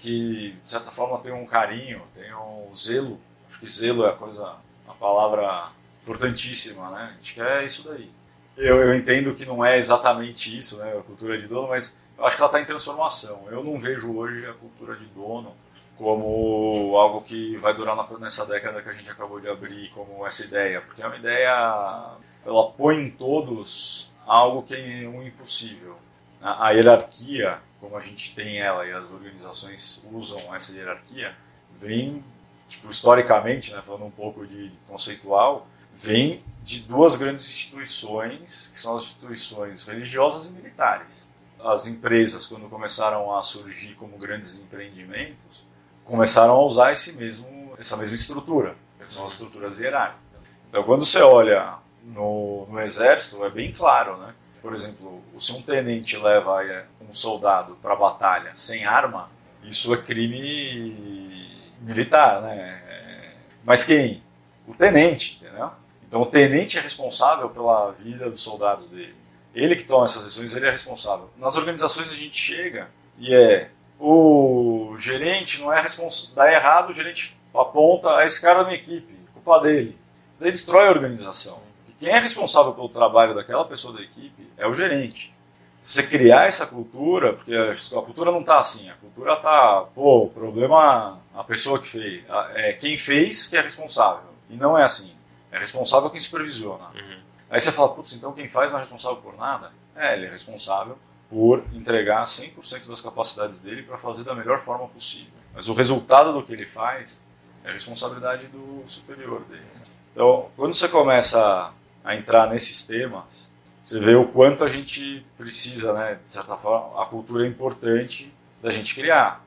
que 0.00 0.50
de 0.64 0.68
certa 0.68 0.90
forma 0.90 1.16
tenham 1.20 1.40
um 1.40 1.46
carinho, 1.46 2.02
tenham 2.12 2.68
um 2.68 2.74
zelo. 2.74 3.20
Acho 3.48 3.60
que 3.60 3.70
zelo 3.70 4.04
é 4.04 4.10
a 4.10 4.12
coisa 4.12 4.56
uma 4.84 4.94
palavra 4.96 5.70
importantíssima, 6.02 6.90
né? 6.90 7.12
A 7.12 7.16
gente 7.18 7.34
quer 7.34 7.64
isso 7.64 7.88
daí. 7.88 8.10
Eu, 8.56 8.82
eu 8.82 8.96
entendo 8.96 9.32
que 9.32 9.46
não 9.46 9.64
é 9.64 9.78
exatamente 9.78 10.56
isso, 10.56 10.78
né, 10.78 10.98
a 10.98 11.02
cultura 11.02 11.40
de 11.40 11.46
dono, 11.46 11.68
mas 11.68 12.02
eu 12.18 12.26
acho 12.26 12.34
que 12.34 12.42
ela 12.42 12.48
está 12.48 12.60
em 12.60 12.64
transformação. 12.64 13.46
Eu 13.48 13.62
não 13.62 13.78
vejo 13.78 14.12
hoje 14.16 14.44
a 14.44 14.54
cultura 14.54 14.96
de 14.96 15.06
dono 15.06 15.54
como 15.96 16.96
algo 16.96 17.22
que 17.22 17.56
vai 17.56 17.74
durar 17.74 17.96
nessa 18.18 18.44
década 18.46 18.82
que 18.82 18.88
a 18.88 18.92
gente 18.92 19.10
acabou 19.10 19.40
de 19.40 19.48
abrir, 19.48 19.90
como 19.90 20.26
essa 20.26 20.44
ideia, 20.44 20.80
porque 20.80 21.02
é 21.02 21.06
uma 21.06 21.16
ideia, 21.16 22.16
ela 22.44 22.70
põe 22.70 22.96
em 22.96 23.10
todos 23.10 24.12
algo 24.26 24.62
que 24.62 24.74
é 24.74 25.08
um 25.08 25.22
impossível. 25.22 25.96
A, 26.42 26.68
a 26.68 26.70
hierarquia, 26.72 27.58
como 27.80 27.96
a 27.96 28.00
gente 28.00 28.34
tem 28.34 28.58
ela 28.58 28.86
e 28.86 28.92
as 28.92 29.12
organizações 29.12 30.08
usam 30.12 30.54
essa 30.54 30.72
hierarquia, 30.72 31.34
vem 31.76 32.24
tipo, 32.68 32.90
historicamente, 32.90 33.72
né, 33.72 33.82
falando 33.82 34.04
um 34.04 34.10
pouco 34.10 34.46
de 34.46 34.70
conceitual, 34.88 35.66
vem 35.94 36.42
de 36.62 36.80
duas 36.80 37.16
grandes 37.16 37.46
instituições, 37.46 38.68
que 38.72 38.78
são 38.78 38.96
as 38.96 39.02
instituições 39.02 39.84
religiosas 39.84 40.48
e 40.48 40.52
militares. 40.52 41.30
As 41.62 41.86
empresas, 41.86 42.46
quando 42.46 42.68
começaram 42.68 43.34
a 43.34 43.42
surgir 43.42 43.94
como 43.94 44.18
grandes 44.18 44.58
empreendimentos, 44.60 45.64
começaram 46.04 46.54
a 46.54 46.62
usar 46.62 46.92
esse 46.92 47.14
mesmo, 47.14 47.74
essa 47.78 47.96
mesma 47.96 48.14
estrutura, 48.14 48.76
que 48.98 49.12
são 49.12 49.26
as 49.26 49.32
estruturas 49.32 49.78
hierárquicas. 49.78 50.22
Então, 50.68 50.82
quando 50.82 51.04
você 51.04 51.20
olha 51.20 51.74
no, 52.02 52.66
no 52.70 52.80
exército, 52.80 53.44
é 53.44 53.50
bem 53.50 53.72
claro, 53.72 54.16
né? 54.18 54.34
Por 54.62 54.72
exemplo, 54.72 55.22
se 55.38 55.52
um 55.52 55.60
tenente 55.60 56.16
leva 56.16 56.56
um 57.00 57.12
soldado 57.12 57.76
para 57.82 57.94
batalha 57.94 58.50
sem 58.54 58.84
arma, 58.84 59.30
isso 59.62 59.92
é 59.92 59.96
crime 59.98 61.60
militar, 61.80 62.40
né? 62.40 63.34
Mas 63.64 63.84
quem? 63.84 64.22
O 64.66 64.74
tenente, 64.74 65.38
entendeu? 65.40 65.70
Então 66.06 66.22
o 66.22 66.26
tenente 66.26 66.78
é 66.78 66.80
responsável 66.80 67.50
pela 67.50 67.90
vida 67.90 68.30
dos 68.30 68.42
soldados 68.42 68.88
dele. 68.88 69.14
Ele 69.54 69.76
que 69.76 69.84
toma 69.84 70.04
essas 70.04 70.24
decisões, 70.24 70.54
ele 70.54 70.66
é 70.66 70.70
responsável. 70.70 71.30
Nas 71.36 71.56
organizações 71.56 72.10
a 72.10 72.14
gente 72.14 72.36
chega 72.36 72.88
e 73.18 73.34
é 73.34 73.70
o 74.06 74.98
gerente 74.98 75.60
não 75.60 75.72
é 75.72 75.80
responsável, 75.80 76.34
dá 76.34 76.52
errado, 76.52 76.90
o 76.90 76.92
gerente 76.92 77.38
aponta 77.54 78.16
a 78.16 78.26
esse 78.26 78.40
cara 78.40 78.58
da 78.58 78.64
minha 78.64 78.76
equipe, 78.76 79.14
culpa 79.32 79.60
dele. 79.60 79.96
Isso 80.32 80.42
daí 80.42 80.52
destrói 80.52 80.86
a 80.86 80.90
organização. 80.90 81.62
E 81.88 81.92
quem 81.92 82.10
é 82.10 82.18
responsável 82.18 82.74
pelo 82.74 82.88
trabalho 82.88 83.34
daquela 83.34 83.64
pessoa 83.64 83.94
da 83.94 84.02
equipe 84.02 84.46
é 84.58 84.66
o 84.66 84.74
gerente 84.74 85.34
você 85.80 86.02
criar 86.02 86.46
essa 86.46 86.66
cultura, 86.66 87.34
porque 87.34 87.54
a 87.54 88.02
cultura 88.02 88.32
não 88.32 88.40
está 88.40 88.58
assim, 88.58 88.88
a 88.88 88.94
cultura 88.94 89.34
está, 89.34 89.82
pô, 89.94 90.24
o 90.24 90.30
problema 90.30 91.20
a 91.34 91.44
pessoa 91.44 91.78
que 91.78 91.86
fez, 91.86 92.24
é 92.54 92.72
quem 92.72 92.96
fez 92.96 93.48
que 93.48 93.56
é 93.56 93.60
responsável. 93.60 94.30
E 94.48 94.56
não 94.56 94.78
é 94.78 94.82
assim. 94.82 95.14
É 95.52 95.58
responsável 95.58 96.08
quem 96.08 96.20
supervisiona. 96.20 96.84
Uhum. 96.94 97.20
Aí 97.50 97.60
você 97.60 97.70
fala, 97.70 97.90
putz, 97.90 98.14
então 98.14 98.32
quem 98.32 98.48
faz 98.48 98.70
não 98.70 98.78
é 98.78 98.80
responsável 98.80 99.18
por 99.18 99.36
nada? 99.36 99.72
É, 99.94 100.14
ele 100.14 100.26
é 100.26 100.30
responsável 100.30 100.98
por 101.34 101.64
entregar 101.72 102.24
100% 102.26 102.86
das 102.86 103.00
capacidades 103.00 103.58
dele 103.58 103.82
para 103.82 103.98
fazer 103.98 104.22
da 104.22 104.36
melhor 104.36 104.56
forma 104.60 104.86
possível. 104.86 105.32
Mas 105.52 105.68
o 105.68 105.74
resultado 105.74 106.32
do 106.32 106.44
que 106.44 106.52
ele 106.52 106.64
faz 106.64 107.24
é 107.64 107.72
responsabilidade 107.72 108.46
do 108.46 108.84
superior 108.86 109.40
dele. 109.46 109.66
Então, 110.12 110.48
quando 110.56 110.72
você 110.74 110.86
começa 110.86 111.72
a 112.04 112.14
entrar 112.14 112.48
nesses 112.48 112.84
temas, 112.84 113.50
você 113.82 113.98
vê 113.98 114.14
o 114.14 114.28
quanto 114.28 114.62
a 114.62 114.68
gente 114.68 115.26
precisa, 115.36 115.92
né? 115.92 116.20
De 116.24 116.32
certa 116.32 116.56
forma, 116.56 117.02
a 117.02 117.06
cultura 117.06 117.44
é 117.44 117.48
importante 117.48 118.32
da 118.62 118.70
gente 118.70 118.94
criar. 118.94 119.44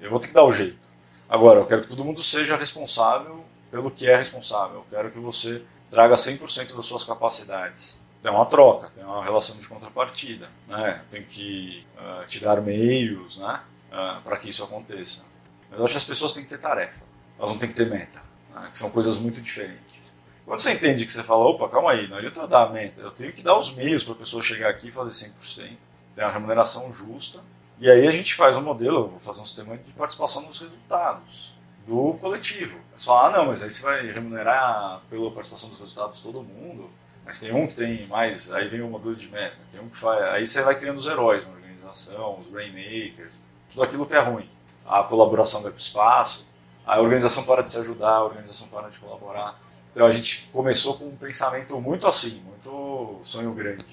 Eu 0.00 0.08
vou 0.08 0.18
ter 0.18 0.28
que 0.28 0.34
dar 0.34 0.44
o 0.44 0.50
jeito. 0.50 0.88
Agora, 1.28 1.60
eu 1.60 1.66
quero 1.66 1.82
que 1.82 1.88
todo 1.88 2.02
mundo 2.02 2.22
seja 2.22 2.56
responsável 2.56 3.44
pelo 3.70 3.90
que 3.90 4.08
é 4.08 4.16
responsável. 4.16 4.76
Eu 4.76 4.86
quero 4.88 5.10
que 5.10 5.18
você 5.18 5.62
traga 5.90 6.14
100% 6.14 6.74
das 6.74 6.86
suas 6.86 7.04
capacidades. 7.04 8.00
Tem 8.26 8.34
uma 8.34 8.44
troca, 8.44 8.90
tem 8.92 9.04
uma 9.04 9.22
relação 9.22 9.56
de 9.56 9.68
contrapartida. 9.68 10.50
Né? 10.66 11.00
Tem 11.12 11.22
que 11.22 11.86
uh, 11.96 12.26
te 12.26 12.40
dar 12.40 12.60
meios 12.60 13.38
né? 13.38 13.60
Uh, 13.86 14.20
para 14.22 14.36
que 14.36 14.48
isso 14.50 14.64
aconteça. 14.64 15.22
Mas 15.70 15.78
eu 15.78 15.84
acho 15.84 15.92
que 15.92 15.98
as 15.98 16.04
pessoas 16.04 16.32
têm 16.32 16.42
que 16.42 16.48
ter 16.48 16.58
tarefa. 16.58 17.04
Elas 17.38 17.50
não 17.50 17.56
têm 17.56 17.68
que 17.68 17.74
ter 17.76 17.88
meta. 17.88 18.20
Né? 18.52 18.68
Que 18.72 18.76
são 18.76 18.90
coisas 18.90 19.16
muito 19.16 19.40
diferentes. 19.40 20.18
Quando 20.44 20.58
você 20.58 20.72
entende 20.72 21.06
que 21.06 21.12
você 21.12 21.22
fala, 21.22 21.44
opa, 21.44 21.68
calma 21.68 21.92
aí, 21.92 22.08
não 22.08 22.16
adianta 22.16 22.48
dar 22.48 22.64
a 22.64 22.70
meta, 22.70 23.00
eu 23.00 23.12
tenho 23.12 23.32
que 23.32 23.44
dar 23.44 23.56
os 23.56 23.76
meios 23.76 24.02
para 24.02 24.14
a 24.14 24.16
pessoa 24.16 24.42
chegar 24.42 24.70
aqui 24.70 24.88
e 24.88 24.92
fazer 24.92 25.10
100%, 25.10 25.76
ter 26.16 26.24
uma 26.24 26.32
remuneração 26.32 26.92
justa, 26.92 27.44
e 27.78 27.88
aí 27.88 28.08
a 28.08 28.10
gente 28.10 28.34
faz 28.34 28.56
um 28.56 28.62
modelo, 28.62 29.06
vou 29.06 29.20
fazer 29.20 29.40
um 29.40 29.44
sistema 29.44 29.76
de 29.76 29.92
participação 29.92 30.42
nos 30.42 30.58
resultados 30.58 31.54
do 31.86 32.14
coletivo. 32.14 32.76
Você 32.96 33.06
fala, 33.06 33.28
ah, 33.28 33.38
não, 33.38 33.46
mas 33.46 33.62
aí 33.62 33.70
você 33.70 33.82
vai 33.82 34.10
remunerar 34.10 35.00
pela 35.08 35.30
participação 35.30 35.68
dos 35.68 35.78
resultados 35.78 36.20
todo 36.20 36.42
mundo, 36.42 36.90
mas 37.26 37.40
tem 37.40 37.52
um 37.52 37.66
que 37.66 37.74
tem 37.74 38.06
mais, 38.06 38.52
aí 38.52 38.68
vem 38.68 38.80
o 38.80 38.88
modelo 38.88 39.16
de 39.16 39.28
meta, 39.28 39.56
tem 39.72 39.82
um 39.82 39.88
que 39.88 39.98
faz, 39.98 40.22
aí 40.32 40.46
você 40.46 40.62
vai 40.62 40.78
criando 40.78 40.96
os 40.96 41.08
heróis 41.08 41.44
na 41.44 41.54
organização, 41.54 42.38
os 42.38 42.46
brainmakers, 42.46 43.42
tudo 43.68 43.82
aquilo 43.82 44.06
que 44.06 44.14
é 44.14 44.20
ruim. 44.20 44.48
A 44.86 45.02
colaboração 45.02 45.60
vai 45.60 45.72
para 45.72 45.76
o 45.76 45.80
espaço, 45.80 46.46
a 46.86 47.00
organização 47.00 47.42
para 47.42 47.62
de 47.62 47.68
se 47.68 47.78
ajudar, 47.78 48.12
a 48.12 48.24
organização 48.24 48.68
para 48.68 48.88
de 48.88 49.00
colaborar. 49.00 49.60
Então 49.92 50.06
a 50.06 50.10
gente 50.12 50.48
começou 50.52 50.96
com 50.96 51.06
um 51.08 51.16
pensamento 51.16 51.80
muito 51.80 52.06
assim, 52.06 52.40
muito 52.42 53.18
sonho 53.24 53.52
grande. 53.52 53.84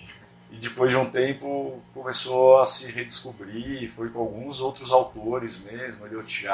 E 0.51 0.57
depois 0.57 0.91
de 0.91 0.97
um 0.97 1.09
tempo 1.09 1.81
começou 1.91 2.59
a 2.59 2.65
se 2.67 2.91
redescobrir, 2.91 3.89
foi 3.89 4.09
com 4.09 4.19
alguns 4.19 4.61
outros 4.61 4.91
autores 4.91 5.59
mesmo, 5.59 6.05
Eliot 6.05 6.45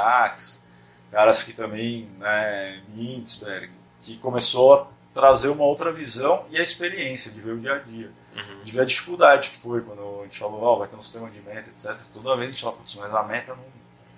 caras 1.12 1.44
que 1.44 1.52
também, 1.52 2.10
né, 2.18 2.82
Mintzberg, 2.88 3.70
que 4.00 4.16
começou 4.18 4.76
a 4.76 4.88
trazer 5.14 5.50
uma 5.50 5.64
outra 5.64 5.92
visão 5.92 6.46
e 6.50 6.58
a 6.58 6.62
experiência 6.62 7.32
de 7.32 7.42
ver 7.42 7.54
o 7.54 7.60
dia 7.60 7.74
a 7.74 7.80
dia. 7.80 8.12
Uhum. 8.36 8.64
De 8.64 8.72
ver 8.72 8.82
a 8.82 8.86
dificuldade 8.86 9.50
que 9.50 9.58
foi 9.58 9.82
quando 9.82 10.22
a 10.22 10.24
gente 10.24 10.38
falou, 10.38 10.62
oh, 10.62 10.78
vai 10.78 10.88
ter 10.88 10.96
um 10.96 11.02
sistema 11.02 11.30
de 11.30 11.42
meta, 11.42 11.70
etc. 11.70 11.98
Toda 12.14 12.36
vez 12.36 12.50
a 12.50 12.52
gente 12.52 12.62
fala, 12.62 12.76
putz, 12.76 12.96
mas 12.96 13.14
a 13.14 13.24
meta 13.24 13.56
não... 13.56 13.64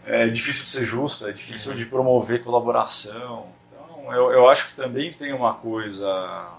é 0.05 0.27
difícil 0.27 0.63
de 0.63 0.69
ser 0.69 0.85
justa, 0.85 1.29
é 1.29 1.33
difícil 1.33 1.71
uhum. 1.71 1.77
de 1.77 1.85
promover 1.85 2.43
colaboração, 2.43 3.47
eu, 4.13 4.31
eu 4.31 4.49
acho 4.49 4.67
que 4.67 4.73
também 4.75 5.11
tem 5.13 5.33
uma 5.33 5.53
coisa, 5.53 6.49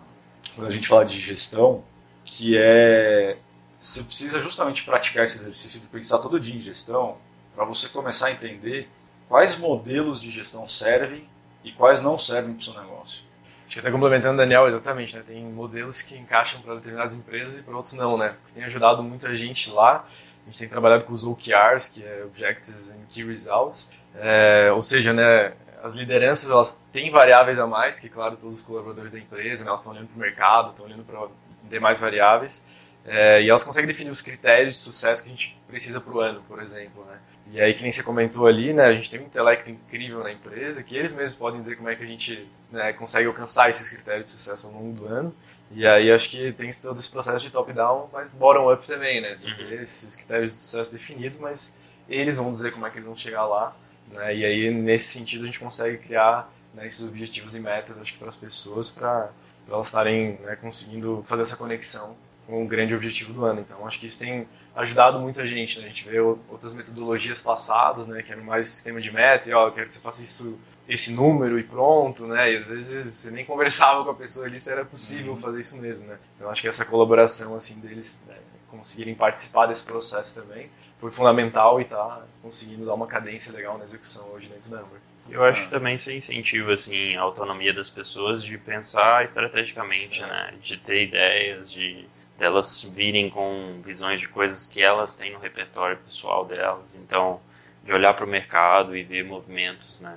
quando 0.54 0.68
a 0.68 0.70
gente 0.70 0.86
fala 0.86 1.04
de 1.04 1.18
gestão, 1.18 1.84
que 2.24 2.56
é. 2.58 3.38
Você 3.78 4.04
precisa 4.04 4.38
justamente 4.38 4.84
praticar 4.84 5.24
esse 5.24 5.38
exercício 5.38 5.80
de 5.80 5.88
pensar 5.88 6.18
todo 6.18 6.38
dia 6.38 6.54
em 6.54 6.60
gestão 6.60 7.16
para 7.52 7.64
você 7.64 7.88
começar 7.88 8.28
a 8.28 8.30
entender 8.30 8.88
quais 9.28 9.56
modelos 9.56 10.22
de 10.22 10.30
gestão 10.30 10.64
servem 10.68 11.28
e 11.64 11.72
quais 11.72 12.00
não 12.00 12.16
servem 12.16 12.54
para 12.54 12.60
o 12.60 12.62
seu 12.62 12.74
negócio. 12.80 13.24
Acho 13.72 13.80
que 13.80 13.86
até 13.86 13.90
complementando 13.90 14.34
o 14.34 14.36
Daniel, 14.36 14.68
exatamente, 14.68 15.16
né? 15.16 15.22
Tem 15.26 15.42
modelos 15.42 16.02
que 16.02 16.14
encaixam 16.18 16.60
para 16.60 16.74
determinadas 16.74 17.14
empresas 17.14 17.58
e 17.58 17.62
para 17.62 17.74
outros 17.74 17.94
não, 17.94 18.18
né? 18.18 18.36
Porque 18.42 18.52
tem 18.52 18.64
ajudado 18.64 19.02
muita 19.02 19.34
gente 19.34 19.70
lá. 19.70 20.04
A 20.42 20.44
gente 20.44 20.58
tem 20.58 20.68
trabalhado 20.68 21.04
com 21.04 21.12
os 21.14 21.24
OKRs, 21.24 21.88
que 21.88 22.04
é 22.04 22.22
Objectives 22.22 22.90
and 22.90 23.06
Key 23.08 23.24
Results. 23.24 23.88
É, 24.14 24.70
ou 24.74 24.82
seja, 24.82 25.14
né, 25.14 25.54
as 25.82 25.94
lideranças 25.94 26.50
elas 26.50 26.84
têm 26.92 27.10
variáveis 27.10 27.58
a 27.58 27.66
mais, 27.66 27.98
que 27.98 28.10
claro, 28.10 28.36
todos 28.36 28.58
os 28.58 28.62
colaboradores 28.62 29.10
da 29.10 29.18
empresa, 29.18 29.64
né, 29.64 29.68
elas 29.68 29.80
estão 29.80 29.94
olhando 29.94 30.08
para 30.08 30.16
o 30.16 30.20
mercado, 30.20 30.68
estão 30.68 30.84
olhando 30.84 31.04
para 31.04 31.28
demais 31.64 31.98
variáveis, 31.98 32.76
É, 33.06 33.42
e 33.42 33.48
elas 33.48 33.64
conseguem 33.64 33.86
definir 33.86 34.10
os 34.10 34.20
critérios 34.20 34.76
de 34.76 34.82
sucesso 34.82 35.22
que 35.22 35.28
a 35.28 35.32
gente 35.32 35.58
precisa 35.66 35.98
para 35.98 36.12
o 36.12 36.20
ano, 36.20 36.42
por 36.46 36.60
exemplo. 36.60 37.04
Né? 37.06 37.18
E 37.52 37.60
aí, 37.60 37.72
que 37.74 37.82
nem 37.82 37.90
você 37.90 38.02
comentou 38.02 38.46
ali, 38.46 38.74
né, 38.74 38.84
a 38.84 38.92
gente 38.92 39.10
tem 39.10 39.18
um 39.20 39.24
intelecto 39.24 39.70
incrível 39.70 40.22
na 40.22 40.30
empresa, 40.30 40.82
que 40.82 40.94
eles 40.94 41.12
mesmos 41.14 41.34
podem 41.34 41.58
dizer 41.58 41.76
como 41.76 41.88
é 41.88 41.96
que 41.96 42.04
a 42.04 42.06
gente 42.06 42.46
né, 42.72 42.92
consegue 42.94 43.28
alcançar 43.28 43.68
esses 43.68 43.88
critérios 43.90 44.24
de 44.24 44.30
sucesso 44.30 44.66
ao 44.66 44.72
longo 44.72 44.92
do 44.92 45.06
ano. 45.06 45.34
E 45.70 45.86
aí 45.86 46.10
acho 46.10 46.28
que 46.28 46.52
tem 46.52 46.70
todo 46.70 46.98
esse 46.98 47.10
processo 47.10 47.44
de 47.44 47.50
top-down, 47.50 48.08
mas 48.12 48.32
bottom-up 48.32 48.86
também, 48.86 49.20
né? 49.20 49.36
De 49.36 49.54
ter 49.56 49.76
uhum. 49.76 49.82
esses 49.82 50.16
critérios 50.16 50.56
de 50.56 50.62
sucesso 50.62 50.92
definidos, 50.92 51.38
mas 51.38 51.78
eles 52.08 52.36
vão 52.36 52.50
dizer 52.50 52.72
como 52.72 52.86
é 52.86 52.90
que 52.90 52.98
eles 52.98 53.06
vão 53.06 53.16
chegar 53.16 53.46
lá. 53.46 53.74
Né? 54.10 54.36
E 54.36 54.44
aí, 54.44 54.70
nesse 54.70 55.18
sentido, 55.18 55.44
a 55.44 55.46
gente 55.46 55.58
consegue 55.58 55.98
criar 55.98 56.52
né, 56.74 56.86
esses 56.86 57.06
objetivos 57.06 57.54
e 57.54 57.60
metas, 57.60 57.98
acho 57.98 58.12
que 58.12 58.18
para 58.18 58.28
as 58.28 58.36
pessoas, 58.36 58.90
para 58.90 59.30
elas 59.68 59.86
estarem 59.86 60.38
né, 60.42 60.56
conseguindo 60.56 61.22
fazer 61.24 61.42
essa 61.42 61.56
conexão 61.56 62.16
com 62.46 62.62
o 62.62 62.66
grande 62.66 62.94
objetivo 62.94 63.32
do 63.32 63.44
ano. 63.44 63.60
Então, 63.60 63.86
acho 63.86 63.98
que 63.98 64.06
isso 64.06 64.18
tem 64.18 64.46
ajudado 64.74 65.18
muita 65.18 65.46
gente. 65.46 65.78
Né? 65.78 65.86
A 65.86 65.88
gente 65.88 66.08
vê 66.08 66.20
outras 66.20 66.74
metodologias 66.74 67.40
passadas, 67.40 68.08
né, 68.08 68.22
que 68.22 68.32
eram 68.32 68.44
mais 68.44 68.66
sistema 68.66 69.00
de 69.00 69.10
meta, 69.10 69.48
e 69.48 69.54
ó, 69.54 69.68
eu 69.68 69.72
quero 69.72 69.86
que 69.86 69.94
você 69.94 70.00
faça 70.00 70.22
isso, 70.22 70.58
esse 70.88 71.12
número 71.12 71.58
e 71.58 71.62
pronto, 71.62 72.26
né? 72.26 72.52
E 72.52 72.56
às 72.58 72.68
vezes 72.68 73.14
você 73.14 73.30
nem 73.30 73.44
conversava 73.44 74.04
com 74.04 74.10
a 74.10 74.14
pessoa 74.14 74.46
ali 74.46 74.58
se 74.58 74.70
era 74.70 74.84
possível 74.84 75.32
uhum. 75.32 75.40
fazer 75.40 75.60
isso 75.60 75.76
mesmo, 75.76 76.04
né? 76.06 76.18
Então 76.36 76.50
acho 76.50 76.60
que 76.60 76.68
essa 76.68 76.84
colaboração 76.84 77.54
assim 77.54 77.80
deles 77.80 78.24
né, 78.26 78.36
conseguirem 78.68 79.14
participar 79.14 79.66
desse 79.66 79.84
processo 79.84 80.34
também 80.34 80.68
foi 80.98 81.10
fundamental 81.10 81.80
e 81.80 81.84
está 81.84 82.22
conseguindo 82.40 82.86
dar 82.86 82.94
uma 82.94 83.06
cadência 83.06 83.52
legal 83.52 83.76
na 83.76 83.84
execução 83.84 84.28
hoje 84.32 84.48
dentro 84.48 84.70
da 84.70 84.78
Amber. 84.78 85.00
Eu 85.28 85.44
acho 85.44 85.64
que 85.64 85.70
também 85.70 85.94
isso 85.94 86.10
incentiva 86.10 86.72
assim, 86.72 87.16
a 87.16 87.22
autonomia 87.22 87.72
das 87.72 87.88
pessoas 87.88 88.42
de 88.42 88.58
pensar 88.58 89.24
estrategicamente, 89.24 90.20
Sim. 90.20 90.26
né? 90.26 90.54
de 90.60 90.76
ter 90.76 91.02
ideias, 91.02 91.70
de 91.70 92.06
delas 92.38 92.82
virem 92.82 93.30
com 93.30 93.80
visões 93.84 94.20
de 94.20 94.28
coisas 94.28 94.66
que 94.66 94.82
elas 94.82 95.14
têm 95.14 95.32
no 95.32 95.38
repertório 95.38 95.96
pessoal 95.98 96.44
delas. 96.44 96.84
Então, 96.96 97.40
de 97.84 97.92
olhar 97.92 98.14
para 98.14 98.24
o 98.24 98.28
mercado 98.28 98.96
e 98.96 99.02
ver 99.02 99.24
movimentos, 99.24 100.00
né? 100.00 100.16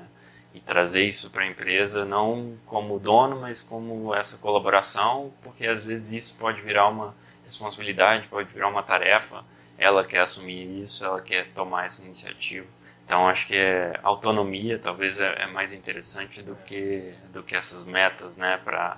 E 0.56 0.62
trazer 0.62 1.04
isso 1.04 1.30
para 1.32 1.44
a 1.44 1.48
empresa, 1.48 2.06
não 2.06 2.58
como 2.66 2.98
dono, 2.98 3.42
mas 3.42 3.62
como 3.62 4.16
essa 4.16 4.38
colaboração, 4.38 5.34
porque 5.44 5.68
às 5.68 5.84
vezes 5.84 6.14
isso 6.14 6.38
pode 6.40 6.62
virar 6.62 6.88
uma 6.88 7.14
responsabilidade, 7.44 8.30
pode 8.30 8.54
virar 8.54 8.70
uma 8.70 8.82
tarefa. 8.82 9.44
Ela 9.78 10.06
quer 10.06 10.22
assumir 10.22 10.82
isso, 10.82 11.04
ela 11.04 11.20
quer 11.20 11.50
tomar 11.54 11.86
essa 11.86 12.06
iniciativa. 12.06 12.66
Então 13.06 13.28
acho 13.28 13.48
que 13.48 13.56
é, 13.58 14.00
autonomia 14.02 14.80
talvez 14.80 15.20
é, 15.20 15.44
é, 15.44 15.46
mais 15.46 15.74
interessante 15.74 16.42
do 16.42 16.56
que 16.56 17.14
do 17.34 17.44
que 17.44 17.54
essas 17.54 17.84
metas, 17.86 18.38
né, 18.38 18.58
para 18.64 18.98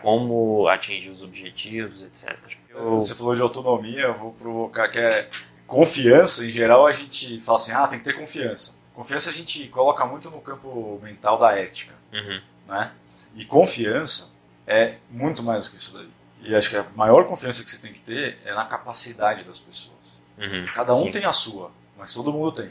como 0.00 0.68
atingir 0.68 1.10
os 1.10 1.24
objetivos, 1.24 2.04
etc. 2.04 2.38
Eu... 2.70 2.92
Você 2.92 3.16
falou 3.16 3.34
de 3.34 3.42
autonomia, 3.42 4.02
eu 4.02 4.14
vou 4.14 4.32
provocar 4.32 4.88
que 4.88 5.00
é 5.00 5.28
confiança. 5.66 6.46
Em 6.46 6.50
geral 6.50 6.86
a 6.86 6.92
gente 6.92 7.40
fala 7.40 7.56
assim, 7.56 7.72
ah, 7.72 7.88
tem 7.88 7.98
que 7.98 8.04
ter 8.04 8.12
confiança. 8.12 8.83
Confiança 8.94 9.30
a 9.30 9.32
gente 9.32 9.66
coloca 9.68 10.06
muito 10.06 10.30
no 10.30 10.40
campo 10.40 11.00
mental 11.02 11.38
da 11.38 11.58
ética, 11.58 11.94
uhum. 12.12 12.40
né? 12.68 12.92
E 13.34 13.44
confiança 13.44 14.34
é 14.66 14.96
muito 15.10 15.42
mais 15.42 15.64
do 15.64 15.72
que 15.72 15.76
isso 15.76 15.98
daí. 15.98 16.08
E 16.42 16.54
acho 16.54 16.70
que 16.70 16.76
a 16.76 16.84
maior 16.94 17.26
confiança 17.26 17.64
que 17.64 17.70
você 17.70 17.78
tem 17.78 17.92
que 17.92 18.00
ter 18.00 18.38
é 18.44 18.54
na 18.54 18.64
capacidade 18.64 19.42
das 19.44 19.58
pessoas. 19.58 20.22
Uhum. 20.38 20.64
Cada 20.74 20.94
um 20.94 21.04
Sim. 21.04 21.10
tem 21.10 21.24
a 21.24 21.32
sua, 21.32 21.72
mas 21.96 22.12
todo 22.14 22.32
mundo 22.32 22.52
tem. 22.52 22.70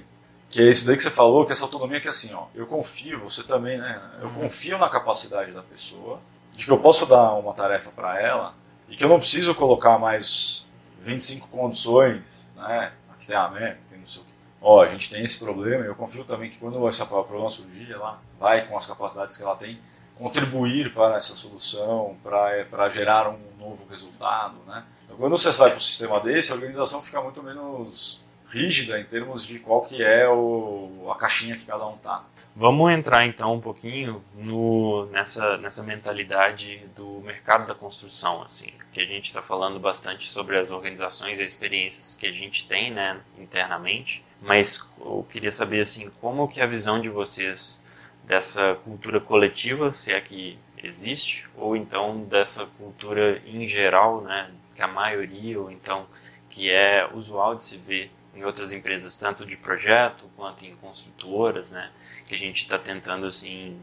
Que 0.49 0.61
é 0.61 0.69
isso 0.69 0.85
daí 0.85 0.95
que 0.95 1.01
você 1.01 1.09
falou, 1.09 1.45
que 1.45 1.51
essa 1.51 1.65
autonomia 1.65 1.99
que 1.99 2.07
é 2.07 2.09
assim, 2.09 2.33
ó, 2.33 2.45
eu 2.53 2.67
confio, 2.67 3.19
você 3.19 3.43
também, 3.43 3.77
né? 3.79 4.01
Eu 4.21 4.27
uhum. 4.27 4.41
confio 4.41 4.77
na 4.77 4.87
capacidade 4.87 5.51
da 5.51 5.63
pessoa, 5.63 6.21
de 6.53 6.65
que 6.65 6.71
eu 6.71 6.77
posso 6.77 7.05
dar 7.05 7.33
uma 7.33 7.53
tarefa 7.53 7.91
para 7.91 8.21
ela 8.21 8.53
e 8.87 8.95
que 8.95 9.03
eu 9.03 9.09
não 9.09 9.17
preciso 9.17 9.55
colocar 9.55 9.97
mais 9.97 10.67
25 11.01 11.47
condições, 11.47 12.47
né? 12.55 12.93
Aqui 13.11 13.27
tem 13.27 13.35
a 13.35 13.49
MEC, 13.49 13.77
tem 13.89 13.99
não 13.99 14.07
sei 14.07 14.21
o 14.21 14.25
que. 14.25 14.32
Ó, 14.65 14.81
a 14.81 14.87
gente 14.87 15.09
tem 15.09 15.21
esse 15.21 15.37
problema, 15.37 15.83
eu 15.83 15.93
confio 15.93 16.23
também 16.23 16.49
que 16.49 16.57
quando 16.57 16.87
esse 16.87 17.05
problema 17.05 17.49
surgir, 17.49 17.91
ela 17.91 18.21
vai 18.39 18.65
com 18.65 18.77
as 18.77 18.85
capacidades 18.85 19.35
que 19.35 19.43
ela 19.43 19.57
tem 19.57 19.77
contribuir 20.15 20.93
para 20.93 21.17
essa 21.17 21.35
solução, 21.35 22.15
para 22.23 22.89
gerar 22.89 23.29
um 23.29 23.39
novo 23.59 23.85
resultado, 23.89 24.55
né? 24.65 24.85
Então, 25.05 25.17
quando 25.17 25.35
você 25.35 25.51
vai 25.51 25.69
para 25.69 25.77
um 25.77 25.81
sistema 25.81 26.19
desse, 26.21 26.53
a 26.53 26.55
organização 26.55 27.01
fica 27.01 27.21
muito 27.21 27.43
menos 27.43 28.23
rígida 28.49 28.99
em 28.99 29.03
termos 29.03 29.45
de 29.45 29.59
qual 29.59 29.81
que 29.81 30.01
é 30.01 30.29
o, 30.29 31.09
a 31.11 31.15
caixinha 31.15 31.57
que 31.57 31.65
cada 31.65 31.85
um 31.85 31.97
tá. 31.97 32.23
Vamos 32.55 32.91
entrar 32.93 33.25
então 33.25 33.55
um 33.55 33.59
pouquinho 33.59 34.23
no, 34.35 35.07
nessa, 35.07 35.57
nessa 35.57 35.81
mentalidade 35.81 36.85
do 36.95 37.19
mercado 37.21 37.65
da 37.67 37.73
construção, 37.73 38.43
assim, 38.43 38.71
que 38.93 39.01
a 39.01 39.05
gente 39.05 39.25
está 39.25 39.41
falando 39.41 39.79
bastante 39.79 40.29
sobre 40.29 40.57
as 40.59 40.69
organizações 40.69 41.39
e 41.39 41.43
experiências 41.43 42.15
que 42.15 42.27
a 42.27 42.31
gente 42.31 42.67
tem, 42.67 42.91
né, 42.91 43.19
internamente, 43.39 44.23
mas 44.43 44.93
eu 44.99 45.25
queria 45.29 45.51
saber 45.51 45.81
assim, 45.81 46.11
como 46.21 46.47
que 46.47 46.59
é 46.59 46.63
a 46.63 46.67
visão 46.67 47.01
de 47.01 47.09
vocês 47.09 47.81
dessa 48.23 48.75
cultura 48.83 49.19
coletiva, 49.19 49.91
se 49.93 50.11
é 50.13 50.19
que 50.21 50.59
existe, 50.83 51.47
ou 51.55 51.75
então 51.75 52.23
dessa 52.25 52.65
cultura 52.77 53.41
em 53.45 53.65
geral, 53.67 54.21
né, 54.21 54.51
que 54.75 54.81
a 54.81 54.87
maioria, 54.87 55.59
ou 55.59 55.71
então 55.71 56.05
que 56.49 56.69
é 56.69 57.09
usual 57.13 57.55
de 57.55 57.63
se 57.63 57.77
ver 57.77 58.11
em 58.35 58.43
outras 58.43 58.71
empresas, 58.71 59.15
tanto 59.15 59.45
de 59.45 59.55
projeto 59.57 60.29
quanto 60.35 60.65
em 60.65 60.75
construtoras, 60.75 61.71
né? 61.71 61.91
Que 62.27 62.35
a 62.35 62.37
gente 62.37 62.61
está 62.63 62.77
tentando 62.79 63.27
assim 63.27 63.79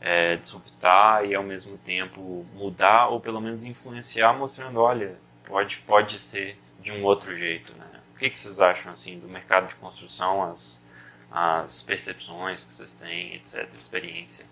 é, 0.00 0.36
disruptar 0.36 1.24
e 1.24 1.34
ao 1.34 1.42
mesmo 1.42 1.76
tempo 1.78 2.46
mudar 2.54 3.08
ou 3.08 3.20
pelo 3.20 3.40
menos 3.40 3.64
influenciar, 3.64 4.32
mostrando, 4.32 4.80
olha, 4.80 5.16
pode 5.44 5.78
pode 5.78 6.18
ser 6.18 6.58
de 6.80 6.92
um 6.92 7.04
outro 7.04 7.36
jeito, 7.36 7.72
né? 7.74 7.87
O 8.18 8.20
que, 8.20 8.30
que 8.30 8.38
vocês 8.38 8.60
acham 8.60 8.92
assim 8.92 9.16
do 9.18 9.28
mercado 9.28 9.68
de 9.68 9.76
construção, 9.76 10.42
as 10.50 10.82
as 11.30 11.82
percepções 11.82 12.64
que 12.64 12.72
vocês 12.72 12.94
têm, 12.94 13.34
etc, 13.36 13.68
experiência? 13.78 14.46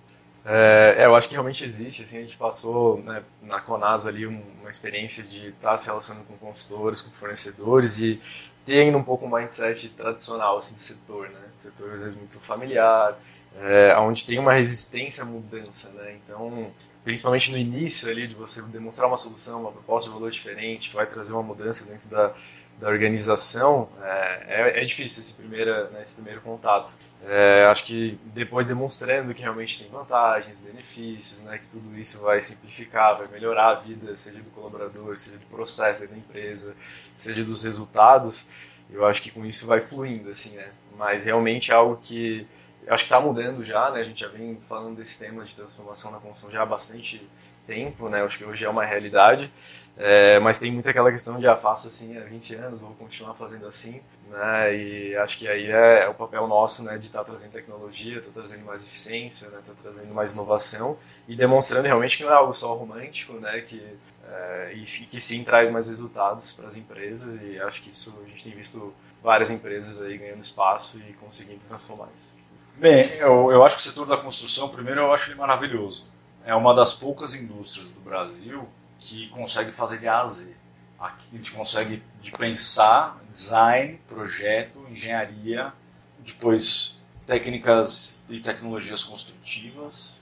É, 0.44 1.02
eu 1.04 1.16
acho 1.16 1.28
que 1.28 1.34
realmente 1.34 1.64
existe. 1.64 2.04
Assim, 2.04 2.18
a 2.18 2.20
gente 2.20 2.36
passou 2.36 3.02
né, 3.02 3.22
na 3.42 3.60
Conasa 3.60 4.08
ali 4.08 4.26
uma 4.26 4.68
experiência 4.68 5.24
de 5.24 5.48
estar 5.48 5.70
tá 5.70 5.76
se 5.76 5.86
relacionando 5.86 6.24
com 6.26 6.36
consultores, 6.36 7.00
com 7.00 7.10
fornecedores 7.10 7.98
e 7.98 8.20
ter 8.64 8.82
ainda 8.82 8.98
um 8.98 9.02
pouco 9.02 9.26
um 9.26 9.30
mindset 9.34 9.88
tradicional 9.90 10.58
assim, 10.58 10.74
do 10.74 10.80
setor, 10.80 11.28
né? 11.30 11.40
setor 11.58 11.92
às 11.92 12.02
vezes 12.02 12.16
muito 12.16 12.38
familiar, 12.38 13.18
é, 13.58 13.96
onde 13.98 14.24
tem 14.24 14.38
uma 14.38 14.52
resistência 14.52 15.22
à 15.22 15.26
mudança, 15.26 15.88
né? 15.90 16.16
Então, 16.22 16.70
principalmente 17.02 17.50
no 17.50 17.56
início 17.56 18.08
ali 18.10 18.26
de 18.28 18.34
você 18.34 18.60
demonstrar 18.62 19.08
uma 19.08 19.16
solução, 19.16 19.60
uma 19.62 19.72
proposta 19.72 20.10
de 20.10 20.14
valor 20.14 20.30
diferente, 20.30 20.90
que 20.90 20.96
vai 20.96 21.06
trazer 21.06 21.32
uma 21.32 21.42
mudança 21.42 21.84
dentro 21.86 22.08
da, 22.08 22.34
da 22.80 22.88
organização, 22.88 23.88
é, 24.02 24.44
é, 24.48 24.82
é 24.82 24.84
difícil 24.84 25.22
esse, 25.22 25.34
primeira, 25.34 25.88
né, 25.90 26.02
esse 26.02 26.14
primeiro 26.14 26.40
contato. 26.42 26.98
É, 27.24 27.66
acho 27.70 27.84
que 27.84 28.20
depois 28.26 28.66
demonstrando 28.66 29.34
que 29.34 29.42
realmente 29.42 29.82
tem 29.82 29.90
vantagens, 29.90 30.60
benefícios, 30.60 31.42
né, 31.44 31.58
que 31.58 31.68
tudo 31.68 31.98
isso 31.98 32.20
vai 32.22 32.40
simplificar, 32.40 33.16
vai 33.16 33.26
melhorar 33.28 33.70
a 33.70 33.74
vida, 33.74 34.16
seja 34.16 34.40
do 34.42 34.50
colaborador, 34.50 35.16
seja 35.16 35.38
do 35.38 35.46
processo 35.46 36.06
da 36.06 36.16
empresa, 36.16 36.76
seja 37.16 37.42
dos 37.42 37.62
resultados, 37.62 38.46
eu 38.90 39.04
acho 39.04 39.22
que 39.22 39.30
com 39.30 39.44
isso 39.44 39.66
vai 39.66 39.80
fluindo, 39.80 40.30
assim, 40.30 40.56
né? 40.56 40.68
Mas 40.96 41.24
realmente 41.24 41.72
é 41.72 41.74
algo 41.74 41.98
que 42.02 42.46
acho 42.86 43.04
que 43.04 43.12
está 43.12 43.20
mudando 43.20 43.64
já, 43.64 43.90
né? 43.90 44.00
A 44.00 44.04
gente 44.04 44.20
já 44.20 44.28
vem 44.28 44.58
falando 44.60 44.96
desse 44.96 45.18
tema 45.18 45.44
de 45.44 45.54
transformação 45.54 46.10
na 46.12 46.18
construção 46.18 46.50
já 46.50 46.62
há 46.62 46.66
bastante 46.66 47.28
tempo, 47.66 48.08
né? 48.08 48.22
Acho 48.22 48.38
que 48.38 48.44
hoje 48.44 48.64
é 48.64 48.68
uma 48.68 48.84
realidade. 48.84 49.50
É, 49.98 50.38
mas 50.40 50.58
tem 50.58 50.70
muito 50.70 50.88
aquela 50.90 51.10
questão 51.10 51.38
de, 51.38 51.46
ah, 51.46 51.56
faço 51.56 51.88
assim 51.88 52.18
há 52.18 52.20
20 52.20 52.54
anos, 52.54 52.80
vou 52.80 52.90
continuar 52.94 53.34
fazendo 53.34 53.66
assim, 53.66 54.02
né? 54.28 54.76
E 54.76 55.16
acho 55.16 55.38
que 55.38 55.48
aí 55.48 55.70
é, 55.70 56.02
é 56.02 56.08
o 56.08 56.12
papel 56.12 56.46
nosso, 56.46 56.82
né, 56.82 56.98
de 56.98 57.06
estar 57.06 57.20
tá 57.20 57.30
trazendo 57.30 57.52
tecnologia, 57.52 58.18
estar 58.18 58.30
tá 58.30 58.40
trazendo 58.40 58.64
mais 58.66 58.84
eficiência, 58.84 59.48
né, 59.48 59.58
tá 59.64 59.72
trazendo 59.80 60.12
mais 60.12 60.32
inovação 60.32 60.98
e 61.26 61.34
demonstrando 61.34 61.86
realmente 61.86 62.18
que 62.18 62.24
não 62.24 62.30
é 62.30 62.34
algo 62.34 62.52
só 62.52 62.74
romântico, 62.74 63.34
né, 63.34 63.62
que 63.62 63.82
é, 64.28 64.72
e 64.74 64.82
que 64.82 65.20
sim 65.20 65.44
traz 65.44 65.70
mais 65.70 65.88
resultados 65.88 66.52
para 66.52 66.68
as 66.68 66.76
empresas 66.76 67.40
e 67.40 67.58
acho 67.60 67.80
que 67.80 67.90
isso 67.90 68.20
a 68.24 68.28
gente 68.28 68.44
tem 68.44 68.52
visto 68.52 68.92
várias 69.22 69.50
empresas 69.50 70.02
aí 70.02 70.18
ganhando 70.18 70.40
espaço 70.40 70.98
e 70.98 71.12
conseguindo 71.14 71.60
transformar 71.66 72.08
isso. 72.14 72.34
Bem, 72.76 73.06
eu, 73.14 73.50
eu 73.50 73.64
acho 73.64 73.76
que 73.76 73.80
o 73.80 73.84
setor 73.84 74.06
da 74.06 74.16
construção, 74.16 74.68
primeiro, 74.68 75.00
eu 75.00 75.12
acho 75.12 75.30
ele 75.30 75.38
maravilhoso. 75.38 76.10
É 76.44 76.54
uma 76.54 76.74
das 76.74 76.92
poucas 76.92 77.34
indústrias 77.34 77.90
do 77.90 78.00
Brasil 78.00 78.68
que 78.98 79.28
consegue 79.28 79.72
fazer 79.72 79.98
de 79.98 80.08
A 80.08 80.20
a 80.20 80.26
Z. 80.26 80.56
Aqui 80.98 81.26
a 81.32 81.36
gente 81.36 81.52
consegue 81.52 82.02
de 82.20 82.32
pensar, 82.32 83.20
design, 83.30 84.00
projeto, 84.08 84.86
engenharia, 84.90 85.72
depois 86.18 86.98
técnicas 87.26 88.22
e 88.28 88.40
tecnologias 88.40 89.04
construtivas 89.04 90.20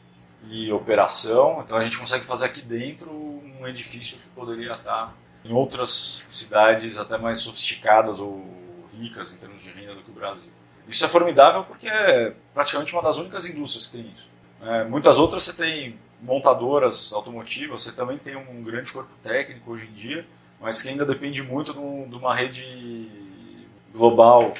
e 0.48 0.72
operação. 0.72 1.62
Então 1.64 1.78
a 1.78 1.84
gente 1.84 1.98
consegue 1.98 2.24
fazer 2.24 2.46
aqui 2.46 2.60
dentro 2.60 3.10
um 3.12 3.66
edifício 3.66 4.18
que 4.18 4.28
poderia 4.30 4.74
estar 4.74 5.14
em 5.44 5.52
outras 5.52 6.26
cidades 6.28 6.98
até 6.98 7.18
mais 7.18 7.40
sofisticadas 7.40 8.18
ou 8.18 8.44
ricas 8.92 9.32
em 9.32 9.36
termos 9.36 9.62
de 9.62 9.70
renda 9.70 9.94
do 9.94 10.02
que 10.02 10.10
o 10.10 10.14
Brasil. 10.14 10.52
Isso 10.88 11.04
é 11.04 11.08
formidável 11.08 11.64
porque 11.64 11.88
é 11.88 12.34
praticamente 12.52 12.92
uma 12.92 13.02
das 13.02 13.16
únicas 13.16 13.46
indústrias 13.46 13.86
que 13.86 13.98
tem 13.98 14.10
isso. 14.10 14.30
É, 14.60 14.84
muitas 14.84 15.18
outras 15.18 15.42
você 15.42 15.52
tem 15.52 15.98
montadoras 16.24 17.12
automotivas, 17.12 17.82
você 17.82 17.92
também 17.92 18.16
tem 18.18 18.34
um 18.34 18.62
grande 18.62 18.92
corpo 18.92 19.14
técnico 19.22 19.72
hoje 19.72 19.86
em 19.86 19.92
dia, 19.92 20.26
mas 20.60 20.80
que 20.80 20.88
ainda 20.88 21.04
depende 21.04 21.42
muito 21.42 21.72
de 21.72 22.16
uma 22.16 22.34
rede 22.34 23.10
global, 23.92 24.54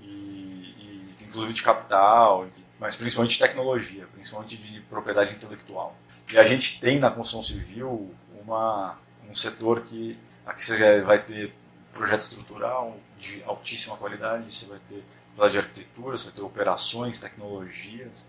e, 0.00 0.06
e 0.08 1.16
inclusive 1.22 1.52
de 1.52 1.62
capital, 1.62 2.46
mas 2.78 2.96
principalmente 2.96 3.32
de 3.32 3.38
tecnologia, 3.38 4.06
principalmente 4.14 4.56
de 4.56 4.80
propriedade 4.80 5.34
intelectual. 5.34 5.94
E 6.32 6.38
a 6.38 6.44
gente 6.44 6.80
tem 6.80 6.98
na 6.98 7.10
construção 7.10 7.42
civil 7.42 8.14
uma, 8.42 8.98
um 9.28 9.34
setor 9.34 9.82
que 9.82 10.18
aqui 10.46 10.64
você 10.64 11.02
vai 11.02 11.22
ter 11.22 11.52
projeto 11.92 12.20
estrutural 12.20 12.96
de 13.18 13.42
altíssima 13.44 13.96
qualidade, 13.96 14.54
você 14.54 14.66
vai 14.66 14.80
ter 14.88 15.04
de 15.50 15.58
arquitetura, 15.58 16.18
você 16.18 16.24
vai 16.24 16.34
ter 16.34 16.42
operações, 16.42 17.18
tecnologias 17.18 18.26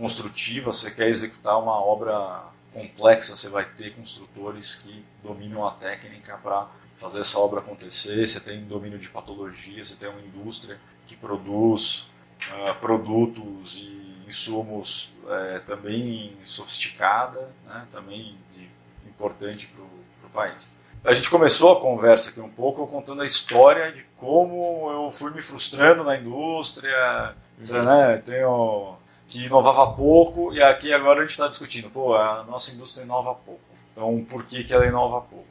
construtivas, 0.00 0.76
você 0.76 0.90
quer 0.90 1.08
executar 1.08 1.58
uma 1.58 1.78
obra 1.78 2.44
complexa, 2.72 3.36
você 3.36 3.50
vai 3.50 3.66
ter 3.66 3.94
construtores 3.94 4.74
que 4.74 5.04
dominam 5.22 5.66
a 5.66 5.72
técnica 5.72 6.38
para 6.42 6.66
fazer 6.96 7.20
essa 7.20 7.38
obra 7.38 7.60
acontecer, 7.60 8.26
você 8.26 8.40
tem 8.40 8.64
domínio 8.64 8.98
de 8.98 9.10
patologia, 9.10 9.84
você 9.84 9.96
tem 9.96 10.08
uma 10.08 10.20
indústria 10.22 10.80
que 11.06 11.14
produz 11.14 12.10
uh, 12.48 12.74
produtos 12.80 13.76
e 13.76 14.24
insumos 14.26 15.12
uh, 15.24 15.60
também 15.66 16.34
sofisticada, 16.44 17.50
né, 17.66 17.86
também 17.92 18.38
de, 18.54 18.70
importante 19.06 19.66
para 19.66 19.82
o 20.28 20.30
país. 20.30 20.70
A 21.04 21.12
gente 21.12 21.28
começou 21.28 21.72
a 21.72 21.80
conversa 21.80 22.30
aqui 22.30 22.40
um 22.40 22.48
pouco 22.48 22.86
contando 22.86 23.20
a 23.20 23.26
história 23.26 23.92
de 23.92 24.04
como 24.16 24.90
eu 24.90 25.10
fui 25.10 25.30
me 25.30 25.42
frustrando 25.42 26.04
na 26.04 26.16
indústria, 26.16 27.34
né, 27.58 28.22
tenho 28.24 28.99
que 29.30 29.46
inovava 29.46 29.92
pouco 29.92 30.52
e 30.52 30.60
aqui 30.60 30.92
agora 30.92 31.20
a 31.20 31.22
gente 31.22 31.30
está 31.30 31.46
discutindo, 31.46 31.88
pô, 31.88 32.16
a 32.16 32.42
nossa 32.42 32.74
indústria 32.74 33.04
inova 33.04 33.32
pouco. 33.32 33.60
Então, 33.92 34.26
por 34.28 34.44
que, 34.44 34.64
que 34.64 34.74
ela 34.74 34.84
inova 34.84 35.20
pouco? 35.20 35.46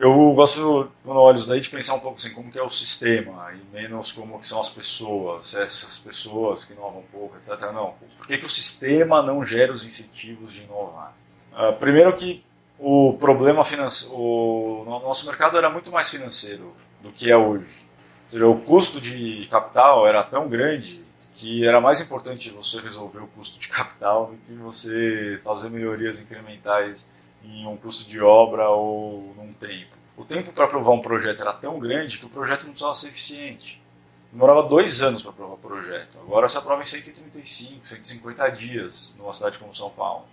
Eu 0.00 0.32
gosto, 0.32 0.90
quando 1.04 1.20
olho 1.20 1.36
isso 1.36 1.48
daí, 1.48 1.60
de 1.60 1.68
pensar 1.70 1.94
um 1.94 2.00
pouco 2.00 2.16
assim, 2.16 2.32
como 2.32 2.50
que 2.50 2.58
é 2.58 2.62
o 2.62 2.70
sistema, 2.70 3.52
e 3.52 3.76
menos 3.76 4.12
como 4.12 4.38
que 4.40 4.48
são 4.48 4.58
as 4.58 4.70
pessoas, 4.70 5.54
essas 5.54 5.98
pessoas 5.98 6.64
que 6.64 6.72
inovam 6.72 7.04
pouco, 7.12 7.36
etc. 7.36 7.50
Não, 7.72 7.94
por 8.16 8.26
que, 8.26 8.38
que 8.38 8.46
o 8.46 8.48
sistema 8.48 9.22
não 9.22 9.44
gera 9.44 9.70
os 9.70 9.84
incentivos 9.86 10.54
de 10.54 10.62
inovar? 10.62 11.14
Uh, 11.52 11.72
primeiro 11.78 12.12
que 12.16 12.42
o 12.78 13.12
problema 13.20 13.62
financeiro, 13.62 14.16
o 14.16 14.84
nosso 15.04 15.26
mercado 15.26 15.56
era 15.56 15.68
muito 15.68 15.92
mais 15.92 16.08
financeiro 16.08 16.74
do 17.02 17.12
que 17.12 17.30
é 17.30 17.36
hoje. 17.36 17.86
Ou 18.24 18.30
seja, 18.30 18.46
o 18.48 18.58
custo 18.58 19.00
de 19.00 19.46
capital 19.50 20.06
era 20.06 20.22
tão 20.22 20.48
grande 20.48 21.04
que 21.34 21.66
era 21.66 21.80
mais 21.80 22.00
importante 22.00 22.50
você 22.50 22.80
resolver 22.80 23.20
o 23.20 23.26
custo 23.28 23.58
de 23.58 23.68
capital 23.68 24.26
do 24.26 24.36
que 24.38 24.52
você 24.54 25.38
fazer 25.42 25.70
melhorias 25.70 26.20
incrementais 26.20 27.10
em 27.44 27.66
um 27.66 27.76
custo 27.76 28.08
de 28.08 28.20
obra 28.20 28.68
ou 28.68 29.34
num 29.36 29.52
tempo. 29.52 29.96
O 30.16 30.24
tempo 30.24 30.52
para 30.52 30.64
aprovar 30.64 30.92
um 30.92 31.00
projeto 31.00 31.40
era 31.40 31.52
tão 31.52 31.78
grande 31.78 32.18
que 32.18 32.26
o 32.26 32.28
projeto 32.28 32.64
não 32.64 32.70
precisava 32.70 32.94
ser 32.94 33.08
eficiente. 33.08 33.80
Demorava 34.32 34.62
dois 34.62 35.02
anos 35.02 35.22
para 35.22 35.32
aprovar 35.32 35.54
o 35.54 35.58
projeto. 35.58 36.18
Agora 36.20 36.48
se 36.48 36.56
aprova 36.56 36.82
em 36.82 36.84
135, 36.84 37.86
150 37.86 38.48
dias 38.50 39.16
numa 39.18 39.32
cidade 39.32 39.58
como 39.58 39.74
São 39.74 39.90
Paulo. 39.90 40.26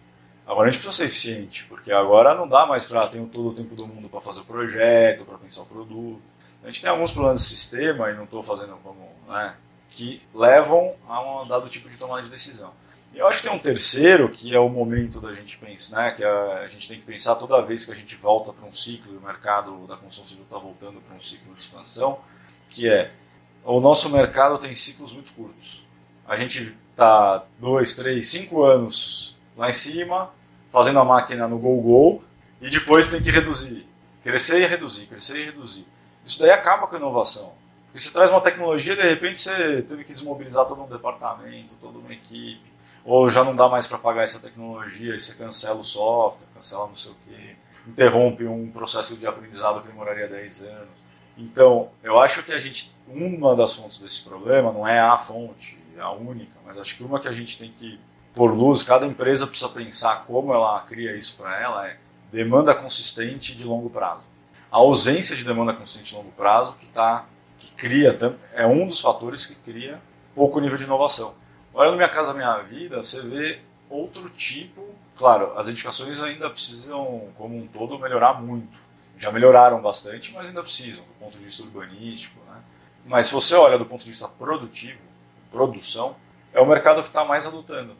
Agora 0.46 0.70
a 0.70 0.72
gente 0.72 0.82
precisa 0.82 1.04
ser 1.04 1.06
eficiente, 1.06 1.66
porque 1.66 1.92
agora 1.92 2.34
não 2.34 2.48
dá 2.48 2.66
mais 2.66 2.86
para 2.86 3.06
ter 3.08 3.22
todo 3.26 3.50
o 3.50 3.54
tempo 3.54 3.76
do 3.76 3.86
mundo 3.86 4.08
para 4.08 4.22
fazer 4.22 4.42
o 4.42 4.46
projeto, 4.46 5.26
para 5.26 5.38
pensar 5.38 5.64
o 5.64 5.66
produto. 5.66 6.22
A 6.64 6.68
gente 6.68 6.82
tem 6.82 6.90
alguns 6.90 7.12
problemas 7.12 7.40
de 7.40 7.46
sistema, 7.46 8.10
e 8.10 8.16
não 8.16 8.24
estou 8.24 8.42
fazendo 8.42 8.78
como, 8.78 9.10
né, 9.28 9.56
que 9.90 10.22
levam 10.34 10.96
a 11.08 11.42
um 11.42 11.48
dado 11.48 11.70
tipo 11.70 11.88
de 11.90 11.98
tomada 11.98 12.22
de 12.22 12.30
decisão. 12.30 12.74
E 13.14 13.20
eu 13.20 13.28
acho 13.28 13.40
que 13.40 13.48
tem 13.48 13.58
um 13.58 13.60
terceiro, 13.60 14.30
que 14.30 14.54
é 14.54 14.60
o 14.60 14.70
momento 14.70 15.20
da 15.20 15.34
gente 15.34 15.58
pensar, 15.58 16.04
né, 16.04 16.12
que 16.12 16.24
a, 16.24 16.68
gente 16.68 16.88
tem 16.88 17.00
que 17.00 17.06
pensar 17.06 17.36
toda 17.36 17.62
vez 17.62 17.86
que 17.86 17.92
a 17.92 17.96
gente 17.96 18.16
volta 18.16 18.54
para 18.54 18.68
um 18.68 18.72
ciclo, 18.72 19.14
e 19.14 19.18
o 19.18 19.22
mercado 19.22 19.88
da 19.88 19.96
construção 19.96 20.26
civil 20.26 20.44
está 20.44 20.58
voltando 20.58 21.02
para 21.02 21.16
um 21.16 21.20
ciclo 21.20 21.54
de 21.54 21.62
expansão, 21.62 22.20
que 22.70 22.88
é 22.88 23.12
o 23.64 23.80
nosso 23.80 24.10
mercado 24.10 24.58
tem 24.58 24.74
ciclos 24.76 25.14
muito 25.14 25.34
curtos. 25.34 25.86
A 26.28 26.38
gente 26.38 26.78
está 26.92 27.46
dois, 27.60 27.96
três, 27.96 28.28
cinco 28.28 28.64
anos 28.64 29.38
lá 29.56 29.70
em 29.70 29.74
cima, 29.74 30.32
fazendo 30.72 31.00
a 31.00 31.06
máquina 31.06 31.48
no 31.48 31.58
go-go, 31.58 32.24
e 32.62 32.70
depois 32.70 33.10
tem 33.10 33.22
que 33.22 33.32
reduzir. 33.32 33.86
Crescer 34.24 34.62
e 34.62 34.68
reduzir, 34.68 35.08
crescer 35.08 35.42
e 35.42 35.46
reduzir. 35.46 35.86
Isso 36.26 36.40
daí 36.40 36.52
acaba 36.52 36.88
com 36.88 36.96
a 36.96 37.00
inovação. 37.00 37.56
Porque 37.88 38.00
você 38.00 38.12
traz 38.12 38.30
uma 38.30 38.42
tecnologia 38.42 38.96
de 38.96 39.02
repente 39.02 39.40
você 39.40 39.82
teve 39.82 40.04
que 40.04 40.12
desmobilizar 40.12 40.66
todo 40.66 40.84
um 40.84 40.88
departamento, 40.88 41.76
toda 41.76 41.98
uma 41.98 42.14
equipe 42.14 42.78
ou 43.08 43.30
já 43.30 43.42
não 43.42 43.56
dá 43.56 43.70
mais 43.70 43.88
para 43.88 43.98
pagar 43.98 44.24
essa 44.24 44.38
tecnologia, 44.38 45.16
e 45.16 45.20
você 45.20 45.34
cancela 45.36 45.80
o 45.80 45.84
software, 45.84 46.46
cancela 46.54 46.88
não 46.88 46.96
sei 46.96 47.12
o 47.12 47.16
quê, 47.26 47.56
interrompe 47.88 48.46
um 48.46 48.70
processo 48.70 49.16
de 49.16 49.26
aprendizado 49.26 49.82
que 49.82 49.88
demoraria 49.88 50.28
10 50.28 50.62
anos. 50.64 51.08
Então, 51.38 51.90
eu 52.04 52.20
acho 52.20 52.44
que 52.44 52.52
a 52.52 52.60
gente, 52.60 52.94
uma 53.08 53.56
das 53.56 53.74
fontes 53.74 54.00
desse 54.00 54.24
problema, 54.24 54.74
não 54.74 54.86
é 54.86 55.00
a 55.00 55.18
fonte, 55.18 55.82
é 55.96 56.02
a 56.02 56.12
única, 56.12 56.52
mas 56.66 56.78
acho 56.78 56.98
que 56.98 57.04
uma 57.04 57.18
que 57.18 57.30
a 57.30 57.32
gente 57.32 57.58
tem 57.58 57.72
que 57.72 57.98
pôr 58.36 58.54
luz, 58.54 58.84
cada 58.84 59.06
empresa 59.06 59.48
precisa 59.48 59.70
pensar 59.70 60.26
como 60.26 60.54
ela 60.54 60.78
cria 60.82 61.16
isso 61.16 61.38
para 61.38 61.62
ela, 61.62 61.88
é 61.88 61.96
demanda 62.30 62.76
consistente 62.76 63.56
de 63.56 63.66
longo 63.66 63.90
prazo. 63.90 64.24
A 64.70 64.78
ausência 64.78 65.34
de 65.34 65.46
demanda 65.46 65.72
consistente 65.72 66.10
de 66.10 66.16
longo 66.16 66.32
prazo 66.32 66.76
que, 66.78 66.88
tá, 66.88 67.26
que 67.58 67.72
cria, 67.72 68.16
é 68.54 68.66
um 68.66 68.86
dos 68.86 69.02
fatores 69.02 69.46
que 69.46 69.56
cria 69.56 70.00
pouco 70.38 70.60
nível 70.60 70.78
de 70.78 70.84
inovação. 70.84 71.34
Olha 71.74 71.90
no 71.90 71.98
Minha 71.98 72.10
Casa 72.10 72.32
Minha 72.32 72.60
Vida, 72.60 72.98
você 72.98 73.22
vê 73.22 73.60
outro 73.90 74.30
tipo. 74.30 74.88
Claro, 75.18 75.58
as 75.58 75.68
edificações 75.68 76.20
ainda 76.22 76.48
precisam, 76.48 77.28
como 77.36 77.58
um 77.58 77.66
todo, 77.66 77.98
melhorar 77.98 78.40
muito. 78.40 78.78
Já 79.18 79.32
melhoraram 79.32 79.82
bastante, 79.82 80.32
mas 80.34 80.50
ainda 80.50 80.62
precisam, 80.62 81.04
do 81.06 81.14
ponto 81.20 81.36
de 81.36 81.44
vista 81.44 81.64
urbanístico. 81.64 82.40
Né? 82.48 82.62
Mas 83.06 83.26
se 83.26 83.34
você 83.34 83.56
olha 83.56 83.80
do 83.80 83.86
ponto 83.86 84.04
de 84.04 84.12
vista 84.12 84.28
produtivo, 84.28 85.00
produção, 85.52 86.16
é 86.54 86.62
o 86.62 86.68
mercado 86.68 87.02
que 87.02 87.08
está 87.08 87.26
mais 87.26 87.48
adotando. 87.48 87.96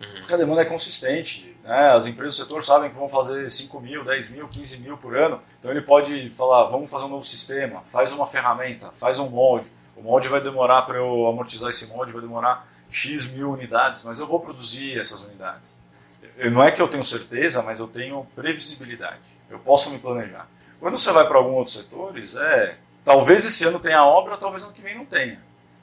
Uhum. 0.00 0.20
Porque 0.20 0.34
a 0.34 0.36
demanda 0.36 0.62
é 0.62 0.64
consistente. 0.64 1.49
Né? 1.64 1.90
As 1.90 2.06
empresas 2.06 2.36
do 2.36 2.42
setor 2.44 2.64
sabem 2.64 2.90
que 2.90 2.96
vão 2.96 3.08
fazer 3.08 3.50
5 3.50 3.80
mil, 3.80 4.04
10 4.04 4.28
mil, 4.30 4.48
15 4.48 4.78
mil 4.78 4.96
por 4.96 5.16
ano. 5.16 5.40
Então 5.58 5.70
ele 5.70 5.82
pode 5.82 6.30
falar: 6.30 6.64
vamos 6.64 6.90
fazer 6.90 7.04
um 7.04 7.08
novo 7.08 7.24
sistema, 7.24 7.82
faz 7.82 8.12
uma 8.12 8.26
ferramenta, 8.26 8.90
faz 8.92 9.18
um 9.18 9.28
molde. 9.28 9.70
O 9.96 10.02
molde 10.02 10.28
vai 10.28 10.40
demorar 10.40 10.82
para 10.82 10.96
eu 10.96 11.26
amortizar 11.26 11.68
esse 11.68 11.86
molde, 11.88 12.12
vai 12.12 12.22
demorar 12.22 12.66
X 12.90 13.26
mil 13.26 13.50
unidades, 13.50 14.02
mas 14.02 14.18
eu 14.18 14.26
vou 14.26 14.40
produzir 14.40 14.98
essas 14.98 15.22
unidades. 15.22 15.78
Eu, 16.36 16.50
não 16.50 16.62
é 16.62 16.70
que 16.70 16.80
eu 16.80 16.88
tenho 16.88 17.04
certeza, 17.04 17.62
mas 17.62 17.80
eu 17.80 17.86
tenho 17.86 18.26
previsibilidade. 18.34 19.20
Eu 19.48 19.58
posso 19.58 19.90
me 19.90 19.98
planejar. 19.98 20.48
Quando 20.78 20.96
você 20.96 21.12
vai 21.12 21.26
para 21.28 21.36
alguns 21.36 21.56
outros 21.56 21.74
setores, 21.74 22.36
é 22.36 22.76
talvez 23.04 23.44
esse 23.44 23.64
ano 23.64 23.78
tenha 23.78 24.02
obra, 24.04 24.38
talvez 24.38 24.64
ano 24.64 24.72
que 24.72 24.80
vem 24.80 24.96
não 24.96 25.04
tenha. 25.04 25.38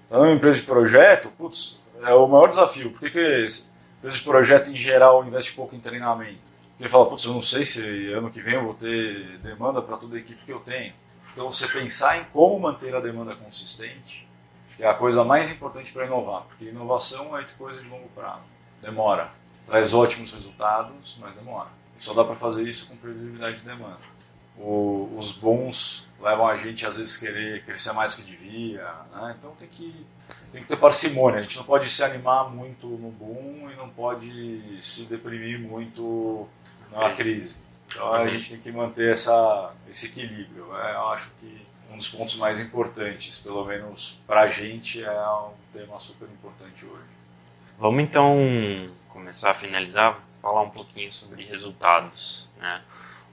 Então, 0.07 0.21
uma 0.21 0.31
empresa 0.31 0.59
de 0.59 0.65
projeto, 0.65 1.29
putz, 1.37 1.83
é 2.01 2.13
o 2.13 2.27
maior 2.27 2.47
desafio. 2.47 2.91
Por 2.91 2.99
que, 3.01 3.45
que 4.01 4.07
empresa 4.07 4.17
de 4.17 4.23
projeto 4.23 4.69
em 4.69 4.75
geral 4.75 5.25
investe 5.25 5.53
pouco 5.53 5.75
em 5.75 5.79
treinamento? 5.79 6.39
Porque 6.77 6.89
fala, 6.89 7.07
putz, 7.07 7.25
eu 7.25 7.33
não 7.33 7.41
sei 7.41 7.65
se 7.65 8.11
ano 8.13 8.29
que 8.29 8.39
vem 8.39 8.55
eu 8.55 8.63
vou 8.63 8.73
ter 8.73 9.39
demanda 9.39 9.81
para 9.81 9.97
toda 9.97 10.15
a 10.15 10.19
equipe 10.19 10.45
que 10.45 10.51
eu 10.51 10.59
tenho. 10.59 10.93
Então, 11.33 11.51
você 11.51 11.67
pensar 11.67 12.19
em 12.19 12.23
como 12.25 12.59
manter 12.59 12.95
a 12.95 12.99
demanda 12.99 13.35
consistente 13.35 14.27
é 14.79 14.87
a 14.87 14.93
coisa 14.93 15.23
mais 15.23 15.49
importante 15.49 15.91
para 15.91 16.05
inovar, 16.05 16.43
porque 16.43 16.65
inovação 16.65 17.35
é 17.37 17.43
coisa 17.57 17.81
de 17.81 17.89
longo 17.89 18.07
prazo, 18.09 18.43
demora, 18.79 19.31
traz 19.65 19.93
ótimos 19.93 20.31
resultados, 20.31 21.17
mas 21.19 21.35
demora. 21.35 21.69
E 21.97 22.03
só 22.03 22.13
dá 22.13 22.23
para 22.23 22.35
fazer 22.35 22.67
isso 22.67 22.87
com 22.87 22.95
previsibilidade 22.95 23.57
de 23.57 23.63
demanda. 23.63 23.99
O, 24.55 25.13
os 25.17 25.31
bons 25.31 26.07
levam 26.19 26.47
a 26.47 26.55
gente 26.55 26.85
às 26.85 26.97
vezes 26.97 27.17
querer 27.17 27.63
crescer 27.65 27.91
mais 27.93 28.13
do 28.15 28.23
que 28.23 28.31
devia, 28.31 28.83
né? 29.11 29.35
então 29.37 29.51
tem 29.55 29.67
que 29.67 30.05
tem 30.51 30.61
que 30.61 30.67
ter 30.67 30.77
parcimônia. 30.77 31.39
A 31.39 31.41
gente 31.41 31.57
não 31.57 31.63
pode 31.63 31.89
se 31.89 32.03
animar 32.03 32.49
muito 32.49 32.87
no 32.87 33.11
boom 33.11 33.69
e 33.71 33.75
não 33.75 33.89
pode 33.89 34.81
se 34.81 35.03
deprimir 35.03 35.59
muito 35.59 36.47
na 36.91 37.11
crise. 37.11 37.63
Então 37.87 38.13
a 38.13 38.27
gente 38.27 38.49
tem 38.49 38.59
que 38.59 38.71
manter 38.71 39.11
essa, 39.11 39.73
esse 39.89 40.07
equilíbrio. 40.07 40.67
Né? 40.67 40.93
Eu 40.93 41.07
acho 41.09 41.31
que 41.39 41.65
um 41.91 41.97
dos 41.97 42.09
pontos 42.09 42.35
mais 42.35 42.59
importantes, 42.59 43.39
pelo 43.39 43.65
menos 43.65 44.19
para 44.27 44.41
a 44.41 44.47
gente, 44.47 45.03
é 45.03 45.29
um 45.29 45.53
tema 45.73 45.99
super 45.99 46.27
importante 46.27 46.85
hoje. 46.85 47.05
Vamos 47.79 48.03
então 48.03 48.37
começar 49.09 49.51
a 49.51 49.53
finalizar, 49.53 50.19
falar 50.41 50.61
um 50.61 50.69
pouquinho 50.69 51.13
sobre 51.13 51.43
resultados, 51.45 52.49
né? 52.57 52.81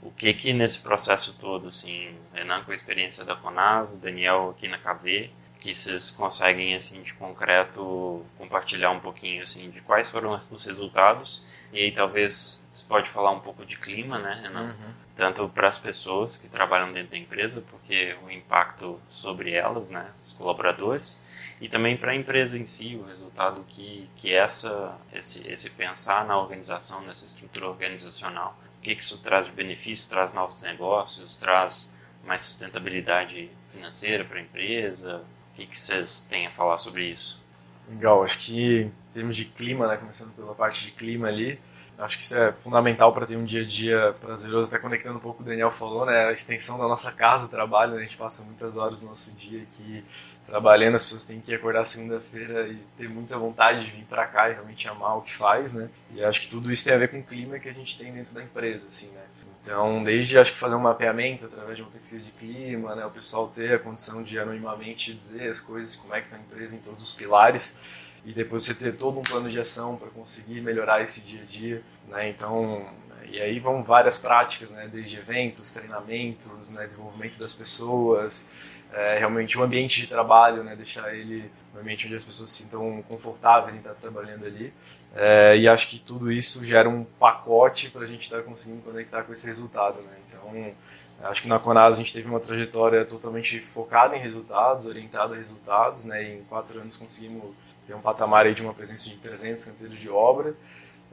O 0.02 0.10
que 0.10 0.34
que 0.34 0.52
nesse 0.52 0.80
processo 0.80 1.34
todo, 1.40 1.68
assim, 1.68 2.14
Renan 2.34 2.62
com 2.62 2.72
a 2.72 2.74
experiência 2.74 3.24
da 3.24 3.34
Conaso, 3.34 3.96
Daniel 3.96 4.50
aqui 4.50 4.68
na 4.68 4.76
KV, 4.76 5.30
que 5.64 5.74
vocês 5.74 6.10
conseguem, 6.10 6.74
assim, 6.74 7.02
de 7.02 7.14
concreto, 7.14 8.24
compartilhar 8.36 8.90
um 8.90 9.00
pouquinho, 9.00 9.42
assim, 9.42 9.70
de 9.70 9.80
quais 9.80 10.10
foram 10.10 10.38
os 10.50 10.64
resultados 10.64 11.44
e 11.72 11.78
aí 11.78 11.90
talvez 11.90 12.68
você 12.72 12.84
pode 12.86 13.08
falar 13.08 13.30
um 13.30 13.40
pouco 13.40 13.64
de 13.64 13.78
clima, 13.78 14.18
né, 14.18 14.40
Renan? 14.42 14.76
Uhum 14.78 15.04
tanto 15.16 15.48
para 15.48 15.68
as 15.68 15.78
pessoas 15.78 16.36
que 16.36 16.48
trabalham 16.48 16.92
dentro 16.92 17.12
da 17.12 17.18
empresa, 17.18 17.62
porque 17.70 18.16
o 18.24 18.30
impacto 18.30 19.00
sobre 19.08 19.52
elas, 19.52 19.90
né, 19.90 20.10
os 20.26 20.34
colaboradores, 20.34 21.22
e 21.60 21.68
também 21.68 21.96
para 21.96 22.10
a 22.10 22.14
empresa 22.14 22.58
em 22.58 22.66
si, 22.66 22.96
o 22.96 23.06
resultado 23.06 23.64
que, 23.68 24.08
que 24.16 24.34
essa, 24.34 24.96
esse, 25.12 25.48
esse 25.48 25.70
pensar 25.70 26.26
na 26.26 26.36
organização, 26.36 27.00
nessa 27.02 27.24
estrutura 27.26 27.68
organizacional, 27.68 28.58
o 28.78 28.82
que, 28.82 28.96
que 28.96 29.02
isso 29.02 29.18
traz 29.18 29.46
de 29.46 29.52
benefício, 29.52 30.10
traz 30.10 30.32
novos 30.32 30.62
negócios, 30.62 31.36
traz 31.36 31.96
mais 32.24 32.42
sustentabilidade 32.42 33.50
financeira 33.70 34.24
para 34.24 34.38
a 34.38 34.42
empresa? 34.42 35.22
O 35.54 35.66
que, 35.66 35.78
vocês 35.78 36.26
têm 36.28 36.48
a 36.48 36.50
falar 36.50 36.78
sobre 36.78 37.04
isso? 37.06 37.40
Legal, 37.88 38.24
acho 38.24 38.38
que 38.38 38.82
em 38.82 38.92
termos 39.12 39.36
de 39.36 39.44
clima, 39.44 39.86
né, 39.86 39.96
começando 39.96 40.32
pela 40.34 40.52
parte 40.52 40.82
de 40.82 40.90
clima 40.90 41.28
ali, 41.28 41.60
acho 41.96 42.16
que 42.18 42.24
isso 42.24 42.36
é 42.36 42.52
fundamental 42.52 43.12
para 43.12 43.24
ter 43.24 43.36
um 43.36 43.44
dia 43.44 43.62
a 43.62 43.64
dia 43.64 44.14
prazeroso, 44.20 44.68
até 44.68 44.80
conectando 44.80 45.16
um 45.16 45.20
pouco 45.20 45.42
o 45.42 45.46
Daniel 45.46 45.70
falou, 45.70 46.04
né, 46.04 46.26
a 46.26 46.32
extensão 46.32 46.76
da 46.76 46.88
nossa 46.88 47.12
casa, 47.12 47.46
o 47.46 47.48
trabalho, 47.48 47.92
né, 47.92 47.98
a 47.98 48.02
gente 48.02 48.16
passa 48.16 48.42
muitas 48.42 48.76
horas 48.76 49.00
do 49.00 49.06
nosso 49.06 49.30
dia 49.32 49.62
aqui 49.62 50.04
trabalhando, 50.44 50.96
as 50.96 51.04
pessoas 51.04 51.24
têm 51.24 51.40
que 51.40 51.54
acordar 51.54 51.84
segunda-feira 51.84 52.66
e 52.66 52.76
ter 52.98 53.08
muita 53.08 53.38
vontade 53.38 53.84
de 53.84 53.92
vir 53.92 54.04
para 54.04 54.26
cá 54.26 54.50
e 54.50 54.54
realmente 54.54 54.88
amar 54.88 55.18
o 55.18 55.22
que 55.22 55.32
faz, 55.32 55.72
né, 55.72 55.88
e 56.12 56.24
acho 56.24 56.40
que 56.40 56.48
tudo 56.48 56.72
isso 56.72 56.84
tem 56.84 56.94
a 56.94 56.98
ver 56.98 57.08
com 57.08 57.20
o 57.20 57.22
clima 57.22 57.60
que 57.60 57.68
a 57.68 57.72
gente 57.72 57.96
tem 57.96 58.12
dentro 58.12 58.34
da 58.34 58.42
empresa, 58.42 58.88
assim, 58.88 59.06
né, 59.08 59.22
então, 59.64 60.04
desde 60.04 60.38
acho 60.38 60.52
que 60.52 60.58
fazer 60.58 60.74
um 60.74 60.80
mapeamento 60.80 61.46
através 61.46 61.78
de 61.78 61.82
uma 61.82 61.90
pesquisa 61.90 62.22
de 62.22 62.32
clima, 62.32 62.94
né, 62.94 63.06
o 63.06 63.10
pessoal 63.10 63.48
ter 63.48 63.76
a 63.76 63.78
condição 63.78 64.22
de 64.22 64.38
anonimamente 64.38 65.14
dizer 65.14 65.48
as 65.48 65.58
coisas, 65.58 65.96
como 65.96 66.14
é 66.14 66.20
que 66.20 66.26
está 66.26 66.36
a 66.36 66.38
empresa 66.38 66.76
em 66.76 66.80
todos 66.80 67.02
os 67.02 67.14
pilares, 67.14 67.82
e 68.26 68.34
depois 68.34 68.62
você 68.62 68.74
ter 68.74 68.94
todo 68.94 69.18
um 69.18 69.22
plano 69.22 69.50
de 69.50 69.58
ação 69.58 69.96
para 69.96 70.10
conseguir 70.10 70.60
melhorar 70.60 71.00
esse 71.00 71.22
dia 71.22 71.40
a 71.40 71.44
dia, 71.46 71.82
né? 72.08 72.28
Então, 72.28 72.86
e 73.26 73.40
aí 73.40 73.58
vão 73.58 73.82
várias 73.82 74.18
práticas, 74.18 74.68
né, 74.68 74.86
desde 74.86 75.16
eventos, 75.16 75.70
treinamentos, 75.70 76.70
né, 76.70 76.86
desenvolvimento 76.86 77.38
das 77.38 77.54
pessoas, 77.54 78.50
é, 78.92 79.18
realmente 79.18 79.58
um 79.58 79.62
ambiente 79.62 79.98
de 79.98 80.06
trabalho, 80.08 80.62
né, 80.62 80.76
deixar 80.76 81.14
ele 81.14 81.50
um 81.74 81.80
ambiente 81.80 82.04
onde 82.04 82.16
as 82.16 82.24
pessoas 82.24 82.50
se 82.50 82.64
sintam 82.64 83.02
confortáveis 83.08 83.74
em 83.74 83.78
estar 83.78 83.94
trabalhando 83.94 84.44
ali. 84.44 84.74
É, 85.16 85.56
e 85.56 85.68
acho 85.68 85.88
que 85.88 86.00
tudo 86.00 86.32
isso 86.32 86.64
gera 86.64 86.88
um 86.88 87.04
pacote 87.04 87.88
para 87.88 88.02
a 88.02 88.06
gente 88.06 88.22
estar 88.22 88.42
conseguindo 88.42 88.82
conectar 88.82 89.22
com 89.22 89.32
esse 89.32 89.46
resultado. 89.46 90.00
Né? 90.02 90.16
Então, 90.28 90.74
acho 91.22 91.40
que 91.40 91.48
na 91.48 91.58
Conas 91.58 91.94
a 91.94 91.98
gente 91.98 92.12
teve 92.12 92.28
uma 92.28 92.40
trajetória 92.40 93.04
totalmente 93.04 93.60
focada 93.60 94.16
em 94.16 94.20
resultados, 94.20 94.86
orientada 94.86 95.34
a 95.34 95.38
resultados. 95.38 96.04
Né? 96.04 96.24
E 96.24 96.38
em 96.38 96.42
quatro 96.44 96.80
anos 96.80 96.96
conseguimos 96.96 97.54
ter 97.86 97.94
um 97.94 98.00
patamar 98.00 98.52
de 98.52 98.62
uma 98.62 98.74
presença 98.74 99.08
de 99.08 99.16
300 99.16 99.64
canteiros 99.64 100.00
de 100.00 100.08
obra. 100.10 100.54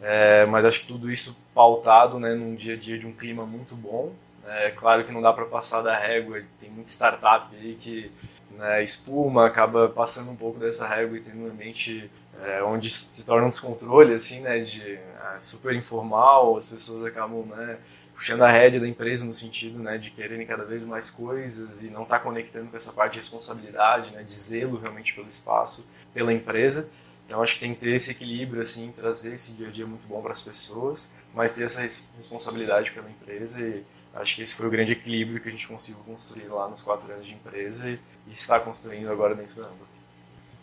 É, 0.01 0.45
mas 0.47 0.65
acho 0.65 0.79
que 0.79 0.85
tudo 0.87 1.11
isso 1.11 1.45
pautado 1.53 2.19
né, 2.19 2.33
num 2.33 2.55
dia 2.55 2.73
a 2.73 2.77
dia 2.77 2.97
de 2.97 3.05
um 3.05 3.13
clima 3.13 3.45
muito 3.45 3.75
bom. 3.75 4.11
É 4.47 4.71
claro 4.71 5.03
que 5.03 5.11
não 5.11 5.21
dá 5.21 5.31
para 5.31 5.45
passar 5.45 5.83
da 5.83 5.95
régua, 5.95 6.41
tem 6.59 6.71
muita 6.71 6.89
startup 6.89 7.55
aí 7.55 7.77
que 7.79 8.11
né, 8.55 8.83
espuma, 8.83 9.45
acaba 9.45 9.87
passando 9.87 10.31
um 10.31 10.35
pouco 10.35 10.59
dessa 10.59 10.87
régua 10.87 11.17
e 11.17 11.21
tendo 11.21 11.43
um 11.43 11.47
ambiente 11.47 12.09
é, 12.43 12.63
onde 12.63 12.89
se 12.89 13.25
torna 13.25 13.47
um 13.47 13.49
descontrole, 13.49 14.13
assim, 14.13 14.41
né, 14.41 14.59
de 14.59 14.81
é, 14.81 15.39
super 15.39 15.75
informal, 15.75 16.57
as 16.57 16.67
pessoas 16.67 17.03
acabam, 17.05 17.45
né, 17.45 17.77
puxando 18.13 18.41
a 18.41 18.49
rédea 18.49 18.79
da 18.79 18.87
empresa 18.87 19.25
no 19.25 19.33
sentido, 19.33 19.79
né, 19.79 19.97
de 19.97 20.11
quererem 20.11 20.45
cada 20.45 20.65
vez 20.65 20.81
mais 20.83 21.09
coisas 21.09 21.83
e 21.83 21.89
não 21.89 22.03
estar 22.03 22.19
tá 22.19 22.23
conectando 22.23 22.69
com 22.69 22.77
essa 22.77 22.91
parte 22.91 23.13
de 23.13 23.19
responsabilidade, 23.19 24.11
né, 24.11 24.23
de 24.23 24.37
zelo 24.37 24.79
realmente 24.79 25.13
pelo 25.13 25.27
espaço, 25.27 25.87
pela 26.13 26.33
empresa. 26.33 26.89
Então 27.25 27.41
acho 27.41 27.53
que 27.53 27.59
tem 27.61 27.73
que 27.73 27.79
ter 27.79 27.91
esse 27.91 28.11
equilíbrio, 28.11 28.61
assim, 28.61 28.91
trazer 28.91 29.35
esse 29.35 29.53
dia 29.53 29.67
a 29.67 29.71
dia 29.71 29.87
muito 29.87 30.05
bom 30.07 30.21
para 30.21 30.31
as 30.31 30.41
pessoas, 30.41 31.09
mas 31.33 31.51
ter 31.51 31.63
essa 31.63 31.81
responsabilidade 32.17 32.91
pela 32.91 33.09
empresa 33.09 33.61
e 33.61 33.83
acho 34.13 34.35
que 34.35 34.41
esse 34.41 34.53
foi 34.53 34.67
o 34.67 34.69
grande 34.69 34.91
equilíbrio 34.91 35.39
que 35.39 35.47
a 35.47 35.51
gente 35.51 35.67
conseguiu 35.67 36.03
construir 36.03 36.47
lá 36.47 36.67
nos 36.67 36.81
quatro 36.81 37.11
anos 37.13 37.27
de 37.27 37.33
empresa 37.33 37.89
e, 37.89 37.99
e 38.27 38.33
está 38.33 38.59
construindo 38.59 39.09
agora 39.09 39.33
dentro 39.33 39.61
da 39.61 39.67
Amba. 39.67 39.90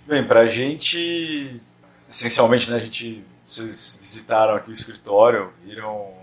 Bem, 0.08 0.26
para 0.26 0.40
a 0.40 0.46
gente, 0.46 1.60
essencialmente, 2.08 2.70
né, 2.70 2.76
a 2.76 2.80
gente, 2.80 3.22
vocês 3.44 3.98
visitaram 4.00 4.54
aqui 4.54 4.70
o 4.70 4.72
escritório, 4.72 5.52
viram 5.62 6.14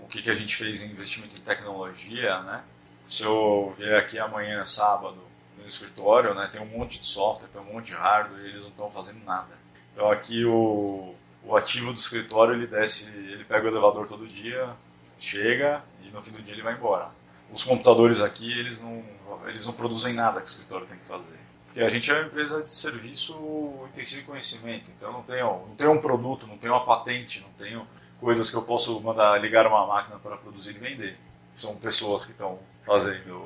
o 0.00 0.06
que, 0.08 0.22
que 0.22 0.30
a 0.30 0.34
gente 0.34 0.54
fez 0.54 0.80
em 0.80 0.92
investimento 0.92 1.36
em 1.36 1.40
tecnologia, 1.40 2.40
né? 2.44 2.62
Se 3.08 3.24
eu 3.24 3.74
vier 3.76 3.98
aqui 3.98 4.16
amanhã, 4.16 4.64
sábado, 4.64 5.18
no 5.58 5.66
escritório, 5.66 6.36
né, 6.36 6.48
tem 6.52 6.62
um 6.62 6.66
monte 6.66 7.00
de 7.00 7.06
software, 7.06 7.48
tem 7.48 7.60
um 7.60 7.64
monte 7.64 7.86
de 7.86 7.94
hardware, 7.94 8.44
e 8.44 8.48
eles 8.50 8.62
não 8.62 8.68
estão 8.68 8.88
fazendo 8.88 9.24
nada. 9.24 9.58
Então 9.92 10.08
aqui 10.08 10.44
o, 10.44 11.12
o 11.42 11.56
ativo 11.56 11.92
do 11.92 11.98
escritório, 11.98 12.54
ele 12.54 12.68
desce, 12.68 13.08
ele 13.08 13.42
pega 13.42 13.64
o 13.64 13.70
elevador 13.72 14.06
todo 14.06 14.24
dia, 14.24 14.70
chega 15.18 15.82
e 16.04 16.10
no 16.10 16.22
fim 16.22 16.30
do 16.30 16.42
dia 16.42 16.54
ele 16.54 16.62
vai 16.62 16.74
embora. 16.74 17.10
Os 17.52 17.64
computadores 17.64 18.20
aqui, 18.20 18.56
eles 18.56 18.80
não, 18.80 19.02
eles 19.48 19.66
não 19.66 19.72
produzem 19.72 20.14
nada 20.14 20.40
que 20.40 20.46
o 20.46 20.48
escritório 20.48 20.86
tem 20.86 20.96
que 20.96 21.06
fazer. 21.06 21.49
Porque 21.70 21.84
a 21.84 21.88
gente 21.88 22.10
é 22.10 22.14
uma 22.14 22.26
empresa 22.26 22.64
de 22.64 22.72
serviço 22.72 23.86
intensivo 23.92 24.22
em 24.22 24.24
conhecimento, 24.24 24.90
então 24.90 25.12
não 25.12 25.22
tenho, 25.22 25.66
não 25.68 25.76
tenho 25.76 25.92
um 25.92 26.00
produto, 26.00 26.44
não 26.44 26.58
tenho 26.58 26.74
uma 26.74 26.84
patente, 26.84 27.38
não 27.40 27.50
tenho 27.50 27.86
coisas 28.18 28.50
que 28.50 28.56
eu 28.56 28.62
posso 28.62 29.00
mandar 29.00 29.40
ligar 29.40 29.68
uma 29.68 29.86
máquina 29.86 30.18
para 30.18 30.36
produzir 30.36 30.70
e 30.70 30.78
vender. 30.80 31.16
São 31.54 31.76
pessoas 31.76 32.24
que 32.24 32.32
estão 32.32 32.58
fazendo 32.82 33.40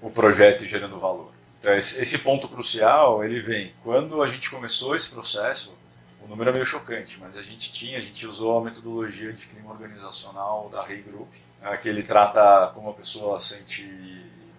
o 0.00 0.08
projeto 0.08 0.62
e 0.62 0.68
gerando 0.68 1.00
valor. 1.00 1.32
Então 1.58 1.74
esse 1.74 2.18
ponto 2.20 2.46
crucial, 2.46 3.24
ele 3.24 3.40
vem 3.40 3.74
quando 3.82 4.22
a 4.22 4.26
gente 4.28 4.48
começou 4.50 4.94
esse 4.94 5.10
processo, 5.10 5.76
o 6.22 6.28
número 6.28 6.50
é 6.50 6.52
meio 6.52 6.64
chocante, 6.64 7.18
mas 7.20 7.36
a 7.36 7.42
gente 7.42 7.72
tinha, 7.72 7.98
a 7.98 8.00
gente 8.00 8.24
usou 8.24 8.56
a 8.56 8.60
metodologia 8.62 9.32
de 9.32 9.48
clima 9.48 9.72
organizacional 9.72 10.68
da 10.70 10.84
Rei 10.84 11.02
Group, 11.02 11.28
né, 11.60 11.76
que 11.78 11.88
ele 11.88 12.04
trata 12.04 12.70
como 12.72 12.90
a 12.90 12.94
pessoa 12.94 13.40
sente 13.40 13.84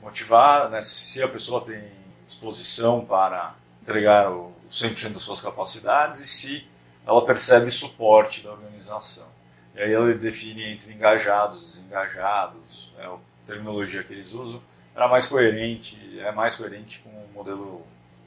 motivar, 0.02 0.70
né, 0.70 0.82
se 0.82 1.24
a 1.24 1.30
pessoa 1.30 1.62
tem 1.62 2.04
disposição 2.26 3.06
para 3.06 3.56
entregar 3.82 4.32
o 4.32 4.52
100% 4.70 5.14
das 5.14 5.22
suas 5.22 5.42
capacidades 5.42 6.20
e 6.22 6.28
se 6.28 6.68
ela 7.06 7.24
percebe 7.24 7.70
suporte 7.70 8.44
da 8.44 8.52
organização. 8.52 9.28
E 9.76 9.82
aí 9.82 9.94
ela 9.94 10.14
define 10.14 10.72
entre 10.72 10.94
engajados 10.94 11.64
desengajados, 11.66 12.94
é 12.98 13.06
a 13.06 13.18
terminologia 13.46 14.04
que 14.04 14.14
eles 14.14 14.34
usam, 14.34 14.62
era 14.96 15.08
mais 15.08 15.28
coerente, 15.28 16.20
é 16.20 16.32
mais 16.32 16.56
coerente 16.56 17.00
com 17.00 17.10
o 17.10 17.30
modelo, 17.34 17.86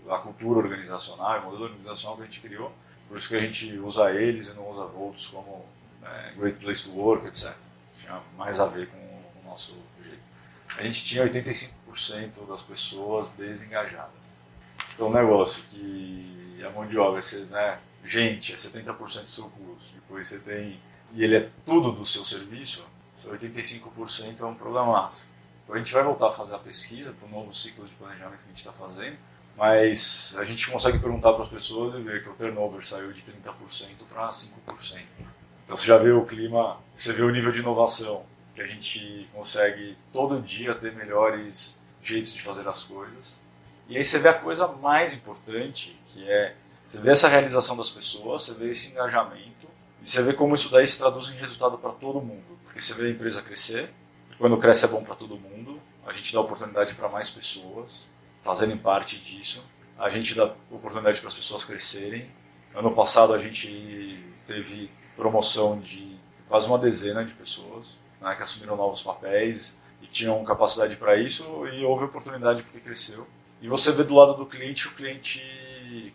a 0.09 0.19
cultura 0.19 0.61
organizacional, 0.61 1.41
o 1.41 1.45
modelo 1.45 1.65
organizacional 1.65 2.17
que 2.17 2.23
a 2.23 2.27
gente 2.27 2.41
criou, 2.41 2.73
por 3.09 3.17
isso 3.17 3.29
que 3.29 3.37
a 3.37 3.41
gente 3.41 3.79
usa 3.79 4.13
eles 4.13 4.51
e 4.51 4.55
não 4.55 4.71
usa 4.71 4.83
outros 4.83 5.27
como 5.29 5.65
é, 6.03 6.33
Great 6.37 6.59
Place 6.59 6.85
to 6.85 6.91
Work, 6.91 7.27
etc. 7.27 7.55
Tinha 7.97 8.21
mais 8.37 8.61
a 8.61 8.67
ver 8.67 8.89
com 8.89 8.99
o 8.99 9.49
nosso 9.49 9.75
jeito. 10.05 10.23
A 10.77 10.83
gente 10.83 11.05
tinha 11.05 11.23
85 11.23 11.78
20% 11.93 12.47
das 12.47 12.63
pessoas 12.63 13.31
desengajadas. 13.33 14.39
Então, 14.95 15.09
um 15.09 15.13
negócio 15.13 15.63
que 15.71 16.63
a 16.65 16.71
mão 16.71 16.87
de 16.87 16.99
obra, 16.99 17.21
você, 17.21 17.45
né, 17.47 17.79
gente, 18.05 18.53
é 18.53 18.57
70% 18.57 19.25
do 19.25 19.31
seu 19.31 19.45
custo, 19.45 19.95
depois 19.95 20.29
você 20.29 20.39
tem, 20.41 20.81
e 21.13 21.25
ele 21.25 21.37
é 21.37 21.51
tudo 21.65 21.93
do 21.93 22.05
seu 22.05 22.25
serviço, 22.25 22.87
85% 23.17 24.41
é 24.41 24.45
um 24.45 24.55
problemaço. 24.55 25.29
Então, 25.65 25.75
a 25.75 25.79
gente 25.79 25.93
vai 25.93 26.03
voltar 26.03 26.29
a 26.29 26.31
fazer 26.31 26.55
a 26.55 26.59
pesquisa 26.59 27.13
para 27.13 27.27
o 27.27 27.31
novo 27.31 27.53
ciclo 27.53 27.87
de 27.87 27.95
planejamento 27.95 28.39
que 28.39 28.45
a 28.45 28.49
gente 28.49 28.59
está 28.59 28.73
fazendo, 28.73 29.17
mas 29.57 30.37
a 30.39 30.45
gente 30.45 30.71
consegue 30.71 30.99
perguntar 30.99 31.33
para 31.33 31.43
as 31.43 31.49
pessoas 31.49 31.95
e 31.95 32.01
ver 32.01 32.23
que 32.23 32.29
o 32.29 32.35
turnover 32.35 32.85
saiu 32.85 33.13
de 33.13 33.23
30% 33.23 33.53
para 34.09 34.29
5%. 34.31 35.03
Então 35.65 35.77
você 35.77 35.87
já 35.87 35.99
vê 35.99 36.11
o 36.11 36.25
clima, 36.25 36.79
você 36.95 37.13
vê 37.13 37.23
o 37.23 37.31
nível 37.31 37.51
de 37.51 37.59
inovação, 37.61 38.25
que 38.55 38.63
a 38.63 38.67
gente 38.67 39.29
consegue 39.33 39.99
todo 40.13 40.41
dia 40.41 40.75
ter 40.75 40.95
melhores 40.95 41.78
jeitos 42.03 42.33
de 42.33 42.43
fazer 42.43 42.67
as 42.69 42.85
coisas. 42.85 43.43
E 43.89 43.97
aí 43.97 44.05
você 44.05 44.19
vê 44.19 44.29
a 44.29 44.35
coisa 44.35 44.67
mais 44.69 45.15
importante, 45.15 45.99
que 46.07 46.29
é 46.29 46.55
você 46.87 47.01
vê 47.01 47.11
essa 47.11 47.29
realização 47.29 47.77
das 47.77 47.91
pessoas, 47.91 48.45
você 48.45 48.55
vê 48.55 48.71
esse 48.71 48.93
engajamento, 48.93 49.69
e 50.03 50.09
você 50.09 50.23
vê 50.23 50.33
como 50.33 50.55
isso 50.55 50.71
daí 50.71 50.87
se 50.87 50.99
traduz 50.99 51.29
em 51.29 51.35
resultado 51.35 51.77
para 51.77 51.91
todo 51.93 52.19
mundo. 52.21 52.59
Porque 52.65 52.81
você 52.81 52.95
vê 52.95 53.09
a 53.09 53.11
empresa 53.11 53.43
crescer, 53.43 53.93
e 54.31 54.37
quando 54.37 54.57
cresce 54.57 54.87
é 54.87 54.89
bom 54.89 55.05
para 55.05 55.15
todo 55.15 55.37
mundo, 55.37 55.79
a 56.07 56.13
gente 56.15 56.33
dá 56.33 56.41
oportunidade 56.41 56.95
para 56.95 57.09
mais 57.11 57.29
pessoas 57.29 58.11
fazerem 58.41 58.77
parte 58.77 59.19
disso, 59.19 59.63
a 59.99 60.09
gente 60.09 60.35
dá 60.35 60.55
oportunidade 60.71 61.21
para 61.21 61.29
as 61.29 61.35
pessoas 61.35 61.65
crescerem. 61.65 62.31
Ano 62.75 62.95
passado 62.95 63.35
a 63.35 63.39
gente 63.39 64.25
teve 64.47 64.91
promoção 65.15 65.79
de 65.79 66.17
quase 66.49 66.69
uma 66.69 66.79
dezena 66.79 67.23
de 67.25 67.35
pessoas 67.35 68.01
né, 68.21 68.35
que 68.35 68.43
assumiram 68.43 68.77
novos 68.77 69.03
papéis 69.03 69.83
e 70.03 70.07
tinham 70.07 70.43
capacidade 70.45 70.97
para 70.97 71.17
isso 71.17 71.67
e 71.73 71.85
houve 71.85 72.05
oportunidade 72.05 72.63
porque 72.63 72.81
cresceu. 72.81 73.27
E 73.61 73.69
você 73.69 73.93
vê 73.93 74.05
do 74.05 74.15
lado 74.15 74.35
do 74.35 74.47
cliente 74.47 74.87
o 74.89 74.93
cliente 74.93 75.43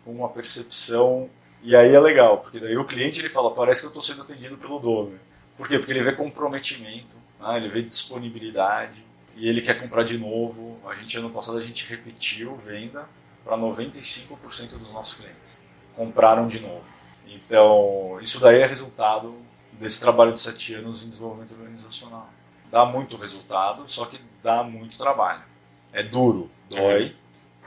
com 0.04 0.12
uma 0.12 0.28
percepção 0.28 1.28
e 1.62 1.74
aí 1.74 1.94
é 1.94 2.00
legal, 2.00 2.38
porque 2.38 2.60
daí 2.60 2.76
o 2.76 2.84
cliente 2.84 3.20
ele 3.20 3.28
fala, 3.28 3.50
parece 3.50 3.80
que 3.80 3.86
eu 3.86 3.88
estou 3.88 4.02
sendo 4.02 4.22
atendido 4.22 4.56
pelo 4.56 4.78
dono. 4.78 5.18
Por 5.56 5.68
quê? 5.68 5.78
Porque 5.78 5.92
ele 5.92 6.02
vê 6.02 6.12
comprometimento, 6.12 7.16
né? 7.40 7.56
ele 7.56 7.68
vê 7.68 7.82
disponibilidade 7.82 9.04
e 9.36 9.48
ele 9.48 9.60
quer 9.60 9.80
comprar 9.80 10.02
de 10.02 10.18
novo. 10.18 10.78
A 10.86 10.94
gente 10.94 11.16
ano 11.18 11.30
passado 11.30 11.58
a 11.58 11.62
gente 11.62 11.86
repetiu 11.86 12.56
venda 12.56 13.08
para 13.44 13.56
95% 13.56 14.78
dos 14.78 14.92
nossos 14.92 15.14
clientes. 15.14 15.60
Compraram 15.94 16.48
de 16.48 16.60
novo. 16.60 16.84
Então, 17.26 18.18
isso 18.20 18.40
daí 18.40 18.60
é 18.60 18.66
resultado 18.66 19.34
desse 19.72 20.00
trabalho 20.00 20.32
de 20.32 20.40
sete 20.40 20.74
anos 20.74 21.02
em 21.02 21.08
desenvolvimento 21.08 21.52
organizacional. 21.52 22.28
Dá 22.74 22.84
muito 22.84 23.16
resultado, 23.16 23.86
só 23.86 24.04
que 24.04 24.20
dá 24.42 24.64
muito 24.64 24.98
trabalho. 24.98 25.44
É 25.92 26.02
duro, 26.02 26.50
dói. 26.68 27.14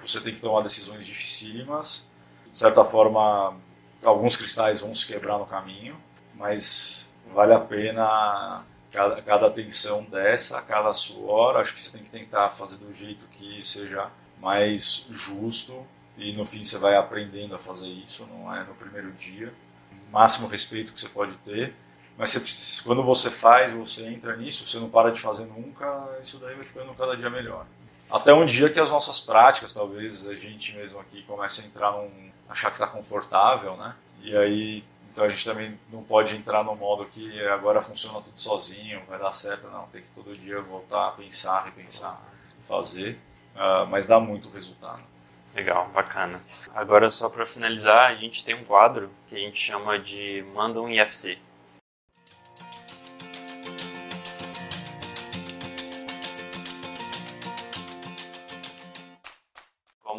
Você 0.02 0.20
tem 0.20 0.36
que 0.36 0.42
tomar 0.42 0.62
decisões 0.62 1.06
dificílimas. 1.06 2.10
De 2.52 2.60
certa 2.60 2.84
forma, 2.84 3.56
alguns 4.04 4.36
cristais 4.36 4.82
vão 4.82 4.94
se 4.94 5.08
quebrar 5.08 5.38
no 5.38 5.46
caminho, 5.46 5.96
mas 6.36 7.10
vale 7.34 7.54
a 7.54 7.60
pena 7.62 8.66
cada, 8.92 9.22
cada 9.22 9.48
atenção 9.48 10.04
dessa, 10.04 10.62
cada 10.62 10.92
suor, 10.92 11.56
acho 11.56 11.74
que 11.74 11.80
você 11.80 11.94
tem 11.94 12.04
que 12.04 12.12
tentar 12.12 12.50
fazer 12.50 12.76
do 12.76 12.92
jeito 12.92 13.30
que 13.30 13.66
seja 13.66 14.12
mais 14.42 15.08
justo 15.10 15.88
e 16.18 16.34
no 16.34 16.44
fim 16.44 16.62
você 16.62 16.78
vai 16.78 16.98
aprendendo 16.98 17.56
a 17.56 17.60
fazer 17.60 17.88
isso, 17.88 18.28
não 18.28 18.54
é 18.54 18.62
no 18.66 18.76
primeiro 18.76 19.14
dia. 19.14 19.54
Máximo 20.12 20.50
respeito 20.50 20.94
que 20.94 21.00
você 21.00 21.08
pode 21.08 21.32
ter, 21.46 21.74
mas 22.18 22.32
você, 22.32 22.84
quando 22.84 23.04
você 23.04 23.30
faz, 23.30 23.72
você 23.74 24.06
entra 24.08 24.36
nisso, 24.36 24.66
você 24.66 24.80
não 24.80 24.90
para 24.90 25.12
de 25.12 25.20
fazer 25.20 25.46
nunca, 25.46 26.18
isso 26.22 26.40
daí 26.40 26.56
vai 26.56 26.66
ficando 26.66 26.94
cada 26.96 27.16
dia 27.16 27.30
melhor. 27.30 27.66
Até 28.10 28.34
um 28.34 28.46
dia 28.46 28.70
que 28.70 28.80
as 28.80 28.90
nossas 28.90 29.20
práticas, 29.20 29.74
talvez 29.74 30.26
a 30.28 30.34
gente 30.34 30.76
mesmo 30.76 31.00
aqui 31.00 31.22
comece 31.24 31.62
a 31.62 31.66
entrar 31.66 31.92
num. 31.92 32.10
achar 32.50 32.70
que 32.70 32.78
está 32.78 32.88
confortável, 32.88 33.76
né? 33.78 33.94
E 34.22 34.36
aí, 34.36 34.84
então 35.12 35.26
a 35.26 35.30
gente 35.30 35.46
também 35.46 35.78
não 35.92 36.02
pode 36.02 36.36
entrar 36.36 36.64
no 36.64 36.76
modo 36.76 37.06
que 37.06 37.40
agora 37.48 37.82
funciona 37.82 38.22
tudo 38.22 38.40
sozinho, 38.40 39.02
vai 39.08 39.20
dar 39.20 39.32
certo, 39.32 39.68
não. 39.68 39.84
Tem 39.88 40.02
que 40.02 40.10
todo 40.12 40.36
dia 40.36 40.60
voltar, 40.62 41.12
pensar, 41.12 41.66
repensar, 41.66 42.20
fazer. 42.64 43.20
Uh, 43.56 43.86
mas 43.90 44.08
dá 44.08 44.20
muito 44.20 44.50
resultado. 44.50 45.02
Legal, 45.54 45.90
bacana. 45.90 46.42
Agora, 46.74 47.10
só 47.10 47.30
para 47.30 47.46
finalizar, 47.46 48.12
a 48.12 48.16
gente 48.16 48.46
tem 48.46 48.56
um 48.56 48.64
quadro 48.64 49.10
que 49.28 49.36
a 49.36 49.40
gente 49.40 49.60
chama 49.60 50.00
de 50.00 50.46
Manda 50.54 50.80
um 50.80 50.88
IFC. 50.88 51.40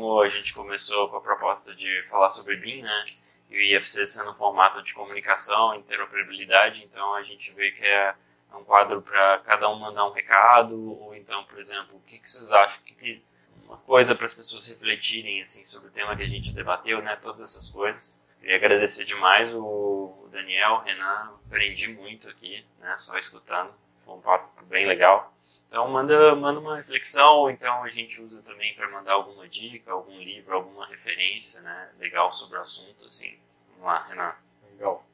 Como 0.09 0.22
a 0.22 0.28
gente 0.30 0.54
começou 0.54 1.11
com 1.11 1.18
a 1.18 1.20
proposta 1.20 1.74
de 1.74 2.02
falar 2.09 2.30
sobre 2.30 2.56
BIM, 2.56 2.80
né? 2.80 3.04
E 3.50 3.59
o 3.59 3.61
IFC 3.61 4.06
sendo 4.06 4.30
um 4.30 4.34
formato 4.34 4.82
de 4.82 4.94
comunicação, 4.94 5.74
interoperabilidade, 5.74 6.82
então 6.82 7.14
a 7.14 7.22
gente 7.22 7.52
vê 7.52 7.70
que 7.72 7.84
é 7.84 8.14
um 8.54 8.64
quadro 8.64 9.02
para 9.02 9.38
cada 9.40 9.68
um 9.68 9.78
mandar 9.78 10.06
um 10.06 10.12
recado, 10.12 10.98
ou 10.98 11.14
então, 11.14 11.44
por 11.44 11.59
exemplo, 11.59 11.96
o 11.96 12.00
que, 12.00 12.18
que 12.18 12.30
vocês 12.30 12.50
acham? 12.50 12.80
Que, 12.86 12.94
que, 12.94 13.22
uma 13.66 13.76
coisa 13.76 14.14
para 14.14 14.24
as 14.24 14.32
pessoas 14.32 14.66
refletirem 14.66 15.42
assim 15.42 15.66
sobre 15.66 15.88
o 15.88 15.92
tema 15.92 16.16
que 16.16 16.22
a 16.22 16.28
gente 16.28 16.52
debateu, 16.52 17.02
né? 17.02 17.16
Todas 17.16 17.42
essas 17.42 17.68
coisas. 17.68 18.26
Queria 18.40 18.56
agradecer 18.56 19.04
demais 19.04 19.52
o 19.52 20.26
Daniel, 20.32 20.76
o 20.76 20.78
Renan, 20.78 21.34
aprendi 21.46 21.88
muito 21.88 22.30
aqui, 22.30 22.64
né? 22.78 22.96
Só 22.96 23.18
escutando, 23.18 23.74
foi 24.06 24.14
um 24.14 24.20
papo 24.22 24.64
bem 24.64 24.86
legal. 24.86 25.34
Então 25.69 25.87
manda, 25.89 26.35
manda 26.35 26.59
uma 26.59 26.77
reflexão, 26.77 27.51
então 27.51 27.83
a 27.83 27.91
gente 27.91 28.21
usa 28.23 28.43
também 28.43 28.75
para 28.75 28.91
mandar 28.91 29.12
alguma 29.12 29.47
dica, 29.47 29.93
algum 29.93 30.19
livro, 30.19 30.55
alguma 30.55 30.87
referência, 30.87 31.61
né, 31.61 31.91
legal 31.99 32.33
sobre 32.33 32.59
o 32.59 32.61
assunto, 32.62 33.05
assim. 33.05 33.37
Vamos 33.73 33.87
lá, 33.87 34.07
Renan. 34.09 34.27
Legal. 34.73 35.05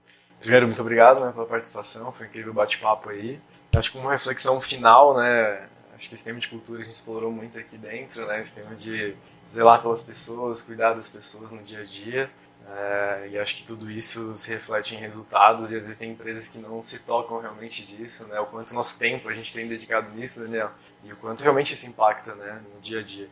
Primeiro, 0.40 0.66
muito 0.66 0.80
obrigado 0.80 1.24
né, 1.24 1.32
pela 1.32 1.46
participação, 1.46 2.12
foi 2.12 2.26
um 2.26 2.30
incrível 2.30 2.54
bate-papo 2.54 3.10
aí. 3.10 3.40
Acho 3.76 3.90
que 3.90 3.98
uma 3.98 4.12
reflexão 4.12 4.60
final, 4.60 5.16
né, 5.16 5.68
acho 5.96 6.08
que 6.08 6.14
esse 6.14 6.24
tema 6.24 6.38
de 6.38 6.46
cultura 6.46 6.80
a 6.80 6.84
gente 6.84 6.94
explorou 6.94 7.32
muito 7.32 7.58
aqui 7.58 7.76
dentro, 7.76 8.24
né, 8.26 8.38
esse 8.38 8.54
tema 8.54 8.76
de 8.76 9.16
zelar 9.50 9.82
pelas 9.82 10.02
pessoas, 10.02 10.62
cuidar 10.62 10.94
das 10.94 11.08
pessoas 11.08 11.50
no 11.50 11.62
dia 11.62 11.80
a 11.80 11.84
dia. 11.84 12.30
É, 12.66 13.28
e 13.30 13.38
acho 13.38 13.56
que 13.56 13.64
tudo 13.64 13.90
isso 13.90 14.34
se 14.36 14.50
reflete 14.50 14.94
em 14.94 14.98
resultados 14.98 15.70
e 15.70 15.76
às 15.76 15.84
vezes 15.84 15.98
tem 15.98 16.12
empresas 16.12 16.48
que 16.48 16.58
não 16.58 16.82
se 16.82 16.98
tocam 17.00 17.38
realmente 17.38 17.84
disso, 17.84 18.26
né? 18.26 18.40
O 18.40 18.46
quanto 18.46 18.74
nosso 18.74 18.98
tempo 18.98 19.28
a 19.28 19.34
gente 19.34 19.52
tem 19.52 19.68
dedicado 19.68 20.10
nisso, 20.16 20.40
Daniel, 20.40 20.70
e 21.02 21.12
o 21.12 21.16
quanto 21.16 21.42
realmente 21.42 21.74
isso 21.74 21.86
impacta, 21.86 22.34
né, 22.34 22.62
no 22.74 22.80
dia 22.80 23.00
a 23.00 23.02
dia. 23.02 23.28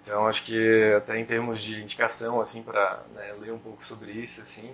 Então 0.00 0.28
acho 0.28 0.44
que 0.44 0.94
até 0.96 1.18
em 1.18 1.24
termos 1.24 1.60
de 1.60 1.82
indicação, 1.82 2.40
assim, 2.40 2.62
para 2.62 3.02
né, 3.12 3.34
ler 3.40 3.52
um 3.52 3.58
pouco 3.58 3.84
sobre 3.84 4.12
isso, 4.12 4.40
assim, 4.40 4.72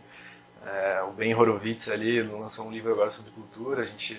é, 0.66 1.02
o 1.02 1.12
Ben 1.12 1.34
Horowitz 1.34 1.88
ali 1.88 2.22
lançou 2.22 2.66
um 2.66 2.70
livro 2.70 2.92
agora 2.92 3.10
sobre 3.10 3.30
cultura. 3.32 3.82
A 3.82 3.84
gente, 3.84 4.14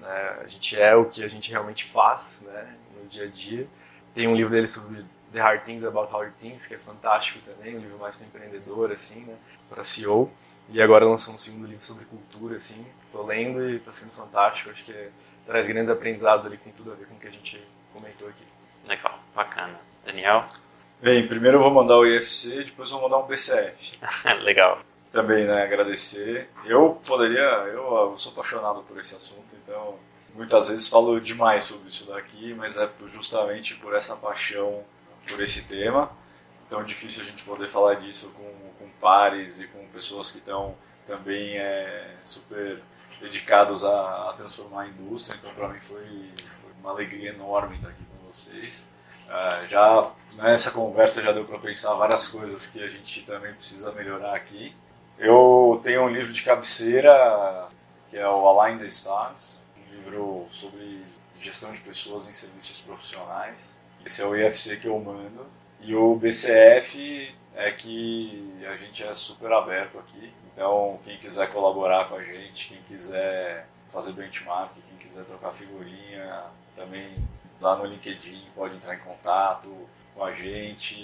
né, 0.00 0.38
a 0.40 0.46
gente 0.46 0.80
é 0.80 0.94
o 0.94 1.06
que 1.06 1.22
a 1.24 1.28
gente 1.28 1.50
realmente 1.50 1.84
faz, 1.84 2.44
né, 2.46 2.76
no 2.96 3.08
dia 3.08 3.24
a 3.24 3.28
dia. 3.28 3.66
Tem 4.14 4.28
um 4.28 4.36
livro 4.36 4.52
dele 4.52 4.68
sobre 4.68 5.04
The 5.32 5.40
Hard 5.40 5.64
Things 5.64 5.84
About 5.84 6.12
Hard 6.12 6.32
Things, 6.38 6.66
que 6.66 6.74
é 6.74 6.78
fantástico 6.78 7.40
também, 7.44 7.76
um 7.76 7.80
livro 7.80 7.98
mais 7.98 8.16
para 8.16 8.26
empreendedor, 8.26 8.92
assim, 8.92 9.20
né, 9.24 9.34
para 9.68 9.82
CEO. 9.82 10.30
E 10.68 10.80
agora 10.80 11.04
lançou 11.04 11.34
um 11.34 11.38
segundo 11.38 11.66
livro 11.66 11.84
sobre 11.84 12.04
cultura, 12.04 12.56
assim, 12.56 12.86
estou 13.02 13.26
lendo 13.26 13.68
e 13.68 13.76
está 13.76 13.92
sendo 13.92 14.10
fantástico, 14.12 14.70
acho 14.70 14.84
que 14.84 15.08
traz 15.46 15.66
grandes 15.66 15.90
aprendizados 15.90 16.46
ali 16.46 16.56
que 16.56 16.64
tem 16.64 16.72
tudo 16.72 16.92
a 16.92 16.94
ver 16.94 17.06
com 17.06 17.14
o 17.14 17.18
que 17.18 17.26
a 17.26 17.32
gente 17.32 17.62
comentou 17.92 18.28
aqui. 18.28 18.44
Legal, 18.86 19.18
bacana. 19.34 19.78
Daniel? 20.04 20.42
Bem, 21.00 21.26
primeiro 21.26 21.58
eu 21.58 21.62
vou 21.62 21.70
mandar 21.70 21.98
o 21.98 22.06
IFC, 22.06 22.64
depois 22.64 22.90
eu 22.90 22.98
vou 22.98 23.08
mandar 23.08 23.24
um 23.24 23.26
BCF. 23.26 23.98
Legal. 24.42 24.80
Também, 25.10 25.44
né, 25.46 25.62
agradecer. 25.62 26.48
Eu 26.64 27.00
poderia, 27.04 27.40
eu, 27.40 28.10
eu 28.10 28.16
sou 28.16 28.32
apaixonado 28.32 28.82
por 28.82 28.98
esse 28.98 29.14
assunto, 29.14 29.54
então 29.62 29.96
muitas 30.34 30.68
vezes 30.68 30.88
falo 30.88 31.20
demais 31.20 31.64
sobre 31.64 31.88
isso 31.88 32.06
daqui, 32.06 32.54
mas 32.54 32.78
é 32.78 32.88
justamente 33.08 33.74
por 33.74 33.94
essa 33.94 34.16
paixão 34.16 34.82
por 35.28 35.40
esse 35.40 35.62
tema. 35.62 36.10
Então 36.66 36.80
é 36.80 36.84
difícil 36.84 37.22
a 37.22 37.26
gente 37.26 37.44
poder 37.44 37.68
falar 37.68 37.94
disso 37.94 38.32
com, 38.32 38.44
com 38.78 38.90
pares 39.00 39.60
e 39.60 39.66
com 39.68 39.86
pessoas 39.88 40.30
que 40.30 40.38
estão 40.38 40.74
também 41.06 41.58
é, 41.58 42.16
super 42.22 42.80
dedicados 43.20 43.84
a, 43.84 44.30
a, 44.30 44.32
transformar 44.34 44.82
a 44.82 44.88
indústria. 44.88 45.36
Então 45.38 45.52
para 45.54 45.68
mim 45.68 45.80
foi, 45.80 46.02
foi, 46.02 46.72
uma 46.80 46.90
alegria 46.90 47.30
enorme 47.30 47.76
estar 47.76 47.88
aqui 47.88 48.04
com 48.04 48.26
vocês. 48.26 48.90
Uh, 49.26 49.66
já 49.66 50.10
nessa 50.34 50.70
conversa 50.70 51.22
já 51.22 51.32
deu 51.32 51.44
para 51.44 51.58
pensar 51.58 51.94
várias 51.94 52.28
coisas 52.28 52.66
que 52.66 52.82
a 52.82 52.88
gente 52.88 53.22
também 53.22 53.52
precisa 53.54 53.92
melhorar 53.92 54.34
aqui. 54.34 54.74
Eu 55.18 55.80
tenho 55.84 56.02
um 56.02 56.08
livro 56.08 56.32
de 56.32 56.42
cabeceira 56.42 57.68
que 58.10 58.18
é 58.18 58.28
o 58.28 58.46
Align 58.46 58.78
the 58.78 58.86
Stars, 58.86 59.64
um 59.76 59.94
livro 59.94 60.46
sobre 60.48 61.02
gestão 61.40 61.72
de 61.72 61.80
pessoas 61.80 62.28
em 62.28 62.32
serviços 62.32 62.80
profissionais. 62.80 63.80
Esse 64.04 64.22
é 64.22 64.26
o 64.26 64.36
IFC 64.36 64.76
que 64.78 64.86
eu 64.86 64.98
mando. 64.98 65.46
E 65.80 65.94
o 65.94 66.14
BCF 66.16 67.34
é 67.54 67.70
que 67.70 68.62
a 68.66 68.76
gente 68.76 69.02
é 69.02 69.14
super 69.14 69.52
aberto 69.52 69.98
aqui. 69.98 70.32
Então, 70.54 70.98
quem 71.04 71.16
quiser 71.16 71.50
colaborar 71.50 72.08
com 72.08 72.16
a 72.16 72.22
gente, 72.22 72.68
quem 72.68 72.82
quiser 72.82 73.66
fazer 73.88 74.12
benchmark, 74.12 74.72
quem 74.74 74.96
quiser 74.98 75.24
trocar 75.24 75.52
figurinha, 75.52 76.44
também 76.76 77.26
lá 77.60 77.76
no 77.76 77.86
LinkedIn 77.86 78.48
pode 78.54 78.76
entrar 78.76 78.94
em 78.94 79.00
contato 79.00 79.70
com 80.14 80.24
a 80.24 80.32
gente. 80.32 80.96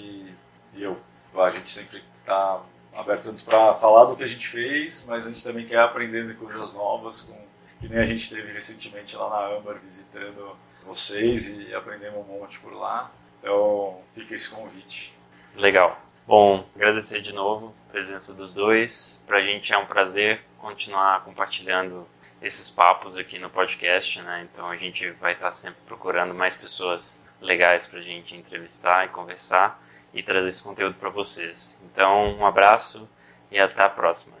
E 0.73 0.83
eu, 0.83 0.99
a 1.35 1.49
gente 1.49 1.69
sempre 1.69 2.03
está 2.21 2.61
aberto 2.93 3.25
tanto 3.25 3.43
para 3.43 3.73
falar 3.73 4.05
do 4.05 4.15
que 4.15 4.23
a 4.23 4.27
gente 4.27 4.47
fez, 4.47 5.05
mas 5.07 5.25
a 5.25 5.31
gente 5.31 5.43
também 5.43 5.65
quer 5.65 5.79
aprender 5.79 6.35
coisas 6.37 6.73
novas, 6.73 7.21
com, 7.21 7.37
que 7.79 7.87
nem 7.87 7.99
a 7.99 8.05
gente 8.05 8.29
teve 8.29 8.51
recentemente 8.51 9.15
lá 9.15 9.29
na 9.29 9.57
Ambar 9.57 9.79
visitando 9.79 10.55
vocês 10.89 11.45
e 11.45 11.73
aprendemos 11.75 12.27
um 12.27 12.39
monte 12.39 12.59
por 12.59 12.73
lá. 12.73 13.11
Então 13.39 14.01
fica 14.11 14.33
esse 14.33 14.49
convite. 14.49 15.15
Legal. 15.55 16.01
Bom, 16.25 16.65
agradecer 16.75 17.21
de 17.21 17.31
novo 17.31 17.75
a 17.87 17.91
presença 17.91 18.33
dos 18.33 18.53
dois. 18.53 19.23
Para 19.27 19.37
a 19.37 19.41
gente 19.41 19.71
é 19.71 19.77
um 19.77 19.85
prazer 19.85 20.41
continuar 20.57 21.23
compartilhando 21.23 22.07
esses 22.41 22.71
papos 22.71 23.15
aqui 23.15 23.37
no 23.37 23.51
podcast, 23.51 24.19
né? 24.23 24.47
Então 24.51 24.67
a 24.67 24.77
gente 24.77 25.11
vai 25.11 25.33
estar 25.33 25.51
sempre 25.51 25.79
procurando 25.85 26.33
mais 26.33 26.57
pessoas 26.57 27.23
legais 27.39 27.85
para 27.85 27.99
a 27.99 28.03
gente 28.03 28.35
entrevistar 28.35 29.05
e 29.05 29.09
conversar 29.09 29.81
e 30.11 30.23
trazer 30.23 30.49
esse 30.49 30.63
conteúdo 30.63 30.95
para 30.95 31.09
vocês. 31.09 31.79
Então 31.91 32.35
um 32.35 32.45
abraço 32.47 33.07
e 33.51 33.59
até 33.59 33.83
a 33.83 33.89
próxima. 33.89 34.38